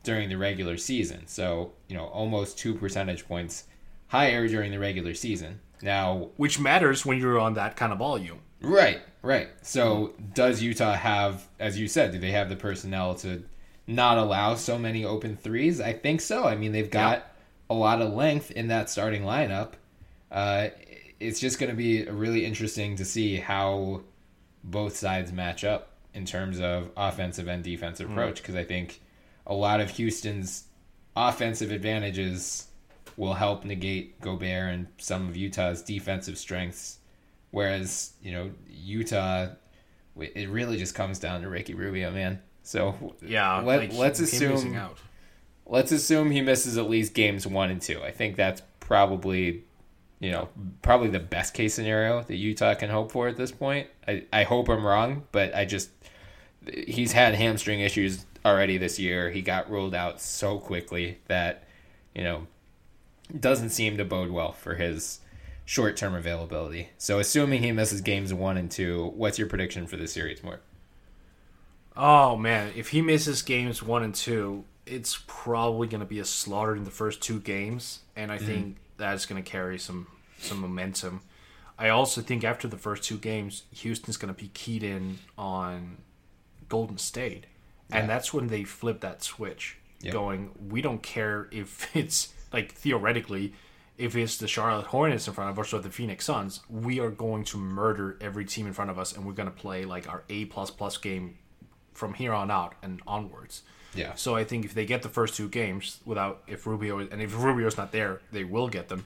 during 0.04 0.30
the 0.30 0.38
regular 0.38 0.78
season. 0.78 1.28
So, 1.28 1.74
you 1.88 1.96
know, 1.96 2.06
almost 2.06 2.58
two 2.58 2.74
percentage 2.74 3.28
points 3.28 3.66
higher 4.08 4.48
during 4.48 4.72
the 4.72 4.80
regular 4.80 5.14
season. 5.14 5.60
Now, 5.82 6.30
which 6.38 6.60
matters 6.60 7.06
when 7.06 7.20
you're 7.20 7.40
on 7.40 7.54
that 7.56 7.76
kind 7.76 7.92
of 7.92 8.00
volume 8.00 8.40
right, 8.62 9.02
right. 9.22 9.50
So, 9.62 10.14
does 10.34 10.62
Utah 10.62 10.94
have, 10.94 11.48
as 11.60 11.80
you 11.80 11.88
said, 11.88 12.12
do 12.12 12.20
they 12.20 12.32
have 12.32 12.50
the 12.50 12.56
personnel 12.56 13.16
to 13.16 13.44
not 13.88 14.18
allow 14.18 14.56
so 14.56 14.78
many 14.78 15.06
open 15.06 15.36
threes? 15.36 15.82
I 15.82 15.94
think 15.94 16.22
so. 16.22 16.46
I 16.46 16.56
mean, 16.56 16.72
they've 16.72 16.90
got 16.90 17.26
a 17.70 17.74
lot 17.74 18.02
of 18.02 18.14
length 18.14 18.52
in 18.52 18.68
that 18.68 18.90
starting 18.90 19.24
lineup. 19.24 19.74
Uh, 20.32 20.70
it's 21.20 21.40
just 21.40 21.60
going 21.60 21.70
to 21.70 21.76
be 21.76 22.06
really 22.06 22.46
interesting 22.46 22.96
to 22.98 23.06
see 23.06 23.38
how 23.38 24.02
both 24.64 24.96
sides 24.96 25.32
match 25.32 25.64
up 25.64 25.94
in 26.14 26.26
terms 26.26 26.60
of 26.60 26.90
offensive 26.98 27.48
and 27.48 27.64
defensive 27.64 28.10
approach 28.10 28.42
because 28.42 28.56
I 28.56 28.64
think 28.64 29.02
a 29.46 29.54
lot 29.54 29.80
of 29.80 29.90
Houston's 29.92 30.66
offensive 31.16 31.72
advantages 31.72 32.68
will 33.20 33.34
help 33.34 33.66
negate 33.66 34.20
Gobert 34.22 34.74
and 34.74 34.88
some 34.98 35.28
of 35.28 35.36
Utah's 35.36 35.82
defensive 35.82 36.38
strengths. 36.38 37.00
Whereas, 37.52 38.14
you 38.24 38.32
know, 38.32 38.52
Utah, 38.70 39.48
it 40.18 40.50
really 40.50 40.78
just 40.78 40.96
comes 40.96 41.20
down 41.20 41.42
to 41.42 41.50
Ricky 41.50 41.74
Rubio, 41.74 42.12
man. 42.12 42.42
So 42.64 43.16
yeah 43.22 43.58
let, 43.58 43.80
like, 43.80 43.94
let's 43.94 44.20
him 44.20 44.52
missing 44.52 44.76
assume 44.76 44.90
let's 45.66 45.92
assume 45.92 46.32
he 46.32 46.40
misses 46.40 46.78
at 46.78 46.90
least 46.90 47.14
games 47.14 47.46
one 47.46 47.70
and 47.70 47.82
two. 47.82 48.02
I 48.02 48.12
think 48.12 48.38
that's 48.38 48.62
probably, 48.80 49.66
you 50.20 50.32
know, 50.32 50.48
probably 50.82 51.10
the 51.10 51.20
best 51.20 51.54
case 51.54 51.74
scenario 51.74 52.22
that 52.22 52.36
Utah 52.36 52.74
can 52.74 52.90
hope 52.90 53.12
for 53.12 53.28
at 53.28 53.36
this 53.36 53.52
point. 53.52 53.88
I, 54.08 54.24
I 54.32 54.44
hope 54.44 54.70
I'm 54.70 54.86
wrong, 54.86 55.24
but 55.34 55.54
I 55.54 55.66
just 55.66 55.90
he's 56.74 57.12
had 57.12 57.36
hamstring 57.36 57.82
issues 57.82 58.26
already 58.46 58.78
this 58.78 58.98
year. 58.98 59.30
He 59.30 59.42
got 59.42 59.70
ruled 59.70 59.94
out 59.94 60.22
so 60.22 60.58
quickly 60.58 61.18
that, 61.28 61.66
you 62.16 62.24
know, 62.24 62.48
doesn't 63.38 63.70
seem 63.70 63.98
to 63.98 64.06
bode 64.06 64.32
well 64.32 64.52
for 64.52 64.76
his 64.76 65.20
short 65.66 65.98
term 65.98 66.16
availability. 66.16 66.90
So 66.98 67.20
assuming 67.20 67.64
he 67.64 67.72
misses 67.72 68.02
games 68.02 68.34
one 68.34 68.58
and 68.58 68.72
two, 68.72 69.12
what's 69.16 69.38
your 69.38 69.48
prediction 69.48 69.88
for 69.88 69.98
this 69.98 70.14
series, 70.14 70.44
Mort? 70.44 70.64
Oh 71.96 72.36
man, 72.36 72.72
if 72.76 72.90
he 72.90 73.02
misses 73.02 73.42
games 73.42 73.84
one 73.84 74.04
and 74.04 74.16
two, 74.16 74.64
it's 74.86 75.24
probably 75.28 75.88
going 75.88 76.00
to 76.00 76.08
be 76.08 76.20
a 76.20 76.26
slaughter 76.26 76.76
in 76.76 76.86
the 76.86 76.92
first 76.92 77.22
two 77.22 77.40
games, 77.40 78.00
and 78.16 78.32
I 78.32 78.38
mm. 78.38 78.46
think 78.46 78.78
that's 78.98 79.26
going 79.26 79.42
to 79.42 79.50
carry 79.50 79.78
some 79.78 80.08
some 80.40 80.60
momentum. 80.60 81.22
I 81.78 81.90
also 81.90 82.22
think 82.22 82.44
after 82.44 82.68
the 82.68 82.78
first 82.78 83.04
two 83.04 83.18
games, 83.18 83.64
Houston's 83.72 84.18
going 84.18 84.34
to 84.34 84.42
be 84.42 84.50
keyed 84.50 84.84
in 84.84 85.20
on 85.38 85.98
Golden 86.68 86.98
State, 86.98 87.46
and 87.92 88.10
that's 88.10 88.34
when 88.34 88.48
they 88.48 88.64
flip 88.64 89.02
that 89.02 89.24
switch, 89.24 89.78
Yep. 90.02 90.14
going, 90.14 90.52
we 90.70 90.82
don't 90.82 91.04
care 91.04 91.48
if 91.52 91.96
it's 91.96 92.34
like 92.54 92.74
theoretically. 92.74 93.54
If 93.98 94.16
it's 94.16 94.38
the 94.38 94.48
Charlotte 94.48 94.86
Hornets 94.88 95.28
in 95.28 95.34
front 95.34 95.50
of 95.50 95.60
us 95.60 95.74
or 95.74 95.80
the 95.80 95.90
Phoenix 95.90 96.24
Suns, 96.24 96.62
we 96.70 97.02
are 97.02 97.10
going 97.12 97.44
to 97.46 97.58
murder 97.58 98.18
every 98.22 98.46
team 98.46 98.66
in 98.66 98.72
front 98.72 98.90
of 98.90 98.98
us, 98.98 99.14
and 99.14 99.26
we're 99.26 99.34
going 99.34 99.50
to 99.50 99.56
play 99.56 99.84
like 99.84 100.08
our 100.08 100.24
A 100.30 100.46
plus 100.46 100.72
plus 100.72 100.96
game 100.98 101.38
from 101.94 102.14
here 102.14 102.32
on 102.32 102.50
out 102.50 102.76
and 102.82 103.02
onwards. 103.06 103.64
Yeah. 103.94 104.14
So 104.16 104.36
I 104.38 104.46
think 104.46 104.64
if 104.64 104.74
they 104.74 104.86
get 104.86 105.02
the 105.02 105.10
first 105.10 105.36
two 105.36 105.50
games 105.50 106.00
without 106.06 106.44
if 106.48 106.66
Rubio 106.66 107.00
and 107.00 107.22
if 107.22 107.36
Rubio's 107.38 107.76
not 107.76 107.92
there, 107.92 108.22
they 108.32 108.46
will 108.46 108.70
get 108.70 108.88
them. 108.88 109.04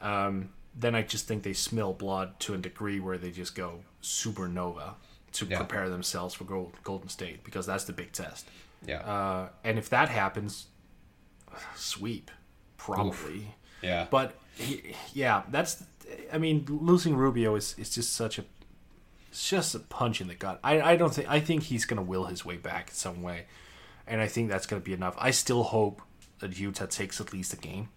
Um, 0.00 0.50
then 0.76 0.94
I 0.94 1.02
just 1.02 1.26
think 1.26 1.42
they 1.42 1.52
smell 1.52 1.92
blood 1.92 2.38
to 2.40 2.54
a 2.54 2.58
degree 2.58 3.00
where 3.00 3.18
they 3.18 3.32
just 3.32 3.56
go 3.56 3.80
supernova 4.00 4.94
to 5.32 5.46
Yeah. 5.46 5.56
prepare 5.58 5.88
themselves 5.88 6.34
for 6.34 6.44
Gold, 6.44 6.74
Golden 6.84 7.08
State 7.08 7.42
because 7.42 7.66
that's 7.66 7.84
the 7.84 7.92
big 7.92 8.12
test. 8.12 8.46
Yeah. 8.86 8.98
Uh, 9.00 9.48
and 9.64 9.76
if 9.78 9.88
that 9.90 10.08
happens, 10.08 10.66
sweep 11.74 12.30
probably. 12.84 13.54
yeah. 13.82 14.06
But 14.10 14.34
he, 14.56 14.94
yeah, 15.12 15.42
that's. 15.50 15.82
I 16.32 16.38
mean, 16.38 16.66
losing 16.68 17.16
Rubio 17.16 17.54
is 17.54 17.74
is 17.78 17.90
just 17.94 18.12
such 18.12 18.38
a. 18.38 18.44
It's 19.30 19.48
just 19.48 19.74
a 19.74 19.80
punch 19.80 20.20
in 20.20 20.28
the 20.28 20.34
gut. 20.34 20.60
I, 20.62 20.80
I 20.92 20.96
don't 20.96 21.12
think 21.12 21.28
I 21.28 21.40
think 21.40 21.64
he's 21.64 21.84
gonna 21.86 22.02
will 22.02 22.26
his 22.26 22.44
way 22.44 22.56
back 22.56 22.88
in 22.90 22.94
some 22.94 23.22
way, 23.22 23.46
and 24.06 24.20
I 24.20 24.28
think 24.28 24.48
that's 24.48 24.66
gonna 24.66 24.80
be 24.82 24.92
enough. 24.92 25.14
I 25.18 25.30
still 25.32 25.64
hope 25.64 26.02
that 26.38 26.58
Utah 26.58 26.86
takes 26.86 27.20
at 27.20 27.32
least 27.32 27.52
a 27.52 27.56
game 27.56 27.88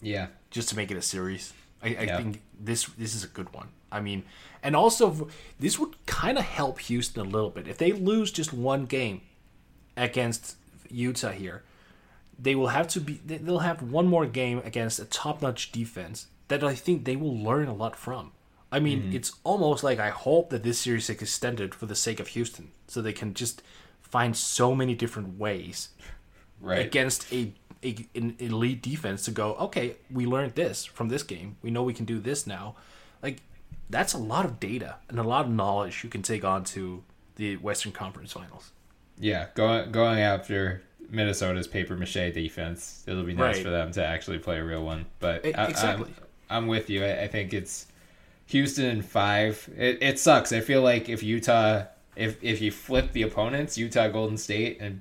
yeah. 0.00 0.26
just 0.50 0.68
to 0.68 0.76
make 0.76 0.90
it 0.90 0.96
a 0.96 1.02
series. 1.02 1.52
I, 1.82 1.88
I 1.88 1.90
Yeah. 2.02 2.16
think 2.18 2.42
this 2.58 2.84
this 2.98 3.14
is 3.14 3.24
a 3.24 3.28
good 3.28 3.52
one. 3.52 3.68
I 3.90 4.00
mean, 4.00 4.22
and 4.62 4.76
also 4.76 5.28
this 5.58 5.78
would 5.78 5.94
kind 6.06 6.38
of 6.38 6.44
help 6.44 6.78
Houston 6.80 7.26
a 7.26 7.28
little 7.28 7.50
bit 7.50 7.66
if 7.66 7.78
they 7.78 7.92
lose 7.92 8.30
just 8.30 8.52
one 8.52 8.86
game 8.86 9.22
against 9.96 10.56
Utah 10.90 11.30
here. 11.32 11.62
They 12.42 12.54
will 12.54 12.68
have 12.68 12.88
to 12.88 13.00
be. 13.00 13.20
they- 13.26 13.38
They'll 13.38 13.58
have 13.70 13.82
one 13.82 14.06
more 14.06 14.26
game 14.26 14.58
against 14.64 14.98
a 14.98 15.04
top-notch 15.04 15.72
defense 15.72 16.26
that 16.48 16.64
I 16.64 16.74
think 16.74 17.04
they 17.04 17.16
will 17.16 17.36
learn 17.36 17.68
a 17.68 17.74
lot 17.74 17.96
from. 17.96 18.32
I 18.72 18.78
mean, 18.80 19.02
Mm-hmm. 19.02 19.16
it's 19.16 19.32
almost 19.44 19.82
like 19.84 19.98
I 19.98 20.10
hope 20.10 20.50
that 20.50 20.62
this 20.62 20.78
series 20.78 21.10
is 21.10 21.20
extended 21.22 21.74
for 21.74 21.86
the 21.86 21.94
sake 21.94 22.20
of 22.20 22.28
Houston, 22.28 22.70
so 22.86 23.02
they 23.02 23.12
can 23.12 23.34
just 23.34 23.62
find 24.00 24.36
so 24.36 24.74
many 24.74 24.94
different 24.94 25.38
ways 25.38 25.90
Right. 26.60 26.84
against 26.86 27.32
a, 27.32 27.52
a 27.84 28.06
an 28.14 28.36
elite 28.38 28.82
defense 28.82 29.24
to 29.24 29.30
go, 29.30 29.54
okay, 29.66 29.96
we 30.10 30.26
learned 30.26 30.54
this 30.54 30.84
from 30.84 31.08
this 31.08 31.22
game. 31.22 31.56
We 31.62 31.70
know 31.70 31.82
we 31.82 31.94
can 31.94 32.04
do 32.04 32.18
this 32.20 32.46
now. 32.46 32.74
Like 33.22 33.38
that's 33.88 34.12
a 34.14 34.18
lot 34.18 34.44
of 34.44 34.60
data 34.60 34.96
and 35.08 35.18
a 35.18 35.22
lot 35.22 35.46
of 35.46 35.50
knowledge 35.52 36.04
you 36.04 36.10
can 36.10 36.22
take 36.22 36.44
on 36.44 36.64
to 36.64 37.02
the 37.36 37.56
Western 37.56 37.92
Conference 37.92 38.32
Finals. 38.32 38.72
Yeah, 39.18 39.46
going 39.54 39.90
going 39.92 40.20
after 40.20 40.82
Minnesota's 41.08 41.66
paper 41.66 41.96
mache 41.96 42.32
defense, 42.34 43.02
it'll 43.06 43.24
be 43.24 43.32
nice 43.34 43.56
Right. 43.56 43.64
for 43.64 43.70
them 43.70 43.90
to 43.92 44.04
actually 44.04 44.38
play 44.38 44.58
a 44.58 44.64
real 44.64 44.84
one. 44.84 45.06
But 45.18 45.44
E- 45.46 45.54
I, 45.54 45.66
exactly. 45.66 46.12
I'm, 46.50 46.58
I'm 46.64 46.66
with 46.66 46.90
you. 46.90 47.04
I, 47.04 47.22
I 47.22 47.28
think 47.28 47.52
it's 47.54 47.86
Houston 48.46 49.02
five. 49.02 49.68
It, 49.76 49.98
it 50.02 50.18
sucks. 50.18 50.52
I 50.52 50.60
feel 50.60 50.82
like 50.82 51.08
if 51.08 51.22
Utah, 51.22 51.84
if 52.16 52.42
if 52.42 52.60
you 52.60 52.70
flip 52.70 53.12
the 53.12 53.22
opponents, 53.22 53.78
Utah, 53.78 54.08
Golden 54.08 54.36
State, 54.36 54.78
and 54.80 55.00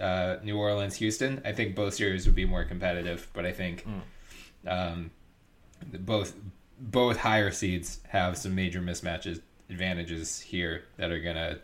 uh, 0.00 0.36
New 0.42 0.56
Orleans, 0.58 0.96
Houston, 0.96 1.40
I 1.44 1.52
think 1.52 1.74
both 1.74 1.94
series 1.94 2.26
would 2.26 2.34
be 2.34 2.44
more 2.44 2.64
competitive. 2.64 3.28
But 3.32 3.46
I 3.46 3.52
think 3.52 3.86
um, 4.66 5.10
both 6.00 6.34
both 6.78 7.16
higher 7.18 7.50
seeds 7.50 8.00
have 8.08 8.36
some 8.36 8.54
major 8.54 8.80
mismatches 8.80 9.40
advantages 9.70 10.40
here 10.40 10.84
that 10.96 11.10
are 11.10 11.20
gonna 11.20 11.58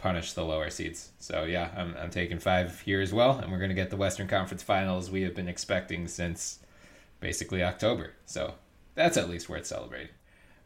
punish 0.00 0.32
the 0.32 0.44
lower 0.44 0.70
seeds. 0.70 1.10
So 1.18 1.44
yeah, 1.44 1.70
I'm 1.76 1.94
I'm 1.96 2.10
taking 2.10 2.38
five 2.38 2.80
here 2.80 3.00
as 3.00 3.12
well, 3.12 3.38
and 3.38 3.52
we're 3.52 3.58
gonna 3.58 3.74
get 3.74 3.90
the 3.90 3.96
Western 3.96 4.28
Conference 4.28 4.62
Finals 4.62 5.10
we 5.10 5.22
have 5.22 5.34
been 5.34 5.48
expecting 5.48 6.08
since 6.08 6.60
basically 7.20 7.62
October. 7.62 8.12
So 8.26 8.54
that's 8.94 9.16
at 9.16 9.28
least 9.28 9.48
worth 9.48 9.66
celebrating. 9.66 10.08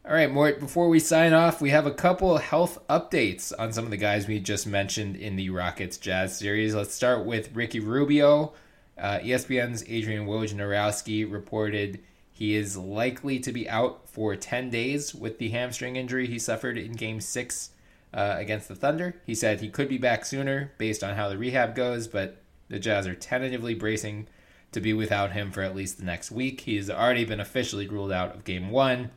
All 0.07 0.13
right, 0.13 0.31
Mort, 0.31 0.59
before 0.59 0.87
we 0.87 0.99
sign 0.99 1.33
off, 1.33 1.61
we 1.61 1.71
have 1.71 1.87
a 1.87 1.91
couple 1.91 2.37
health 2.37 2.77
updates 2.87 3.51
on 3.57 3.73
some 3.73 3.85
of 3.85 3.91
the 3.91 3.97
guys 3.97 4.27
we 4.27 4.39
just 4.39 4.67
mentioned 4.67 5.15
in 5.15 5.35
the 5.35 5.49
Rockets 5.49 5.97
Jazz 5.97 6.37
series. 6.37 6.75
Let's 6.75 6.93
start 6.93 7.25
with 7.25 7.55
Ricky 7.55 7.79
Rubio. 7.79 8.53
Uh, 8.97 9.17
ESPN's 9.19 9.83
Adrian 9.87 10.27
Wojnarowski 10.27 11.29
reported 11.29 12.01
he 12.31 12.55
is 12.55 12.77
likely 12.77 13.39
to 13.39 13.51
be 13.51 13.67
out 13.67 14.07
for 14.07 14.35
10 14.35 14.69
days 14.69 15.15
with 15.15 15.39
the 15.39 15.49
hamstring 15.49 15.95
injury 15.95 16.27
he 16.27 16.37
suffered 16.37 16.77
in 16.77 16.91
Game 16.91 17.19
6 17.19 17.71
uh, 18.15 18.35
against 18.39 18.67
the 18.67 18.75
Thunder. 18.75 19.15
He 19.25 19.35
said 19.35 19.59
he 19.61 19.69
could 19.69 19.89
be 19.89 19.97
back 19.99 20.25
sooner 20.25 20.71
based 20.79 21.03
on 21.03 21.15
how 21.15 21.29
the 21.29 21.37
rehab 21.37 21.75
goes, 21.75 22.07
but 22.07 22.41
the 22.69 22.79
Jazz 22.79 23.05
are 23.05 23.13
tentatively 23.13 23.75
bracing 23.75 24.27
to 24.71 24.81
be 24.81 24.93
without 24.93 25.33
him 25.33 25.51
for 25.51 25.61
at 25.61 25.75
least 25.75 25.99
the 25.99 26.05
next 26.05 26.31
week. 26.31 26.61
He's 26.61 26.89
already 26.89 27.25
been 27.25 27.39
officially 27.39 27.87
ruled 27.87 28.11
out 28.11 28.33
of 28.33 28.43
Game 28.43 28.71
1. 28.71 29.11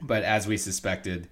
But 0.00 0.22
as 0.22 0.46
we 0.46 0.56
suspected, 0.56 1.28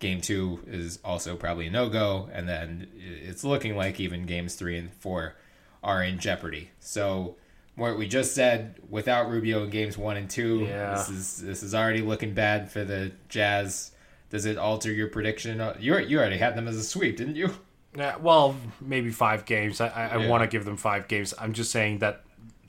game 0.00 0.20
two 0.20 0.58
is 0.66 0.98
also 1.04 1.36
probably 1.36 1.68
a 1.68 1.70
no 1.70 1.88
go, 1.88 2.28
and 2.32 2.48
then 2.48 2.88
it's 2.98 3.44
looking 3.44 3.76
like 3.76 4.00
even 4.00 4.26
games 4.26 4.56
three 4.56 4.76
and 4.76 4.92
four 4.92 5.36
are 5.82 6.02
in 6.02 6.18
jeopardy. 6.18 6.70
So, 6.80 7.36
what 7.76 7.96
we 7.96 8.08
just 8.08 8.34
said, 8.34 8.74
without 8.90 9.30
Rubio 9.30 9.62
in 9.62 9.70
games 9.70 9.96
one 9.96 10.16
and 10.16 10.28
two, 10.28 10.66
Yeah. 10.68 10.94
this 10.96 11.08
is 11.08 11.36
this 11.40 11.62
is 11.62 11.72
already 11.72 12.00
looking 12.02 12.34
bad 12.34 12.68
for 12.70 12.82
the 12.84 13.12
Jazz. 13.28 13.92
Does 14.30 14.44
it 14.44 14.58
alter 14.58 14.92
your 14.92 15.08
prediction? 15.08 15.60
Uh, 15.60 15.76
you 15.80 15.96
you 15.98 16.18
already 16.18 16.38
had 16.38 16.56
them 16.56 16.68
as 16.68 16.76
a 16.76 16.82
sweep, 16.84 17.16
didn't 17.16 17.36
you? 17.36 17.50
Yeah, 17.96 18.16
well, 18.16 18.54
maybe 18.80 19.10
five 19.10 19.44
games. 19.46 19.80
I, 19.80 19.88
I, 19.88 20.06
I 20.08 20.16
Yeah. 20.18 20.28
want 20.28 20.42
to 20.42 20.46
give 20.48 20.64
them 20.66 20.76
five 20.76 21.08
games. 21.08 21.32
I'm 21.38 21.54
just 21.54 21.70
saying 21.70 21.98
that 22.00 22.22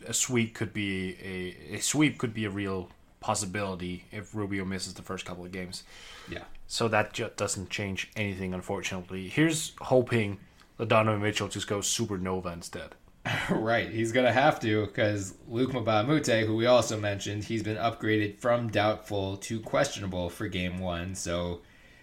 a 0.08 0.14
sweep 0.14 0.56
could 0.56 0.74
be 0.74 1.18
a, 1.72 1.76
a 1.76 1.80
sweep 1.82 2.18
could 2.18 2.34
be 2.34 2.46
a 2.46 2.50
real 2.50 2.90
possibility 3.20 4.06
if 4.12 4.34
Rubio 4.34 4.64
misses 4.64 4.94
the 4.94 5.02
first 5.02 5.26
couple 5.26 5.44
of 5.46 5.52
games. 5.52 5.84
Yeah. 6.30 6.44
So 6.68 6.88
that 6.88 7.12
just 7.14 7.36
doesn't 7.36 7.70
change 7.70 8.10
anything, 8.16 8.54
unfortunately. 8.54 9.28
Here's 9.28 9.74
hoping 9.82 10.40
that 10.78 10.88
Donovan 10.88 11.22
Mitchell 11.22 11.50
just 11.50 11.68
goes 11.68 11.86
supernova 11.88 12.54
instead. 12.54 12.96
Right, 13.50 13.90
he's 13.90 14.12
gonna 14.12 14.32
have 14.32 14.60
to 14.62 14.86
because 14.86 15.36
Luc 15.48 15.72
Mbah 15.72 16.02
a 16.02 16.08
Moute, 16.08 16.46
who 16.48 16.56
we 16.56 16.66
also 16.66 17.00
mentioned, 17.00 17.44
he's 17.44 17.64
been 17.64 17.78
upgraded 17.78 18.40
from 18.40 18.70
doubtful 18.70 19.38
to 19.38 19.60
questionable 19.60 20.30
for 20.30 20.48
Game 20.48 20.80
One. 20.80 21.16
So 21.16 21.62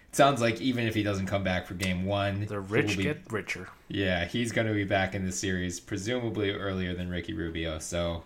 it 0.09 0.15
sounds 0.15 0.41
like 0.41 0.61
even 0.61 0.85
if 0.87 0.93
he 0.93 1.03
doesn't 1.03 1.25
come 1.27 1.43
back 1.43 1.65
for 1.65 1.73
Game 1.73 2.05
One, 2.05 2.45
The 2.45 2.59
rich 2.59 2.97
be- 2.97 3.03
get 3.03 3.31
richer. 3.31 3.67
yeah, 3.87 4.25
he's 4.25 4.51
gonna 4.51 4.73
be 4.73 4.83
back 4.83 5.15
in 5.15 5.25
the 5.25 5.31
series, 5.31 5.79
presumably 5.79 6.51
earlier 6.51 6.93
than 6.93 7.09
Ricky 7.09 7.33
Rubio. 7.33 7.79
So, 7.79 8.23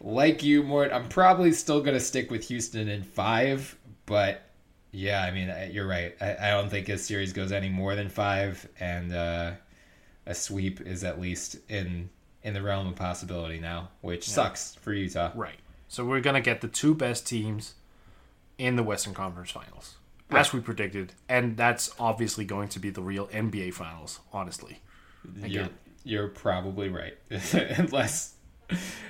like 0.00 0.42
you, 0.42 0.62
Mort, 0.62 0.92
I'm 0.92 1.08
probably 1.08 1.52
still 1.52 1.80
gonna 1.80 2.00
stick 2.00 2.30
with 2.30 2.48
Houston 2.48 2.88
in 2.88 3.02
five, 3.02 3.76
but 4.06 4.42
yeah, 4.90 5.22
I 5.22 5.30
mean 5.30 5.52
you're 5.72 5.86
right. 5.88 6.14
I, 6.20 6.36
I 6.36 6.50
don't 6.50 6.68
think 6.68 6.86
his 6.88 7.04
series 7.04 7.32
goes 7.32 7.52
any 7.52 7.68
more 7.68 7.94
than 7.94 8.08
five, 8.08 8.68
and 8.78 9.12
uh, 9.14 9.52
a 10.26 10.34
sweep 10.34 10.80
is 10.80 11.04
at 11.04 11.20
least 11.20 11.56
in 11.68 12.10
in 12.42 12.54
the 12.54 12.62
realm 12.62 12.88
of 12.88 12.96
possibility 12.96 13.60
now, 13.60 13.88
which 14.00 14.28
sucks 14.28 14.74
for 14.76 14.92
Utah. 14.92 15.30
Right. 15.34 15.58
So 15.88 16.04
we're 16.04 16.20
gonna 16.20 16.40
get 16.40 16.60
the 16.60 16.68
two 16.68 16.94
best 16.94 17.26
teams 17.26 17.74
in 18.58 18.76
the 18.76 18.82
Western 18.82 19.14
Conference 19.14 19.50
Finals, 19.50 19.96
as 20.30 20.52
we 20.52 20.60
predicted, 20.60 21.12
and 21.28 21.56
that's 21.56 21.90
obviously 21.98 22.44
going 22.44 22.68
to 22.68 22.78
be 22.78 22.90
the 22.90 23.02
real 23.02 23.26
NBA 23.28 23.74
Finals. 23.74 24.20
Honestly, 24.32 24.80
You're, 25.44 25.68
you're 26.04 26.28
probably 26.28 26.88
right, 26.88 27.16
unless 27.52 28.34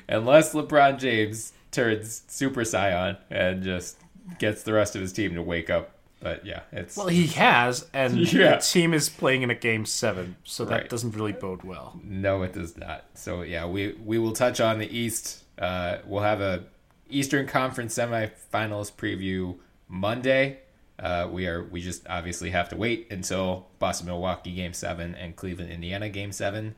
unless 0.09 0.55
LeBron 0.55 0.99
James 0.99 1.53
turns 1.71 2.23
Super 2.29 2.63
Saiyan 2.63 3.17
and 3.31 3.63
just 3.63 3.99
gets 4.39 4.63
the 4.63 4.73
rest 4.73 4.95
of 4.95 5.01
his 5.03 5.13
team 5.13 5.35
to 5.35 5.43
wake 5.43 5.71
up. 5.71 5.97
But 6.23 6.47
yeah, 6.47 6.61
it's 6.71 6.97
well, 6.97 7.09
he 7.09 7.27
has, 7.29 7.87
and 7.93 8.17
Yeah. 8.33 8.57
the 8.57 8.63
team 8.63 8.95
is 8.95 9.09
playing 9.09 9.43
in 9.43 9.51
a 9.51 9.55
game 9.55 9.85
seven, 9.85 10.37
so 10.45 10.65
that 10.67 10.73
Right. 10.83 10.89
doesn't 10.89 11.17
really 11.17 11.33
bode 11.33 11.65
well. 11.65 11.99
No, 12.05 12.43
it 12.43 12.53
does 12.53 12.77
not. 12.77 13.05
So 13.15 13.43
yeah, 13.43 13.67
we 13.67 13.93
we 14.05 14.19
will 14.19 14.33
touch 14.33 14.61
on 14.61 14.79
the 14.79 14.87
East. 14.97 15.43
Uh, 15.59 15.99
we'll 16.07 16.23
have 16.23 16.41
a 16.41 16.65
Eastern 17.11 17.47
Conference 17.47 17.97
semifinals 17.99 18.93
preview 18.93 19.57
Monday. 19.89 20.59
Uh, 20.99 21.29
we 21.31 21.47
are 21.47 21.65
we 21.65 21.81
just 21.81 22.07
obviously 22.09 22.51
have 22.51 22.69
to 22.69 22.77
wait 22.77 23.09
until 23.11 23.67
Boston 23.81 24.07
Milwaukee 24.07 24.55
game 24.55 24.73
seven 24.73 25.15
and 25.17 25.35
Cleveland 25.35 25.73
Indiana 25.73 26.09
game 26.09 26.31
seven 26.33 26.75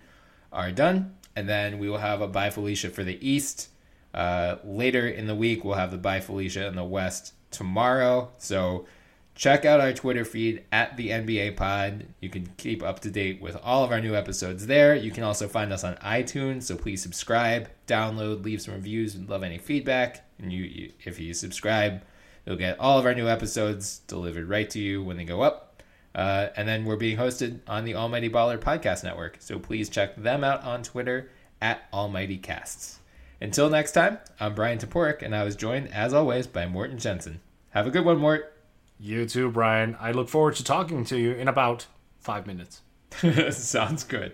are 0.53 0.71
done, 0.73 1.15
and 1.37 1.49
then 1.49 1.79
we 1.79 1.91
will 1.91 1.99
have 1.99 2.21
a 2.23 2.29
bye 2.29 2.49
Felicia 2.51 2.89
for 2.89 3.05
the 3.05 3.19
East. 3.27 3.69
Uh, 4.15 4.57
later 4.65 5.07
in 5.09 5.27
the 5.27 5.35
week, 5.35 5.65
we'll 5.65 5.75
have 5.75 5.91
the 5.91 5.99
bye 5.99 6.21
Felicia 6.21 6.67
in 6.67 6.77
the 6.77 6.85
West 6.85 7.35
tomorrow. 7.51 8.31
So 8.39 8.87
check 9.35 9.65
out 9.65 9.81
our 9.81 9.93
Twitter 9.93 10.25
feed 10.25 10.65
at 10.71 10.97
the 10.97 11.11
NBA 11.11 11.57
Pod. 11.57 12.07
You 12.21 12.29
can 12.29 12.49
keep 12.57 12.83
up 12.83 13.01
to 13.01 13.11
date 13.11 13.41
with 13.41 13.57
all 13.63 13.85
of 13.85 13.91
our 13.91 14.01
new 14.01 14.15
episodes 14.15 14.67
there. 14.67 14.95
You 14.95 15.11
can 15.11 15.25
also 15.25 15.49
find 15.49 15.73
us 15.73 15.85
on 15.85 15.97
iTunes, 15.97 16.65
so 16.65 16.77
please 16.77 17.03
subscribe, 17.03 17.69
download, 17.87 18.45
leave 18.45 18.63
some 18.63 18.75
reviews. 18.75 19.17
We'd 19.17 19.29
love 19.29 19.43
any 19.43 19.59
feedback. 19.59 20.25
And 20.39 20.53
you, 20.53 20.63
you 20.65 20.93
if 21.05 21.19
you 21.19 21.35
subscribe, 21.35 22.03
you'll 22.47 22.57
get 22.57 22.79
all 22.79 22.99
of 22.99 23.07
our 23.07 23.15
new 23.15 23.29
episodes 23.29 24.01
delivered 24.07 24.49
right 24.49 24.71
to 24.71 24.79
you 24.79 25.03
when 25.03 25.17
they 25.17 25.25
go 25.25 25.43
up. 25.43 25.83
Uh, 26.15 26.49
and 26.57 26.69
then 26.69 26.85
we're 26.85 26.97
being 26.97 27.17
hosted 27.17 27.59
on 27.67 27.85
the 27.85 27.97
Almighty 27.97 28.31
Baller 28.31 28.59
Podcast 28.59 29.03
Network, 29.03 29.39
so 29.41 29.59
please 29.59 29.89
check 29.89 30.15
them 30.15 30.45
out 30.45 30.63
on 30.63 30.85
Twitter 30.85 31.31
at 31.61 31.89
Almighty 31.93 32.39
Casts. 32.39 33.01
Until 33.41 33.69
next 33.69 33.93
time, 33.93 34.19
I'm 34.39 34.55
Bryan 34.55 34.79
Toporek, 34.79 35.23
and 35.23 35.35
I 35.35 35.43
was 35.43 35.57
joined, 35.57 35.93
as 35.93 36.15
always, 36.15 36.47
by 36.47 36.67
Morten 36.67 36.99
Jensen. 36.99 37.41
Have 37.71 37.89
a 37.89 37.91
good 37.91 38.05
one, 38.05 38.19
Mort. 38.19 38.54
You 38.99 39.27
too, 39.27 39.51
Bryan. 39.51 39.97
I 40.01 40.13
look 40.13 40.29
forward 40.29 40.57
to 40.57 40.65
talking 40.65 41.05
to 41.07 41.19
you 41.19 41.33
in 41.33 41.49
about 41.49 41.87
five 42.19 42.47
minutes. 42.47 42.83
Sounds 43.51 44.05
good. 44.05 44.33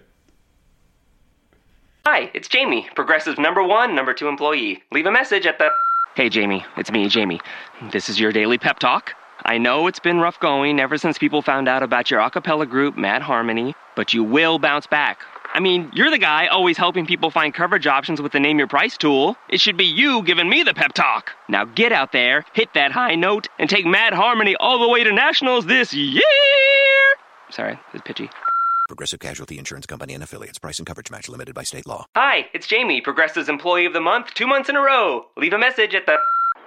Hi, 2.06 2.30
it's 2.34 2.48
Jamie, 2.48 2.88
Progressive 2.94 3.38
number 3.38 3.62
one, 3.62 3.94
number 3.94 4.14
two 4.14 4.28
employee. 4.28 4.82
Leave 4.90 5.06
a 5.06 5.12
message 5.12 5.46
at 5.46 5.58
the. 5.58 5.68
Hey, 6.14 6.28
Jamie, 6.28 6.64
it's 6.76 6.90
me, 6.90 7.08
Jamie. 7.08 7.40
This 7.92 8.08
is 8.08 8.18
your 8.18 8.32
daily 8.32 8.58
pep 8.58 8.78
talk. 8.78 9.12
I 9.44 9.58
know 9.58 9.86
it's 9.86 10.00
been 10.00 10.18
rough 10.18 10.38
going 10.40 10.80
ever 10.80 10.98
since 10.98 11.18
people 11.18 11.40
found 11.40 11.68
out 11.68 11.82
about 11.82 12.10
your 12.10 12.20
a 12.20 12.30
cappella 12.30 12.66
group, 12.66 12.96
Mad 12.96 13.22
Harmony, 13.22 13.74
but 13.96 14.12
you 14.12 14.22
will 14.24 14.58
bounce 14.58 14.86
back. 14.86 15.20
I 15.52 15.58
mean, 15.58 15.90
you're 15.94 16.10
the 16.10 16.18
guy 16.18 16.46
always 16.46 16.76
helping 16.76 17.06
people 17.06 17.30
find 17.30 17.52
coverage 17.52 17.86
options 17.86 18.22
with 18.22 18.30
the 18.30 18.38
Name 18.38 18.58
Your 18.58 18.68
Price 18.68 18.96
tool. 18.96 19.36
It 19.48 19.60
should 19.60 19.76
be 19.76 19.84
you 19.84 20.22
giving 20.22 20.48
me 20.48 20.62
the 20.62 20.74
pep 20.74 20.92
talk. 20.92 21.32
Now 21.48 21.64
get 21.64 21.90
out 21.90 22.12
there, 22.12 22.44
hit 22.52 22.72
that 22.74 22.92
high 22.92 23.16
note, 23.16 23.48
and 23.58 23.68
take 23.68 23.84
Mad 23.84 24.12
Harmony 24.12 24.54
all 24.60 24.78
the 24.78 24.88
way 24.88 25.02
to 25.02 25.12
nationals 25.12 25.66
this 25.66 25.92
year! 25.92 26.22
Sorry, 27.50 27.80
it's 27.92 28.02
pitchy. 28.04 28.30
Progressive 28.86 29.18
Casualty 29.18 29.58
Insurance 29.58 29.86
Company 29.86 30.14
and 30.14 30.22
affiliates. 30.22 30.58
Price 30.58 30.78
and 30.78 30.86
coverage 30.86 31.10
match 31.10 31.28
limited 31.28 31.54
by 31.54 31.64
state 31.64 31.86
law. 31.86 32.06
Hi, 32.14 32.46
it's 32.54 32.68
Jamie, 32.68 33.00
Progressive's 33.00 33.48
Employee 33.48 33.86
of 33.86 33.92
the 33.92 34.00
Month, 34.00 34.34
two 34.34 34.46
months 34.46 34.68
in 34.68 34.76
a 34.76 34.80
row. 34.80 35.26
Leave 35.36 35.52
a 35.52 35.58
message 35.58 35.94
at 35.94 36.06
the. 36.06 36.16